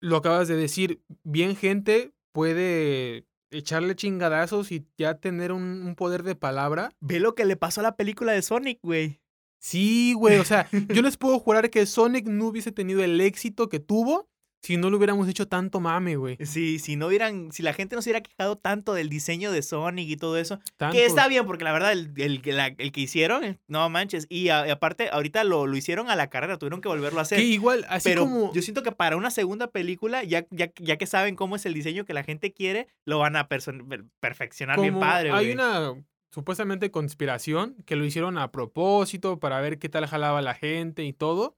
lo 0.00 0.16
acabas 0.16 0.48
de 0.48 0.56
decir, 0.56 1.02
bien 1.22 1.54
gente 1.54 2.12
puede 2.32 3.26
echarle 3.52 3.94
chingadazos 3.94 4.72
y 4.72 4.86
ya 4.98 5.14
tener 5.14 5.52
un, 5.52 5.62
un 5.62 5.94
poder 5.94 6.22
de 6.22 6.34
palabra. 6.34 6.90
Ve 7.00 7.20
lo 7.20 7.34
que 7.34 7.44
le 7.44 7.56
pasó 7.56 7.80
a 7.80 7.84
la 7.84 7.96
película 7.96 8.32
de 8.32 8.42
Sonic, 8.42 8.80
güey. 8.82 9.20
Sí, 9.58 10.14
güey, 10.14 10.38
o 10.38 10.44
sea, 10.44 10.68
yo 10.72 10.72
les 11.02 11.16
puedo 11.16 11.38
jurar 11.38 11.70
que 11.70 11.86
Sonic 11.86 12.26
no 12.26 12.46
hubiese 12.46 12.72
tenido 12.72 13.04
el 13.04 13.20
éxito 13.20 13.68
que 13.68 13.78
tuvo 13.78 14.28
si 14.64 14.76
no 14.76 14.90
le 14.90 14.96
hubiéramos 14.96 15.28
hecho 15.28 15.48
tanto 15.48 15.80
mame, 15.80 16.14
güey. 16.14 16.36
Si, 16.44 16.78
si 16.78 16.94
no 16.94 17.08
hubieran, 17.08 17.50
si 17.50 17.64
la 17.64 17.72
gente 17.72 17.96
no 17.96 18.02
se 18.02 18.10
hubiera 18.10 18.22
quejado 18.22 18.56
tanto 18.56 18.94
del 18.94 19.08
diseño 19.08 19.50
de 19.50 19.60
Sonic 19.60 20.08
y 20.08 20.16
todo 20.16 20.38
eso, 20.38 20.60
Tanto- 20.76 20.96
que 20.96 21.04
está 21.04 21.26
bien, 21.26 21.46
porque 21.46 21.64
la 21.64 21.72
verdad, 21.72 21.90
el, 21.90 22.12
el, 22.16 22.40
la- 22.44 22.68
el 22.78 22.92
que 22.92 23.00
hicieron, 23.00 23.42
eh, 23.42 23.58
no 23.66 23.88
manches. 23.90 24.26
Y, 24.28 24.50
a- 24.50 24.68
y 24.68 24.70
aparte, 24.70 25.08
ahorita 25.10 25.42
lo, 25.42 25.66
lo 25.66 25.76
hicieron 25.76 26.08
a 26.10 26.14
la 26.16 26.30
carrera, 26.30 26.58
tuvieron 26.58 26.80
que 26.80 26.88
volverlo 26.88 27.18
a 27.18 27.22
hacer. 27.22 27.38
Que 27.38 27.44
igual, 27.44 27.84
así 27.88 28.08
pero 28.08 28.22
como... 28.22 28.52
yo 28.52 28.62
siento 28.62 28.84
que 28.84 28.92
para 28.92 29.16
una 29.16 29.32
segunda 29.32 29.66
película, 29.72 30.22
ya, 30.22 30.46
ya, 30.50 30.70
ya 30.76 30.96
que 30.96 31.06
saben 31.06 31.34
cómo 31.34 31.56
es 31.56 31.66
el 31.66 31.74
diseño 31.74 32.04
que 32.04 32.14
la 32.14 32.22
gente 32.22 32.52
quiere, 32.52 32.86
lo 33.04 33.18
van 33.18 33.34
a 33.34 33.48
perfeccionar 33.48 34.80
bien 34.80 35.00
padre, 35.00 35.30
güey. 35.30 35.46
Hay 35.46 35.52
una 35.52 35.94
supuestamente 36.30 36.90
conspiración 36.92 37.74
que 37.84 37.96
lo 37.96 38.04
hicieron 38.04 38.38
a 38.38 38.52
propósito 38.52 39.38
para 39.40 39.60
ver 39.60 39.78
qué 39.80 39.88
tal 39.88 40.06
jalaba 40.06 40.40
la 40.40 40.54
gente 40.54 41.04
y 41.04 41.12
todo. 41.12 41.56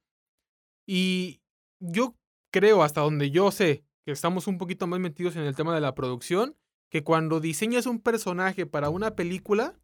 Y 0.87 1.41
yo 1.81 2.15
creo, 2.55 2.85
hasta 2.85 3.01
donde 3.01 3.33
yo 3.33 3.51
sé, 3.51 3.83
que 4.05 4.13
estamos 4.13 4.47
un 4.47 4.59
poquito 4.59 4.87
más 4.87 5.01
metidos 5.01 5.35
en 5.35 5.43
el 5.43 5.57
tema 5.57 5.75
de 5.75 5.81
la 5.81 5.97
producción, 5.97 6.57
que 6.89 7.03
cuando 7.03 7.41
diseñas 7.41 7.87
un 7.87 7.99
personaje 7.99 8.65
para 8.65 8.91
una 8.91 9.17
película, 9.17 9.75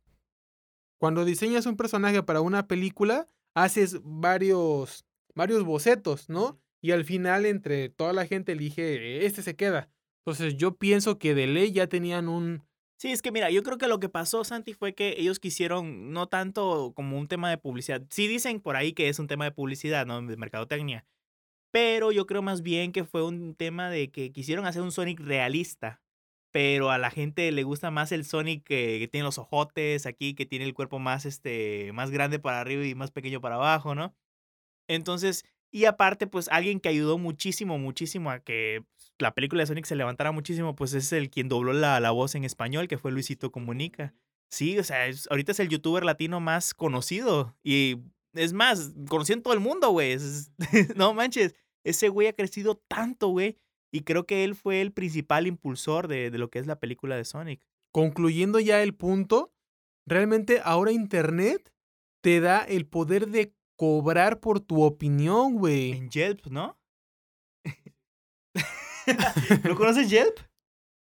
cuando 0.96 1.24
diseñas 1.24 1.66
un 1.66 1.76
personaje 1.76 2.22
para 2.22 2.40
una 2.40 2.68
película, 2.68 3.26
haces 3.54 3.98
varios, 4.04 5.04
varios 5.34 5.64
bocetos, 5.64 6.28
¿no? 6.28 6.60
Y 6.80 6.92
al 6.92 7.04
final, 7.04 7.44
entre 7.44 7.88
toda 7.88 8.12
la 8.12 8.24
gente, 8.24 8.52
elige, 8.52 9.26
este 9.26 9.42
se 9.42 9.56
queda. 9.56 9.90
Entonces 10.20 10.56
yo 10.56 10.76
pienso 10.76 11.18
que 11.18 11.34
de 11.34 11.48
ley 11.48 11.72
ya 11.72 11.88
tenían 11.88 12.28
un, 12.28 12.62
Sí, 12.98 13.10
es 13.10 13.20
que 13.20 13.32
mira, 13.32 13.50
yo 13.50 13.64
creo 13.64 13.78
que 13.78 13.88
lo 13.88 13.98
que 13.98 14.10
pasó, 14.10 14.44
Santi, 14.44 14.74
fue 14.74 14.94
que 14.94 15.16
ellos 15.18 15.40
quisieron 15.40 16.12
no 16.12 16.28
tanto 16.28 16.92
como 16.94 17.18
un 17.18 17.26
tema 17.26 17.50
de 17.50 17.58
publicidad. 17.58 18.02
Sí 18.10 18.28
dicen 18.28 18.60
por 18.60 18.76
ahí 18.76 18.92
que 18.92 19.08
es 19.08 19.18
un 19.18 19.26
tema 19.26 19.46
de 19.46 19.50
publicidad, 19.50 20.06
¿no? 20.06 20.22
De 20.22 20.36
mercadotecnia. 20.36 21.04
Pero 21.70 22.12
yo 22.12 22.26
creo 22.26 22.42
más 22.42 22.62
bien 22.62 22.92
que 22.92 23.04
fue 23.04 23.24
un 23.24 23.54
tema 23.54 23.90
de 23.90 24.10
que 24.10 24.32
quisieron 24.32 24.66
hacer 24.66 24.82
un 24.82 24.92
Sonic 24.92 25.20
realista. 25.20 26.00
Pero 26.52 26.90
a 26.90 26.98
la 26.98 27.10
gente 27.10 27.52
le 27.52 27.62
gusta 27.62 27.90
más 27.92 28.10
el 28.10 28.24
Sonic 28.24 28.64
que, 28.64 29.08
tiene 29.10 29.24
los 29.24 29.38
ojotes 29.38 30.06
aquí, 30.06 30.34
que 30.34 30.46
tiene 30.46 30.64
el 30.64 30.74
cuerpo 30.74 30.98
más, 30.98 31.24
este, 31.24 31.92
más 31.92 32.10
grande 32.10 32.40
para 32.40 32.60
arriba 32.60 32.84
y 32.84 32.94
más 32.96 33.12
pequeño 33.12 33.40
para 33.40 33.54
abajo, 33.54 33.94
¿no? 33.94 34.16
Entonces, 34.88 35.44
y 35.70 35.84
aparte, 35.84 36.26
pues 36.26 36.48
alguien 36.48 36.80
que 36.80 36.88
ayudó 36.88 37.18
muchísimo, 37.18 37.78
muchísimo 37.78 38.30
a 38.32 38.40
que 38.40 38.84
la 39.18 39.34
película 39.34 39.62
de 39.62 39.66
Sonic 39.68 39.84
se 39.84 39.94
levantara 39.94 40.32
muchísimo, 40.32 40.74
pues 40.74 40.92
es 40.94 41.12
el 41.12 41.30
quien 41.30 41.48
dobló 41.48 41.72
la, 41.72 42.00
la 42.00 42.10
voz 42.10 42.34
en 42.34 42.44
español, 42.44 42.88
que 42.88 42.98
fue 42.98 43.12
Luisito 43.12 43.52
Comunica. 43.52 44.12
Sí, 44.50 44.76
o 44.78 44.84
sea, 44.84 45.06
ahorita 45.30 45.52
es 45.52 45.60
el 45.60 45.68
youtuber 45.68 46.04
latino 46.04 46.40
más 46.40 46.74
conocido. 46.74 47.56
Y 47.62 47.98
es 48.34 48.52
más, 48.52 48.92
conocido 49.08 49.38
en 49.38 49.42
todo 49.42 49.54
el 49.54 49.60
mundo, 49.60 49.90
güey. 49.90 50.16
no 50.96 51.14
manches, 51.14 51.54
ese 51.84 52.08
güey 52.08 52.28
ha 52.28 52.32
crecido 52.32 52.76
tanto, 52.88 53.28
güey. 53.28 53.56
Y 53.92 54.02
creo 54.02 54.26
que 54.26 54.44
él 54.44 54.54
fue 54.54 54.80
el 54.80 54.92
principal 54.92 55.46
impulsor 55.46 56.06
de, 56.06 56.30
de 56.30 56.38
lo 56.38 56.50
que 56.50 56.60
es 56.60 56.66
la 56.66 56.78
película 56.78 57.16
de 57.16 57.24
Sonic. 57.24 57.66
concluyendo 57.92 58.60
ya 58.60 58.82
el 58.82 58.94
punto, 58.94 59.52
realmente 60.06 60.60
ahora 60.64 60.92
Internet 60.92 61.72
te 62.22 62.40
da 62.40 62.60
el 62.60 62.86
poder 62.86 63.28
de 63.28 63.54
cobrar 63.76 64.40
por 64.40 64.60
tu 64.60 64.82
opinión, 64.82 65.56
güey. 65.56 65.92
En 65.92 66.10
Yelp, 66.10 66.46
¿no? 66.46 66.78
¿No 69.64 69.74
conoces 69.74 70.10
Yelp? 70.10 70.38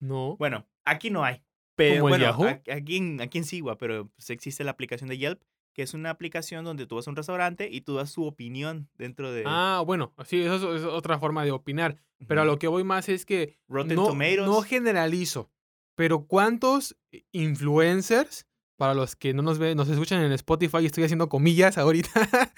No. 0.00 0.37
Bueno, 0.38 0.66
aquí 0.85 1.11
no 1.11 1.24
hay. 1.24 1.42
Pero 1.77 2.00
¿Como 2.00 2.14
el 2.14 2.20
bueno, 2.20 2.24
Yahoo? 2.24 2.61
aquí 2.72 2.96
en, 2.96 3.20
aquí 3.20 3.38
en 3.38 3.44
Sigua, 3.44 3.77
pero 3.77 4.09
pues, 4.09 4.31
existe 4.31 4.64
la 4.64 4.70
aplicación 4.70 5.09
de 5.09 5.18
Yelp, 5.18 5.42
que 5.75 5.83
es 5.83 5.93
una 5.93 6.09
aplicación 6.11 6.65
donde 6.65 6.87
tú 6.87 6.95
vas 6.97 7.07
a 7.07 7.11
un 7.11 7.17
restaurante 7.17 7.69
y 7.71 7.83
tú 7.83 7.97
das 7.97 8.13
tu 8.15 8.25
opinión 8.25 8.89
dentro 8.95 9.33
de 9.33 9.43
Ah, 9.47 9.83
bueno, 9.85 10.15
sí, 10.25 10.41
eso 10.41 10.75
es, 10.75 10.81
es 10.83 10.87
otra 10.87 11.19
forma 11.19 11.45
de 11.45 11.51
opinar. 11.51 11.97
Pero 12.27 12.41
a 12.43 12.45
lo 12.47 12.59
que 12.59 12.69
voy 12.69 12.85
más 12.85 13.09
es 13.11 13.27
que 13.27 13.59
Rotten 13.69 13.97
no, 13.97 14.07
Tomatoes. 14.07 14.47
no 14.47 14.63
generalizo, 14.63 15.51
pero 15.97 16.27
¿cuántos 16.27 16.97
influencers, 17.33 18.47
para 18.77 18.95
los 18.95 19.14
que 19.16 19.35
no 19.35 19.43
nos 19.43 19.59
ven, 19.59 19.77
nos 19.77 19.89
escuchan 19.89 20.22
en 20.22 20.33
Spotify, 20.33 20.87
estoy 20.87 21.05
haciendo 21.05 21.29
comillas 21.29 21.77
ahorita, 21.77 22.11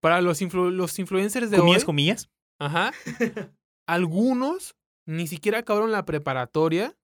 para 0.00 0.20
los, 0.22 0.40
influ- 0.40 0.70
los 0.70 0.98
influencers 0.98 1.50
de 1.50 1.58
comillas, 1.58 1.82
hoy, 1.82 1.86
comillas. 1.86 2.30
Ajá. 2.58 2.92
Algunos 3.86 4.74
ni 5.06 5.26
siquiera 5.26 5.58
acabaron 5.58 5.92
la 5.92 6.04
preparatoria. 6.06 6.96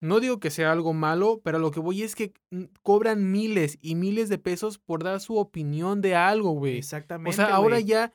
No 0.00 0.20
digo 0.20 0.38
que 0.40 0.50
sea 0.50 0.72
algo 0.72 0.92
malo, 0.92 1.40
pero 1.42 1.58
lo 1.58 1.70
que 1.70 1.80
voy 1.80 2.02
es 2.02 2.14
que 2.14 2.34
mm, 2.50 2.64
cobran 2.82 3.30
miles 3.30 3.78
y 3.80 3.94
miles 3.94 4.28
de 4.28 4.38
pesos 4.38 4.78
por 4.78 5.02
dar 5.02 5.20
su 5.20 5.36
opinión 5.36 6.02
de 6.02 6.14
algo, 6.14 6.52
güey. 6.52 6.76
Exactamente. 6.76 7.30
O 7.30 7.32
sea, 7.32 7.54
ahora 7.54 7.80
ya 7.80 8.12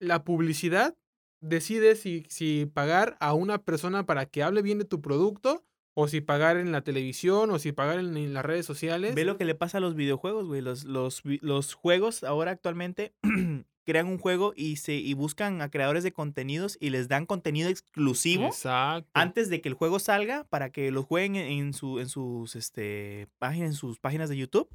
la 0.00 0.24
publicidad 0.24 0.96
decide 1.40 1.96
si, 1.96 2.24
si 2.28 2.66
pagar 2.66 3.16
a 3.20 3.34
una 3.34 3.58
persona 3.58 4.06
para 4.06 4.26
que 4.26 4.42
hable 4.42 4.62
bien 4.62 4.78
de 4.78 4.84
tu 4.84 5.00
producto 5.00 5.64
o 5.94 6.08
si 6.08 6.20
pagar 6.20 6.56
en 6.56 6.72
la 6.72 6.82
televisión, 6.82 7.50
o 7.50 7.58
si 7.58 7.72
pagar 7.72 7.98
en, 7.98 8.16
en 8.16 8.34
las 8.34 8.44
redes 8.44 8.66
sociales. 8.66 9.14
Ve 9.14 9.24
lo 9.24 9.36
que 9.36 9.44
le 9.44 9.54
pasa 9.54 9.78
a 9.78 9.80
los 9.80 9.94
videojuegos, 9.94 10.46
güey. 10.46 10.60
Los, 10.60 10.84
los, 10.84 11.22
los 11.24 11.74
juegos 11.74 12.24
ahora 12.24 12.52
actualmente 12.52 13.14
crean 13.88 14.06
un 14.06 14.18
juego 14.18 14.52
y, 14.54 14.76
se, 14.76 14.92
y 14.96 15.14
buscan 15.14 15.62
a 15.62 15.70
creadores 15.70 16.02
de 16.04 16.12
contenidos 16.12 16.76
y 16.78 16.90
les 16.90 17.08
dan 17.08 17.24
contenido 17.24 17.70
exclusivo 17.70 18.48
Exacto. 18.48 19.08
antes 19.14 19.48
de 19.48 19.62
que 19.62 19.70
el 19.70 19.74
juego 19.74 19.98
salga 19.98 20.44
para 20.44 20.68
que 20.70 20.90
lo 20.90 21.04
jueguen 21.04 21.36
en, 21.36 21.72
su, 21.72 21.98
en 21.98 22.10
sus 22.10 22.54
este, 22.54 23.28
páginas, 23.38 23.70
en 23.70 23.74
sus 23.74 23.98
páginas 23.98 24.28
de 24.28 24.36
YouTube 24.36 24.68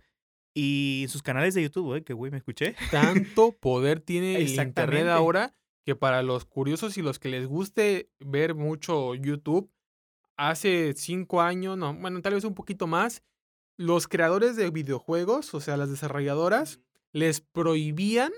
y 0.56 1.02
en 1.04 1.10
sus 1.10 1.22
canales 1.22 1.54
de 1.54 1.62
YouTube, 1.62 1.86
güey, 1.86 2.02
que 2.02 2.14
güey, 2.14 2.32
me 2.32 2.38
escuché. 2.38 2.76
Tanto 2.92 3.52
poder 3.52 4.00
tiene 4.00 4.38
el 4.38 4.50
internet 4.50 5.08
ahora 5.08 5.54
que 5.86 5.96
para 5.96 6.24
los 6.24 6.46
curiosos 6.46 6.98
y 6.98 7.04
los 7.04 7.20
que 7.20 7.30
les 7.30 7.46
guste 7.46 8.10
ver 8.20 8.56
mucho 8.56 9.14
YouTube, 9.14 9.70
hace 10.38 10.94
cinco 10.96 11.42
años, 11.42 11.78
no, 11.78 11.94
bueno, 11.94 12.22
tal 12.22 12.34
vez 12.34 12.44
un 12.44 12.56
poquito 12.56 12.88
más, 12.88 13.24
los 13.78 14.08
creadores 14.08 14.56
de 14.56 14.70
videojuegos, 14.70 15.54
o 15.54 15.60
sea, 15.60 15.78
las 15.78 15.90
desarrolladoras, 15.90 16.80
les 17.12 17.42
prohibían 17.42 18.32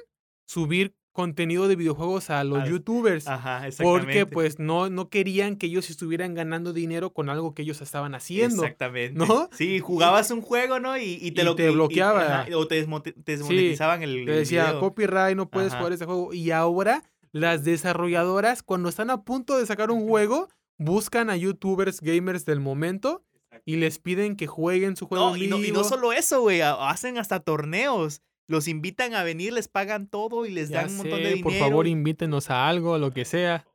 subir 0.45 0.95
contenido 1.11 1.69
de 1.69 1.77
videojuegos 1.77 2.29
a 2.29 2.43
los 2.43 2.59
Al- 2.63 2.69
youtubers. 2.69 3.25
Ajá, 3.27 3.65
exactamente. 3.67 4.05
Porque 4.05 4.25
pues 4.25 4.59
no, 4.59 4.89
no 4.89 5.09
querían 5.09 5.55
que 5.55 5.67
ellos 5.67 5.89
estuvieran 5.89 6.33
ganando 6.33 6.73
dinero 6.73 7.13
con 7.13 7.29
algo 7.29 7.53
que 7.53 7.61
ellos 7.61 7.81
estaban 7.81 8.15
haciendo. 8.15 8.63
Exactamente. 8.63 9.17
¿no? 9.17 9.49
Sí, 9.53 9.79
jugabas 9.79 10.29
un 10.31 10.41
juego, 10.41 10.81
¿no? 10.81 10.97
Y, 10.97 11.17
y 11.21 11.31
te 11.31 11.43
Y 11.43 11.45
lo 11.45 11.55
te 11.55 11.69
bloqueaba. 11.69 12.41
ajá, 12.41 12.57
o 12.57 12.67
te, 12.67 12.85
desmonetizaban 13.15 14.03
el, 14.03 14.25
Te 14.25 14.31
decía, 14.33 14.65
video. 14.65 14.79
copyright, 14.81 15.37
no 15.37 15.49
puedes 15.49 15.69
Ajá. 15.71 15.77
jugar 15.79 15.93
ese 15.93 16.05
juego. 16.05 16.33
Y 16.33 16.51
ahora 16.51 17.01
las 17.31 17.63
desarrolladoras, 17.63 18.61
cuando 18.61 18.89
están 18.89 19.09
a 19.09 19.23
punto 19.23 19.57
de 19.57 19.65
sacar 19.65 19.91
un 19.91 20.05
juego, 20.07 20.49
buscan 20.77 21.29
a 21.29 21.37
youtubers, 21.37 22.01
gamers 22.01 22.45
del 22.45 22.59
momento 22.59 23.23
y 23.65 23.77
les 23.77 23.99
piden 23.99 24.35
que 24.35 24.47
jueguen 24.47 24.95
su 24.95 25.07
juego 25.07 25.29
No, 25.29 25.35
en 25.35 25.43
y 25.43 25.47
no, 25.47 25.63
y 25.63 25.71
no 25.71 25.83
solo 25.83 26.11
eso, 26.13 26.41
güey. 26.41 26.61
a- 26.61 26.89
Hacen 26.89 27.17
hasta 27.17 27.39
torneos. 27.39 28.21
Los 28.47 28.67
invitan 28.67 29.15
a 29.15 29.23
venir, 29.23 29.53
les 29.53 29.67
pagan 29.67 30.07
todo 30.07 30.45
y 30.45 30.51
les 30.51 30.69
Ya 30.69 30.81
dan 30.81 30.91
un 30.91 30.97
montón 30.97 31.19
de 31.23 31.29
dinero. 31.29 31.43
Por 31.43 31.53
favor, 31.53 31.87
invítenos 31.87 32.49
a 32.51 32.67
algo, 32.67 32.97
lo 32.99 33.11
que 33.11 33.25
sea. 33.25 33.65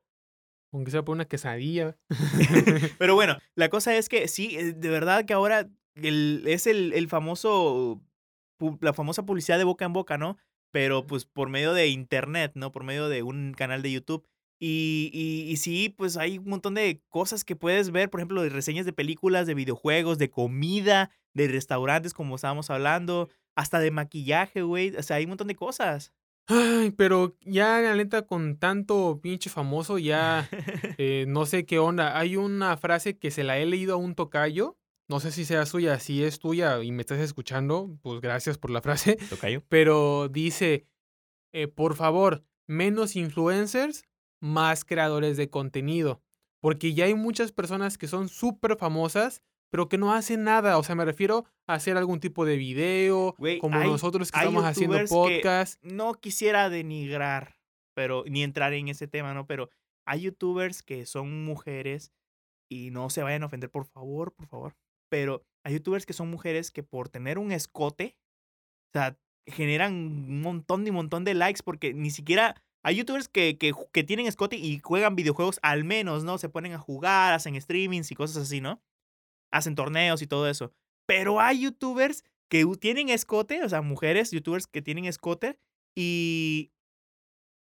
Aunque 0.72 0.92
sea 0.92 1.04
por 1.04 1.14
una 1.16 1.24
quesadilla. 1.24 1.96
Pero 2.98 3.14
bueno, 3.16 3.36
la 3.56 3.68
cosa 3.68 3.96
es 3.96 4.08
que 4.08 4.28
sí, 4.28 4.56
eh, 4.56 4.72
de 4.72 4.88
verdad 4.90 5.24
que 5.24 5.32
ahora 5.32 5.68
el- 5.96 6.44
es 6.46 6.66
el, 6.68 6.92
el 6.92 7.08
famoso, 7.08 8.00
la 8.80 8.92
famosa 8.92 9.24
publicidad 9.26 9.58
de 9.58 9.64
boca 9.64 9.84
en 9.84 9.92
boca, 9.92 10.18
¿no? 10.18 10.36
Pero 10.72 11.04
pues 11.06 11.24
por 11.24 11.48
medio 11.48 11.72
de 11.72 11.88
internet, 11.88 12.52
¿no? 12.54 12.70
Por 12.70 12.84
medio 12.84 13.08
de 13.08 13.24
un 13.24 13.52
canal 13.56 13.82
de 13.82 13.90
YouTube. 13.90 14.24
Y, 14.62 15.10
y, 15.14 15.50
y 15.50 15.56
sí, 15.56 15.88
pues 15.88 16.18
hay 16.18 16.36
un 16.38 16.50
montón 16.50 16.74
de 16.74 17.02
cosas 17.08 17.44
que 17.44 17.56
puedes 17.56 17.90
ver, 17.90 18.10
por 18.10 18.20
ejemplo, 18.20 18.42
de 18.42 18.50
reseñas 18.50 18.84
de 18.84 18.92
películas, 18.92 19.46
de 19.46 19.54
videojuegos, 19.54 20.18
de 20.18 20.30
comida, 20.30 21.10
de 21.32 21.48
restaurantes, 21.48 22.12
como 22.12 22.36
estábamos 22.36 22.68
hablando, 22.68 23.30
hasta 23.56 23.80
de 23.80 23.90
maquillaje, 23.90 24.60
güey. 24.60 24.94
O 24.96 25.02
sea, 25.02 25.16
hay 25.16 25.24
un 25.24 25.30
montón 25.30 25.48
de 25.48 25.56
cosas. 25.56 26.12
Ay, 26.46 26.90
pero 26.90 27.36
ya, 27.42 27.80
la 27.80 27.94
neta, 27.94 28.26
con 28.26 28.58
tanto 28.58 29.20
pinche 29.22 29.48
famoso, 29.48 29.98
ya 29.98 30.48
eh, 30.98 31.24
no 31.26 31.46
sé 31.46 31.64
qué 31.64 31.78
onda. 31.78 32.18
Hay 32.18 32.36
una 32.36 32.76
frase 32.76 33.16
que 33.16 33.30
se 33.30 33.44
la 33.44 33.58
he 33.58 33.66
leído 33.66 33.94
a 33.94 33.96
un 33.96 34.14
tocayo. 34.14 34.76
No 35.08 35.20
sé 35.20 35.32
si 35.32 35.44
sea 35.44 35.64
suya. 35.64 35.98
Si 36.00 36.22
es 36.22 36.38
tuya 36.38 36.82
y 36.82 36.92
me 36.92 37.00
estás 37.00 37.20
escuchando, 37.20 37.96
pues 38.02 38.20
gracias 38.20 38.58
por 38.58 38.70
la 38.70 38.82
frase. 38.82 39.16
Tocayo. 39.30 39.62
Pero 39.68 40.28
dice, 40.28 40.86
eh, 41.52 41.66
por 41.66 41.94
favor, 41.94 42.44
menos 42.66 43.16
influencers, 43.16 44.04
más 44.40 44.84
creadores 44.84 45.36
de 45.36 45.50
contenido. 45.50 46.22
Porque 46.62 46.92
ya 46.94 47.06
hay 47.06 47.14
muchas 47.14 47.52
personas 47.52 47.96
que 47.98 48.06
son 48.06 48.28
súper 48.28 48.76
famosas, 48.76 49.42
pero 49.70 49.88
que 49.88 49.96
no 49.98 50.12
hacen 50.12 50.44
nada. 50.44 50.76
O 50.78 50.82
sea, 50.82 50.94
me 50.94 51.04
refiero 51.04 51.44
a 51.66 51.74
hacer 51.74 51.96
algún 51.96 52.20
tipo 52.20 52.44
de 52.44 52.56
video, 52.56 53.34
como 53.60 53.78
hay- 53.78 53.88
nosotros 53.88 54.30
que 54.30 54.38
estamos 54.38 54.64
haciendo 54.64 54.98
podcast. 55.08 55.82
no 55.82 56.14
quisiera 56.14 56.68
denigrar, 56.68 57.56
pero 57.94 58.24
ni 58.26 58.42
entrar 58.42 58.72
en 58.74 58.88
ese 58.88 59.06
tema, 59.08 59.32
¿no? 59.32 59.46
Pero 59.46 59.70
hay 60.06 60.22
youtubers 60.22 60.82
que 60.82 61.06
son 61.06 61.44
mujeres 61.44 62.12
y 62.70 62.90
no 62.90 63.10
se 63.10 63.22
vayan 63.22 63.42
a 63.42 63.46
ofender, 63.46 63.70
por 63.70 63.86
favor, 63.86 64.32
por 64.34 64.46
favor. 64.46 64.76
Pero 65.10 65.44
hay 65.64 65.74
youtubers 65.74 66.04
que 66.06 66.12
son 66.12 66.30
mujeres 66.30 66.70
que 66.70 66.82
por 66.82 67.08
tener 67.08 67.38
un 67.38 67.52
escote, 67.52 68.16
o 68.92 68.98
sea, 68.98 69.18
generan 69.46 69.94
un 69.94 70.40
montón 70.42 70.86
y 70.86 70.90
montón 70.90 71.24
de 71.24 71.34
likes 71.34 71.62
porque 71.64 71.94
ni 71.94 72.10
siquiera 72.10 72.62
hay 72.82 72.96
youtubers 72.96 73.28
que, 73.28 73.58
que, 73.58 74.04
tienen 74.04 74.26
escote 74.26 74.56
y 74.56 74.78
juegan 74.78 75.16
videojuegos 75.16 75.58
al 75.62 75.84
menos, 75.84 76.24
¿no? 76.24 76.38
Se 76.38 76.48
ponen 76.48 76.72
a 76.72 76.78
jugar, 76.78 77.34
hacen 77.34 77.60
streamings 77.60 78.10
y 78.10 78.14
cosas 78.14 78.44
así, 78.44 78.60
¿no? 78.60 78.82
Hacen 79.50 79.74
torneos 79.74 80.22
y 80.22 80.26
todo 80.26 80.48
eso. 80.48 80.72
Pero 81.06 81.40
hay 81.40 81.60
youtubers 81.60 82.24
que 82.48 82.64
tienen 82.80 83.10
escote, 83.10 83.62
o 83.62 83.68
sea, 83.68 83.82
mujeres, 83.82 84.30
youtubers 84.30 84.66
que 84.66 84.82
tienen 84.82 85.04
escote 85.04 85.58
y 85.94 86.72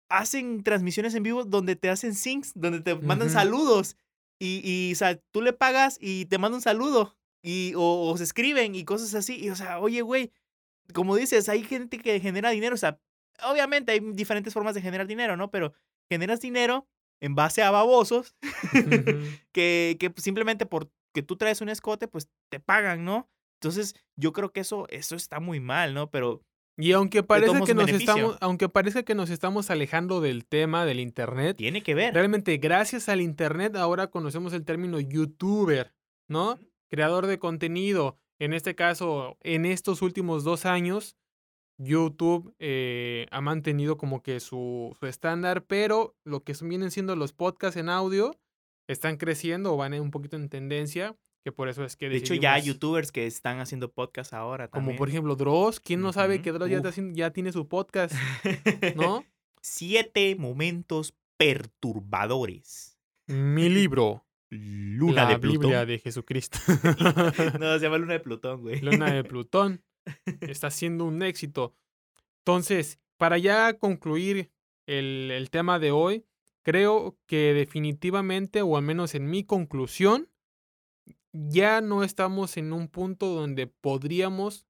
hacen 0.08 0.62
transmisiones 0.62 1.14
en 1.14 1.22
vivo 1.22 1.44
donde 1.44 1.76
te 1.76 1.88
hacen 1.88 2.14
syncs, 2.14 2.52
donde 2.54 2.80
te 2.80 2.94
mandan 2.94 3.30
saludos. 3.30 3.96
Y, 4.38 4.60
y, 4.62 4.92
o 4.92 4.96
sea, 4.96 5.16
tú 5.32 5.40
le 5.40 5.52
pagas 5.52 5.98
y 6.00 6.26
te 6.26 6.38
manda 6.38 6.56
un 6.56 6.62
saludo. 6.62 7.16
Y, 7.42 7.72
o, 7.74 8.10
o 8.10 8.16
se 8.16 8.24
escriben 8.24 8.74
y 8.74 8.84
cosas 8.84 9.14
así. 9.14 9.36
Y, 9.42 9.50
o 9.50 9.56
sea, 9.56 9.78
oye, 9.78 10.02
güey, 10.02 10.32
como 10.92 11.16
dices, 11.16 11.48
hay 11.48 11.64
gente 11.64 11.98
que 11.98 12.20
genera 12.20 12.50
dinero. 12.50 12.74
O 12.74 12.78
sea, 12.78 13.00
obviamente 13.44 13.92
hay 13.92 14.00
diferentes 14.00 14.52
formas 14.52 14.74
de 14.74 14.82
generar 14.82 15.06
dinero, 15.06 15.36
¿no? 15.36 15.50
Pero 15.50 15.72
generas 16.10 16.40
dinero 16.40 16.86
en 17.20 17.34
base 17.34 17.62
a 17.62 17.70
babosos 17.70 18.36
que, 19.52 19.96
que 19.98 20.10
pues, 20.10 20.22
simplemente 20.24 20.66
por 20.66 20.90
que 21.14 21.22
tú 21.22 21.36
traes 21.36 21.62
un 21.62 21.70
escote, 21.70 22.08
pues 22.08 22.28
te 22.50 22.60
pagan, 22.60 23.04
¿no? 23.04 23.30
Entonces, 23.60 23.94
yo 24.16 24.34
creo 24.34 24.52
que 24.52 24.60
eso, 24.60 24.86
eso 24.90 25.16
está 25.16 25.40
muy 25.40 25.60
mal, 25.60 25.94
¿no? 25.94 26.10
Pero 26.10 26.42
Y 26.76 26.92
aunque 26.92 27.22
parece 27.22 27.58
que 27.64 27.74
nos 27.74 27.86
beneficio. 27.86 28.12
estamos, 28.12 28.38
aunque 28.42 28.68
parezca 28.68 29.02
que 29.02 29.14
nos 29.14 29.30
estamos 29.30 29.70
alejando 29.70 30.20
del 30.20 30.44
tema 30.44 30.84
del 30.84 31.00
internet, 31.00 31.56
tiene 31.56 31.82
que 31.82 31.94
ver. 31.94 32.12
realmente 32.12 32.58
gracias 32.58 33.08
al 33.08 33.22
internet 33.22 33.76
ahora 33.76 34.08
conocemos 34.08 34.52
el 34.52 34.64
término 34.66 35.00
youtuber, 35.00 35.94
¿no? 36.28 36.58
Creador 36.90 37.26
de 37.26 37.38
contenido. 37.38 38.18
En 38.38 38.52
este 38.52 38.74
caso, 38.74 39.38
en 39.40 39.64
estos 39.64 40.02
últimos 40.02 40.44
dos 40.44 40.66
años, 40.66 41.16
YouTube 41.78 42.54
eh, 42.58 43.26
ha 43.30 43.40
mantenido 43.40 43.96
como 43.96 44.22
que 44.22 44.40
su, 44.40 44.96
su 44.98 45.06
estándar, 45.06 45.64
pero 45.66 46.16
lo 46.24 46.42
que 46.42 46.54
son- 46.54 46.68
vienen 46.68 46.90
siendo 46.90 47.16
los 47.16 47.32
podcasts 47.32 47.76
en 47.76 47.88
audio 47.88 48.34
están 48.88 49.16
creciendo 49.16 49.74
o 49.74 49.76
van 49.76 49.92
un 50.00 50.10
poquito 50.10 50.36
en 50.36 50.48
tendencia, 50.48 51.16
que 51.44 51.52
por 51.52 51.68
eso 51.68 51.84
es 51.84 51.96
que 51.96 52.08
De 52.08 52.16
hecho, 52.16 52.34
ya 52.34 52.54
hay 52.54 52.62
youtubers 52.62 53.12
que 53.12 53.26
están 53.26 53.60
haciendo 53.60 53.90
podcast 53.92 54.32
ahora 54.32 54.68
Como 54.68 54.96
por 54.96 55.08
ejemplo 55.08 55.36
Dross, 55.36 55.78
¿quién 55.80 56.00
no 56.00 56.12
sabe 56.12 56.40
que 56.42 56.52
Dross 56.52 56.70
ya, 56.70 56.76
está 56.76 56.88
uf. 56.88 56.92
haciendo- 56.94 57.14
ya 57.16 57.30
tiene 57.32 57.52
su 57.52 57.68
podcast, 57.68 58.14
¿no? 58.96 59.24
Siete 59.60 60.36
momentos 60.36 61.14
perturbadores. 61.36 62.96
Mi 63.26 63.68
libro, 63.68 64.24
Luna 64.50 65.24
la 65.24 65.28
de 65.30 65.38
Plutón. 65.38 65.60
Biblia 65.62 65.84
de 65.86 65.98
Jesucristo. 65.98 66.58
no, 67.60 67.78
se 67.78 67.80
llama 67.84 67.98
Luna 67.98 68.14
de 68.14 68.20
Plutón, 68.20 68.62
güey. 68.62 68.80
Luna 68.80 69.12
de 69.12 69.24
Plutón. 69.24 69.82
Está 70.40 70.70
siendo 70.70 71.04
un 71.04 71.22
éxito. 71.22 71.74
Entonces, 72.38 72.98
para 73.16 73.38
ya 73.38 73.74
concluir 73.78 74.52
el, 74.86 75.30
el 75.30 75.50
tema 75.50 75.78
de 75.78 75.90
hoy, 75.90 76.24
creo 76.62 77.18
que 77.26 77.54
definitivamente, 77.54 78.62
o 78.62 78.76
al 78.76 78.82
menos 78.82 79.14
en 79.14 79.28
mi 79.28 79.44
conclusión, 79.44 80.28
ya 81.32 81.80
no 81.80 82.02
estamos 82.02 82.56
en 82.56 82.72
un 82.72 82.88
punto 82.88 83.26
donde 83.26 83.66
podríamos 83.66 84.66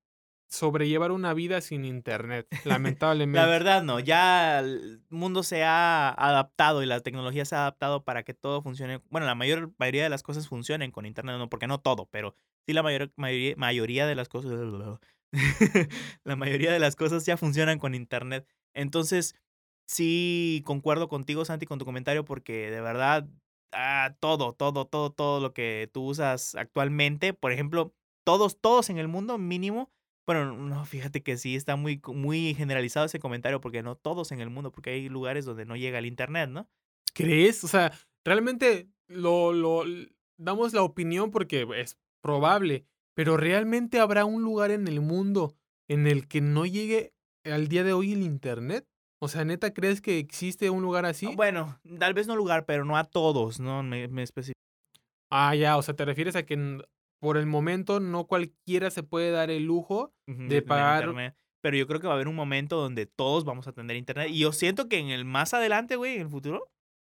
sobrellevar 0.48 1.10
una 1.10 1.34
vida 1.34 1.60
sin 1.60 1.84
internet, 1.84 2.46
lamentablemente. 2.64 3.38
La 3.38 3.46
verdad, 3.46 3.82
no. 3.82 4.00
Ya 4.00 4.60
el 4.60 5.02
mundo 5.08 5.42
se 5.42 5.64
ha 5.64 6.08
adaptado 6.10 6.82
y 6.82 6.86
la 6.86 7.00
tecnología 7.00 7.44
se 7.44 7.54
ha 7.56 7.60
adaptado 7.60 8.04
para 8.04 8.22
que 8.22 8.34
todo 8.34 8.62
funcione. 8.62 9.00
Bueno, 9.10 9.26
la 9.26 9.34
mayor 9.34 9.72
mayoría 9.78 10.04
de 10.04 10.10
las 10.10 10.22
cosas 10.22 10.48
funcionen 10.48 10.92
con 10.92 11.06
internet, 11.06 11.36
no, 11.38 11.48
porque 11.48 11.66
no 11.66 11.80
todo, 11.80 12.06
pero 12.10 12.34
sí 12.66 12.72
la 12.72 12.82
mayor, 12.82 13.12
mayoría, 13.16 13.54
mayoría 13.56 14.06
de 14.06 14.14
las 14.14 14.28
cosas. 14.28 14.52
la 16.24 16.36
mayoría 16.36 16.72
de 16.72 16.78
las 16.78 16.96
cosas 16.96 17.26
ya 17.26 17.36
funcionan 17.36 17.78
con 17.78 17.94
internet. 17.94 18.46
Entonces, 18.74 19.34
sí 19.86 20.62
concuerdo 20.64 21.08
contigo, 21.08 21.44
Santi, 21.44 21.66
con 21.66 21.78
tu 21.78 21.84
comentario, 21.84 22.24
porque 22.24 22.70
de 22.70 22.80
verdad, 22.80 23.28
ah, 23.72 24.16
todo, 24.20 24.52
todo, 24.52 24.86
todo, 24.86 25.10
todo 25.10 25.40
lo 25.40 25.52
que 25.52 25.90
tú 25.92 26.04
usas 26.04 26.54
actualmente, 26.54 27.32
por 27.32 27.52
ejemplo, 27.52 27.94
todos, 28.24 28.60
todos 28.60 28.90
en 28.90 28.98
el 28.98 29.08
mundo 29.08 29.38
mínimo. 29.38 29.90
Bueno, 30.26 30.56
no, 30.56 30.84
fíjate 30.84 31.22
que 31.22 31.36
sí 31.36 31.54
está 31.54 31.76
muy, 31.76 32.00
muy 32.06 32.54
generalizado 32.54 33.06
ese 33.06 33.20
comentario, 33.20 33.60
porque 33.60 33.82
no 33.82 33.96
todos 33.96 34.32
en 34.32 34.40
el 34.40 34.50
mundo, 34.50 34.72
porque 34.72 34.90
hay 34.90 35.08
lugares 35.08 35.44
donde 35.44 35.64
no 35.64 35.76
llega 35.76 35.98
el 35.98 36.06
internet, 36.06 36.50
¿no? 36.50 36.68
¿Crees? 37.14 37.62
O 37.62 37.68
sea, 37.68 37.92
realmente 38.24 38.88
lo, 39.06 39.52
lo 39.52 39.84
damos 40.36 40.72
la 40.72 40.82
opinión 40.82 41.30
porque 41.30 41.66
es 41.76 41.96
probable, 42.20 42.86
pero 43.16 43.36
realmente 43.36 43.98
habrá 43.98 44.24
un 44.24 44.42
lugar 44.42 44.70
en 44.70 44.86
el 44.88 45.00
mundo 45.00 45.54
en 45.88 46.06
el 46.06 46.28
que 46.28 46.40
no 46.40 46.66
llegue 46.66 47.12
al 47.44 47.68
día 47.68 47.82
de 47.84 47.92
hoy 47.92 48.12
el 48.12 48.22
internet. 48.22 48.86
O 49.22 49.28
sea, 49.28 49.44
neta, 49.44 49.72
¿crees 49.72 50.00
que 50.00 50.18
existe 50.18 50.68
un 50.68 50.82
lugar 50.82 51.06
así? 51.06 51.26
Ah, 51.26 51.32
Bueno, 51.34 51.80
tal 51.98 52.12
vez 52.12 52.26
no 52.26 52.36
lugar, 52.36 52.66
pero 52.66 52.84
no 52.84 52.96
a 52.96 53.04
todos, 53.04 53.58
¿no? 53.60 53.82
Me, 53.82 54.08
me 54.08 54.22
especi- 54.24 54.52
Ah, 55.30 55.54
ya, 55.54 55.76
o 55.76 55.82
sea, 55.82 55.94
te 55.94 56.04
refieres 56.04 56.36
a 56.36 56.44
que 56.44 56.78
por 57.20 57.36
el 57.38 57.46
momento 57.46 57.98
no 57.98 58.26
cualquiera 58.26 58.90
se 58.90 59.02
puede 59.02 59.30
dar 59.30 59.50
el 59.50 59.64
lujo 59.64 60.12
de 60.26 60.60
pagar- 60.62 61.04
internet. 61.04 61.34
Pero 61.62 61.76
yo 61.78 61.86
creo 61.86 61.98
que 62.00 62.06
va 62.06 62.12
a 62.12 62.16
haber 62.16 62.28
un 62.28 62.36
momento 62.36 62.76
donde 62.76 63.06
todos 63.06 63.44
vamos 63.44 63.66
a 63.66 63.72
tener 63.72 63.96
internet. 63.96 64.28
Y 64.30 64.40
yo 64.40 64.52
siento 64.52 64.88
que 64.88 64.98
en 64.98 65.08
el 65.08 65.24
más 65.24 65.52
adelante, 65.54 65.96
güey, 65.96 66.16
en 66.16 66.20
el 66.22 66.28
futuro, 66.28 66.68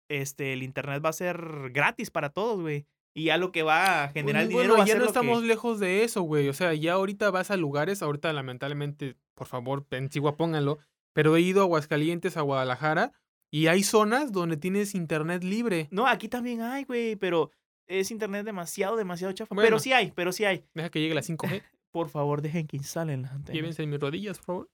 este, 0.09 0.51
el 0.53 0.63
internet 0.63 1.01
va 1.05 1.09
a 1.09 1.13
ser 1.13 1.69
gratis 1.71 2.09
para 2.11 2.29
todos, 2.31 2.59
güey. 2.59 2.85
Y 3.13 3.25
ya 3.25 3.37
lo 3.37 3.51
que 3.51 3.63
va 3.63 4.03
a 4.05 4.09
generar 4.09 4.43
Pues, 4.43 4.49
dinero 4.49 4.69
bueno, 4.69 4.77
va 4.77 4.83
a 4.83 4.87
ya 4.87 4.93
ser 4.93 4.99
no 5.01 5.05
que- 5.05 5.09
estamos 5.09 5.43
lejos 5.43 5.79
de 5.79 6.03
eso, 6.03 6.21
güey. 6.21 6.47
O 6.47 6.53
sea, 6.53 6.73
ya 6.73 6.93
ahorita 6.93 7.29
vas 7.31 7.51
a 7.51 7.57
lugares, 7.57 8.01
ahorita 8.01 8.31
lamentablemente, 8.33 9.17
por 9.35 9.47
favor, 9.47 9.85
en 9.91 10.07
Chihuahua 10.09 10.37
pónganlo, 10.37 10.79
pero 11.13 11.35
he 11.35 11.41
ido 11.41 11.61
a 11.61 11.63
Aguascalientes, 11.65 12.37
a 12.37 12.41
Guadalajara, 12.41 13.11
y 13.51 13.67
hay 13.67 13.83
zonas 13.83 14.31
donde 14.31 14.55
tienes 14.55 14.95
internet 14.95 15.43
libre. 15.43 15.89
No, 15.91 16.07
aquí 16.07 16.29
también 16.29 16.61
hay, 16.61 16.85
güey, 16.85 17.17
pero 17.17 17.51
es 17.87 18.11
internet 18.11 18.45
demasiado, 18.45 18.95
demasiado 18.95 19.33
chafa. 19.33 19.53
Bueno. 19.53 19.67
Pero 19.67 19.79
sí 19.79 19.91
hay, 19.91 20.11
pero 20.11 20.31
sí 20.31 20.45
hay. 20.45 20.63
Deja 20.73 20.89
que 20.89 21.01
llegue 21.01 21.13
la 21.13 21.21
5G. 21.21 21.61
Por 21.91 22.07
favor, 22.07 22.41
dejen 22.41 22.65
que 22.67 22.77
instalen 22.77 23.23
las 23.23 23.33
antenas. 23.33 23.53
Llévense 23.55 23.83
en 23.83 23.89
mis 23.89 23.99
rodillas, 23.99 24.37
por 24.37 24.45
favor. 24.45 24.69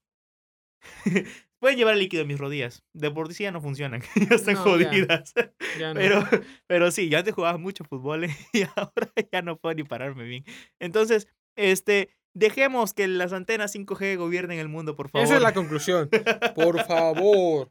Pueden 1.60 1.76
llevar 1.76 1.94
el 1.94 2.00
líquido 2.00 2.22
en 2.22 2.28
mis 2.28 2.38
rodillas. 2.38 2.84
De 2.92 3.10
por 3.10 3.32
sí 3.34 3.42
ya 3.44 3.50
no 3.50 3.60
funcionan. 3.60 4.02
ya 4.30 4.36
están 4.36 4.54
No, 4.54 4.62
jodidas. 4.62 5.34
Ya 5.78 5.92
no. 5.92 6.00
Pero, 6.00 6.28
pero 6.66 6.90
sí, 6.90 7.08
yo 7.08 7.18
antes 7.18 7.34
jugaba 7.34 7.58
mucho 7.58 7.84
fútbol 7.84 8.24
¿eh? 8.24 8.36
y 8.52 8.62
ahora 8.62 9.12
ya 9.32 9.42
no 9.42 9.56
puedo 9.58 9.74
ni 9.74 9.84
pararme 9.84 10.24
bien. 10.24 10.44
Entonces, 10.80 11.28
este, 11.56 12.16
dejemos 12.34 12.94
que 12.94 13.08
las 13.08 13.32
antenas 13.32 13.74
5G 13.74 14.16
gobiernen 14.16 14.58
el 14.58 14.68
mundo, 14.68 14.94
por 14.94 15.08
favor. 15.08 15.24
Esa 15.24 15.36
es 15.36 15.42
la 15.42 15.52
conclusión. 15.52 16.08
Por 16.54 16.84
favor. 16.86 17.70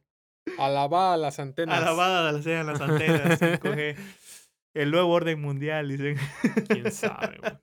Alabada 0.58 1.14
a 1.14 1.18
las 1.18 1.40
antenas. 1.40 1.82
Alabada 1.82 2.42
sean 2.42 2.68
las 2.68 2.82
antenas 2.82 3.40
5G. 3.42 3.96
El 4.74 4.92
nuevo 4.92 5.12
orden 5.12 5.42
mundial, 5.42 5.90
dicen. 5.90 6.18
Quién 6.68 6.92
sabe, 6.92 7.38
güey. 7.38 7.54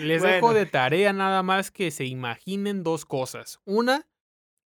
Les 0.00 0.22
dejo 0.22 0.52
de 0.52 0.66
tarea 0.66 1.12
nada 1.12 1.42
más 1.42 1.70
que 1.70 1.90
se 1.90 2.04
imaginen 2.04 2.82
dos 2.82 3.04
cosas. 3.04 3.60
Una, 3.64 4.06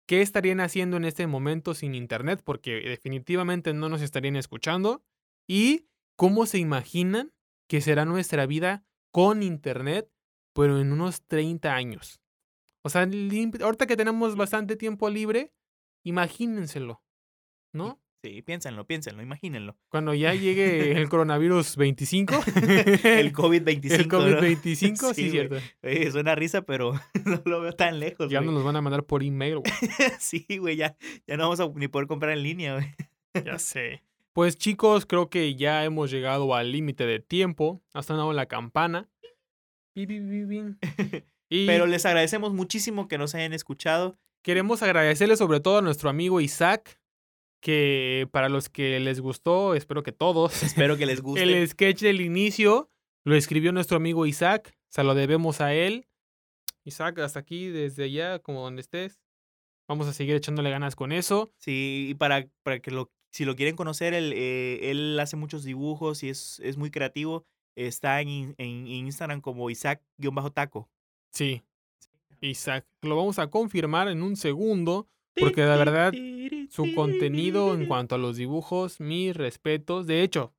¿qué 0.07 0.23
estarían 0.23 0.61
haciendo 0.61 0.97
en 0.97 1.05
este 1.05 1.27
momento 1.27 1.75
sin 1.75 1.95
internet? 1.95 2.43
Porque 2.45 2.81
definitivamente 2.81 3.73
no 3.73 3.89
nos 3.89 4.03
estarían 4.03 4.37
escuchando. 4.37 5.03
Y 5.47 5.89
cómo 6.17 6.47
se 6.47 6.59
imaginan 6.59 7.33
que 7.69 7.81
será 7.81 8.05
nuestra 8.05 8.47
vida 8.47 8.85
con 9.11 9.43
internet, 9.43 10.11
pero 10.53 10.81
en 10.81 10.93
unos 10.93 11.23
30 11.27 11.75
años. 11.75 12.21
O 12.83 12.91
sea, 12.91 13.03
ahorita 13.03 13.87
que 13.87 13.97
tenemos 13.97 14.37
bastante 14.37 14.77
tiempo 14.77 15.09
libre, 15.09 15.53
imagínenselo. 16.05 17.03
¿No? 17.73 18.01
Sí, 18.25 18.41
piénsenlo, 18.41 18.87
piénsenlo, 18.87 19.23
imagínenlo. 19.23 19.77
Cuando 19.91 20.15
ya 20.15 20.33
llegue 20.33 20.93
el 20.93 21.11
coronavirus 21.11 21.77
25. 21.77 22.35
El 23.05 23.35
COVID-25. 23.35 23.91
El 24.01 24.09
¿no? 24.09 24.19
COVID-25, 24.19 25.13
sí, 25.13 25.25
Sí, 25.25 25.31
cierto. 25.31 25.57
Oye, 25.83 26.11
suena 26.11 26.35
risa, 26.35 26.63
pero 26.63 26.95
no 27.27 27.43
lo 27.45 27.61
veo 27.61 27.75
tan 27.75 28.01
lejos. 28.01 28.31
Ya 28.31 28.39
güey. 28.39 28.47
nos 28.47 28.55
los 28.55 28.65
van 28.65 28.77
a 28.77 28.81
mandar 28.81 29.05
por 29.05 29.23
email, 29.23 29.59
güey. 29.59 29.73
Sí, 30.19 30.47
güey, 30.59 30.77
ya, 30.77 30.97
ya 31.27 31.37
no 31.37 31.43
vamos 31.51 31.61
a 31.61 31.69
ni 31.79 31.87
poder 31.89 32.09
comprar 32.09 32.33
en 32.33 32.43
línea, 32.43 32.77
güey. 32.77 32.87
Ya 33.45 33.59
sé. 33.59 34.03
Pues 34.33 34.57
chicos, 34.57 35.05
creo 35.05 35.29
que 35.29 35.55
ya 35.55 35.85
hemos 35.85 36.11
llegado 36.11 36.55
al 36.55 36.73
límite 36.73 37.05
de 37.05 37.21
tiempo. 37.21 37.83
Ha 37.93 38.03
sonado 38.03 38.33
la 38.33 38.47
campana. 38.47 39.11
Y 39.95 41.67
Pero 41.67 41.85
les 41.85 42.07
agradecemos 42.07 42.55
muchísimo 42.55 43.07
que 43.07 43.19
nos 43.19 43.35
hayan 43.35 43.53
escuchado. 43.53 44.17
queremos 44.41 44.83
agradecerle 44.83 45.37
sobre 45.37 45.61
todo 45.61 45.77
a 45.77 45.83
nuestro 45.83 46.09
amigo 46.09 46.41
Isaac, 46.41 46.99
que 47.65 48.29
para 48.31 48.51
los 48.51 48.69
que 48.69 49.01
les 49.01 49.21
gustó, 49.21 49.75
espero 49.75 50.03
que 50.03 50.13
todos, 50.13 50.53
Espero 50.63 50.99
que 50.99 51.07
les 51.07 51.23
guste. 51.23 51.43
el 51.43 51.67
sketch 51.67 52.03
del 52.03 52.21
inicio 52.21 52.91
lo 53.25 53.35
escribió 53.35 53.73
nuestro 53.73 53.97
amigo 53.97 54.27
Isaac. 54.27 54.77
Se 54.91 55.03
lo 55.03 55.15
debemos 55.15 55.63
a 55.63 55.73
él. 55.73 56.07
Isaac, 56.85 57.19
hasta 57.21 57.41
aquí, 57.41 57.69
desde 57.69 58.05
allá, 58.05 58.39
como 58.39 58.61
donde 58.61 58.83
estés. 58.83 59.19
Vamos 59.89 60.07
a 60.07 60.13
seguir 60.13 60.35
echándole 60.37 60.69
ganas 60.71 60.95
con 60.95 61.11
eso. 61.11 61.53
Sí, 61.57 62.09
y 62.11 62.15
para, 62.15 62.47
para 62.63 62.81
que 62.81 62.91
lo, 62.91 63.11
si 63.33 63.47
lo 63.47 63.57
quieren 63.57 63.77
conocer, 63.77 64.13
él, 64.13 64.35
eh, 64.37 64.91
él 64.91 65.19
hace 65.19 65.37
muchos 65.37 65.65
dibujos 65.65 66.23
y 66.23 66.29
es, 66.29 66.61
es 66.63 66.77
muy 66.77 66.91
creativo. 66.91 67.47
Está 67.77 68.21
en, 68.21 68.29
in- 68.29 68.55
en 68.59 68.87
Instagram 68.87 69.41
como 69.41 69.71
Isaac-taco. 69.71 70.91
Sí. 71.33 71.63
Isaac. 72.43 72.87
Lo 73.03 73.17
vamos 73.17 73.39
a 73.39 73.49
confirmar 73.49 74.09
en 74.09 74.23
un 74.23 74.37
segundo. 74.37 75.09
Porque 75.37 75.65
la 75.65 75.77
verdad, 75.77 76.13
Su 76.71 76.95
contenido 76.95 77.75
en 77.75 77.87
cuanto 77.87 78.15
a 78.15 78.19
los 78.19 78.37
dibujos, 78.37 79.01
mis 79.01 79.37
respetos. 79.37 80.07
De 80.07 80.23
hecho, 80.23 80.53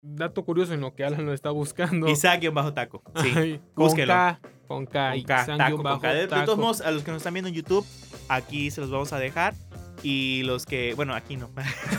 dato 0.00 0.44
curioso 0.44 0.74
en 0.74 0.80
lo 0.80 0.94
que 0.94 1.04
Alan 1.04 1.26
lo 1.26 1.32
está 1.32 1.50
buscando. 1.50 2.08
Isaac-taco. 2.08 3.02
Sí. 3.22 3.32
Ay, 3.34 3.60
con 3.74 3.86
búsquelo. 3.86 4.12
Con 4.12 4.16
K. 4.16 4.40
Con 4.66 4.86
K, 4.86 5.16
Isaac 5.16 5.46
taco, 5.46 5.56
guion 5.56 5.72
con 5.76 5.82
bajo 5.82 6.00
K. 6.00 6.12
De, 6.14 6.20
de 6.20 6.28
taco. 6.28 6.44
todos 6.44 6.58
modos, 6.58 6.80
a 6.80 6.90
los 6.90 7.02
que 7.02 7.10
nos 7.10 7.18
están 7.18 7.34
viendo 7.34 7.48
en 7.48 7.54
YouTube, 7.54 7.86
aquí 8.28 8.70
se 8.70 8.80
los 8.80 8.90
vamos 8.90 9.12
a 9.12 9.18
dejar. 9.18 9.54
Y 10.02 10.42
los 10.44 10.66
que, 10.66 10.94
bueno, 10.94 11.14
aquí 11.14 11.36
no. 11.36 11.48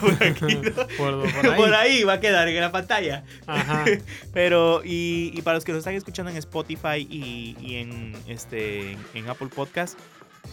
por 0.01 0.11
aquí 0.21 0.55
no. 0.55 0.71
Por, 0.97 1.31
por 1.31 1.45
ahí. 1.47 1.55
Por 1.55 1.73
ahí 1.73 2.03
va 2.03 2.13
a 2.13 2.19
quedar 2.19 2.49
en 2.49 2.59
la 2.59 2.71
pantalla. 2.71 3.23
Ajá. 3.47 3.85
Pero, 4.33 4.81
y, 4.83 5.31
y 5.33 5.41
para 5.41 5.55
los 5.55 5.63
que 5.63 5.71
nos 5.71 5.79
están 5.79 5.93
escuchando 5.93 6.29
en 6.29 6.37
Spotify 6.37 7.07
y, 7.09 7.55
y 7.61 7.75
en, 7.75 8.13
este, 8.27 8.97
en 9.13 9.29
Apple 9.29 9.47
Podcast, 9.55 9.97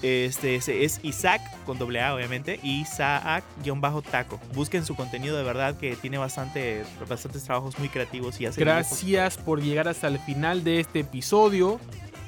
este 0.02 0.56
es 0.56 1.00
Isaac, 1.02 1.42
con 1.66 1.78
doble 1.78 2.00
A 2.00 2.14
obviamente, 2.14 2.58
Isaac-taco. 2.62 4.40
Busquen 4.54 4.84
su 4.84 4.94
contenido 4.94 5.36
de 5.36 5.42
verdad 5.42 5.76
que 5.76 5.94
tiene 5.96 6.16
bastante, 6.16 6.84
bastantes 7.08 7.44
trabajos 7.44 7.78
muy 7.78 7.88
creativos 7.88 8.40
y 8.40 8.46
hace. 8.46 8.60
Gracias 8.60 9.36
por 9.36 9.60
llegar 9.60 9.88
hasta 9.88 10.08
el 10.08 10.18
final 10.18 10.64
de 10.64 10.80
este 10.80 11.00
episodio. 11.00 11.78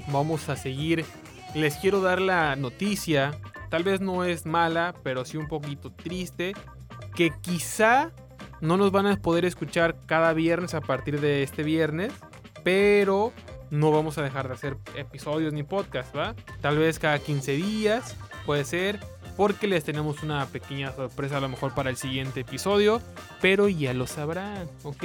Vamos 0.09 0.49
a 0.49 0.57
seguir. 0.57 1.05
Les 1.55 1.77
quiero 1.77 2.01
dar 2.01 2.21
la 2.21 2.57
noticia. 2.57 3.39
Tal 3.71 3.85
vez 3.85 4.01
no 4.01 4.25
es 4.25 4.45
mala, 4.45 4.95
pero 5.03 5.25
sí 5.25 5.39
un 5.39 5.49
poquito 5.49 5.91
triste. 5.93 6.53
Que 7.15 7.33
quizá 7.41 8.11
no 8.61 8.77
nos 8.77 8.93
van 8.93 9.07
a 9.07 9.17
poder 9.17 9.45
escuchar 9.47 9.97
cada 10.07 10.35
viernes 10.35 10.75
a 10.75 10.81
partir 10.83 11.21
de 11.21 11.43
este 11.43 11.63
viernes. 11.63 12.13
Pero 12.65 13.33
no 13.73 13.91
vamos 13.91 14.19
a 14.19 14.23
dejar 14.23 14.49
de 14.49 14.55
hacer 14.55 14.77
episodios 14.97 15.55
ni 15.55 15.63
podcast, 15.63 16.15
¿va? 16.15 16.35
Tal 16.61 16.77
vez 16.77 16.99
cada 16.99 17.19
15 17.19 17.53
días. 17.53 18.15
Puede 18.45 18.67
ser. 18.67 19.01
Porque 19.35 19.67
les 19.67 19.83
tenemos 19.83 20.23
una 20.23 20.45
pequeña 20.45 20.93
sorpresa 20.93 21.39
a 21.39 21.41
lo 21.41 21.49
mejor 21.49 21.75
para 21.75 21.89
el 21.89 21.97
siguiente 21.97 22.41
episodio. 22.41 23.01
Pero 23.41 23.71
ya 23.71 23.95
lo 23.95 24.07
sabrán, 24.07 24.69
¿ok? 24.83 25.05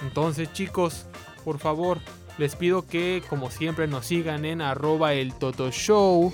Entonces 0.00 0.50
chicos, 0.54 1.04
por 1.44 1.58
favor, 1.58 1.98
les 2.38 2.56
pido 2.56 2.86
que 2.86 3.22
como 3.28 3.50
siempre 3.50 3.86
nos 3.86 4.06
sigan 4.06 4.46
en 4.46 4.62
arroba 4.62 5.12
el 5.12 5.34
Toto 5.34 5.70
Show. 5.70 6.32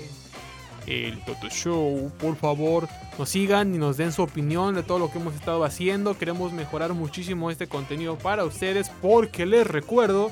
El 0.85 1.21
Toto 1.25 1.49
Show, 1.49 2.13
por 2.17 2.37
favor, 2.37 2.87
nos 3.19 3.27
sigan 3.27 3.75
y 3.75 3.77
nos 3.77 3.97
den 3.97 4.13
su 4.13 4.23
opinión 4.23 4.73
de 4.73 4.83
todo 4.83 4.99
lo 4.99 5.11
que 5.11 5.19
hemos 5.19 5.35
estado 5.35 5.65
haciendo. 5.65 6.17
Queremos 6.17 6.53
mejorar 6.53 6.93
muchísimo 6.93 7.51
este 7.51 7.67
contenido 7.67 8.17
para 8.17 8.45
ustedes 8.45 8.89
porque 9.01 9.45
les 9.45 9.67
recuerdo 9.67 10.31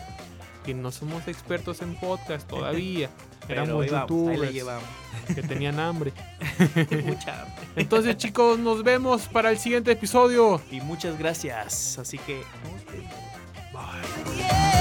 que 0.66 0.74
no 0.74 0.92
somos 0.92 1.28
expertos 1.28 1.82
en 1.82 1.96
podcast 1.96 2.48
todavía. 2.48 3.10
Pero 3.48 3.62
Éramos 3.62 3.92
vamos, 3.92 4.10
youtubers 4.10 4.84
que 5.36 5.44
tenían 5.44 5.80
hambre. 5.80 6.12
Mucha 7.06 7.44
hambre. 7.44 7.68
Entonces 7.76 8.18
chicos, 8.18 8.58
nos 8.58 8.84
vemos 8.84 9.28
para 9.28 9.52
el 9.52 9.60
siguiente 9.60 9.92
episodio. 9.92 10.60
Y 10.72 10.82
muchas 10.82 11.18
gracias. 11.20 12.00
Así 12.00 12.18
que... 12.18 12.42
Bye. 13.72 14.75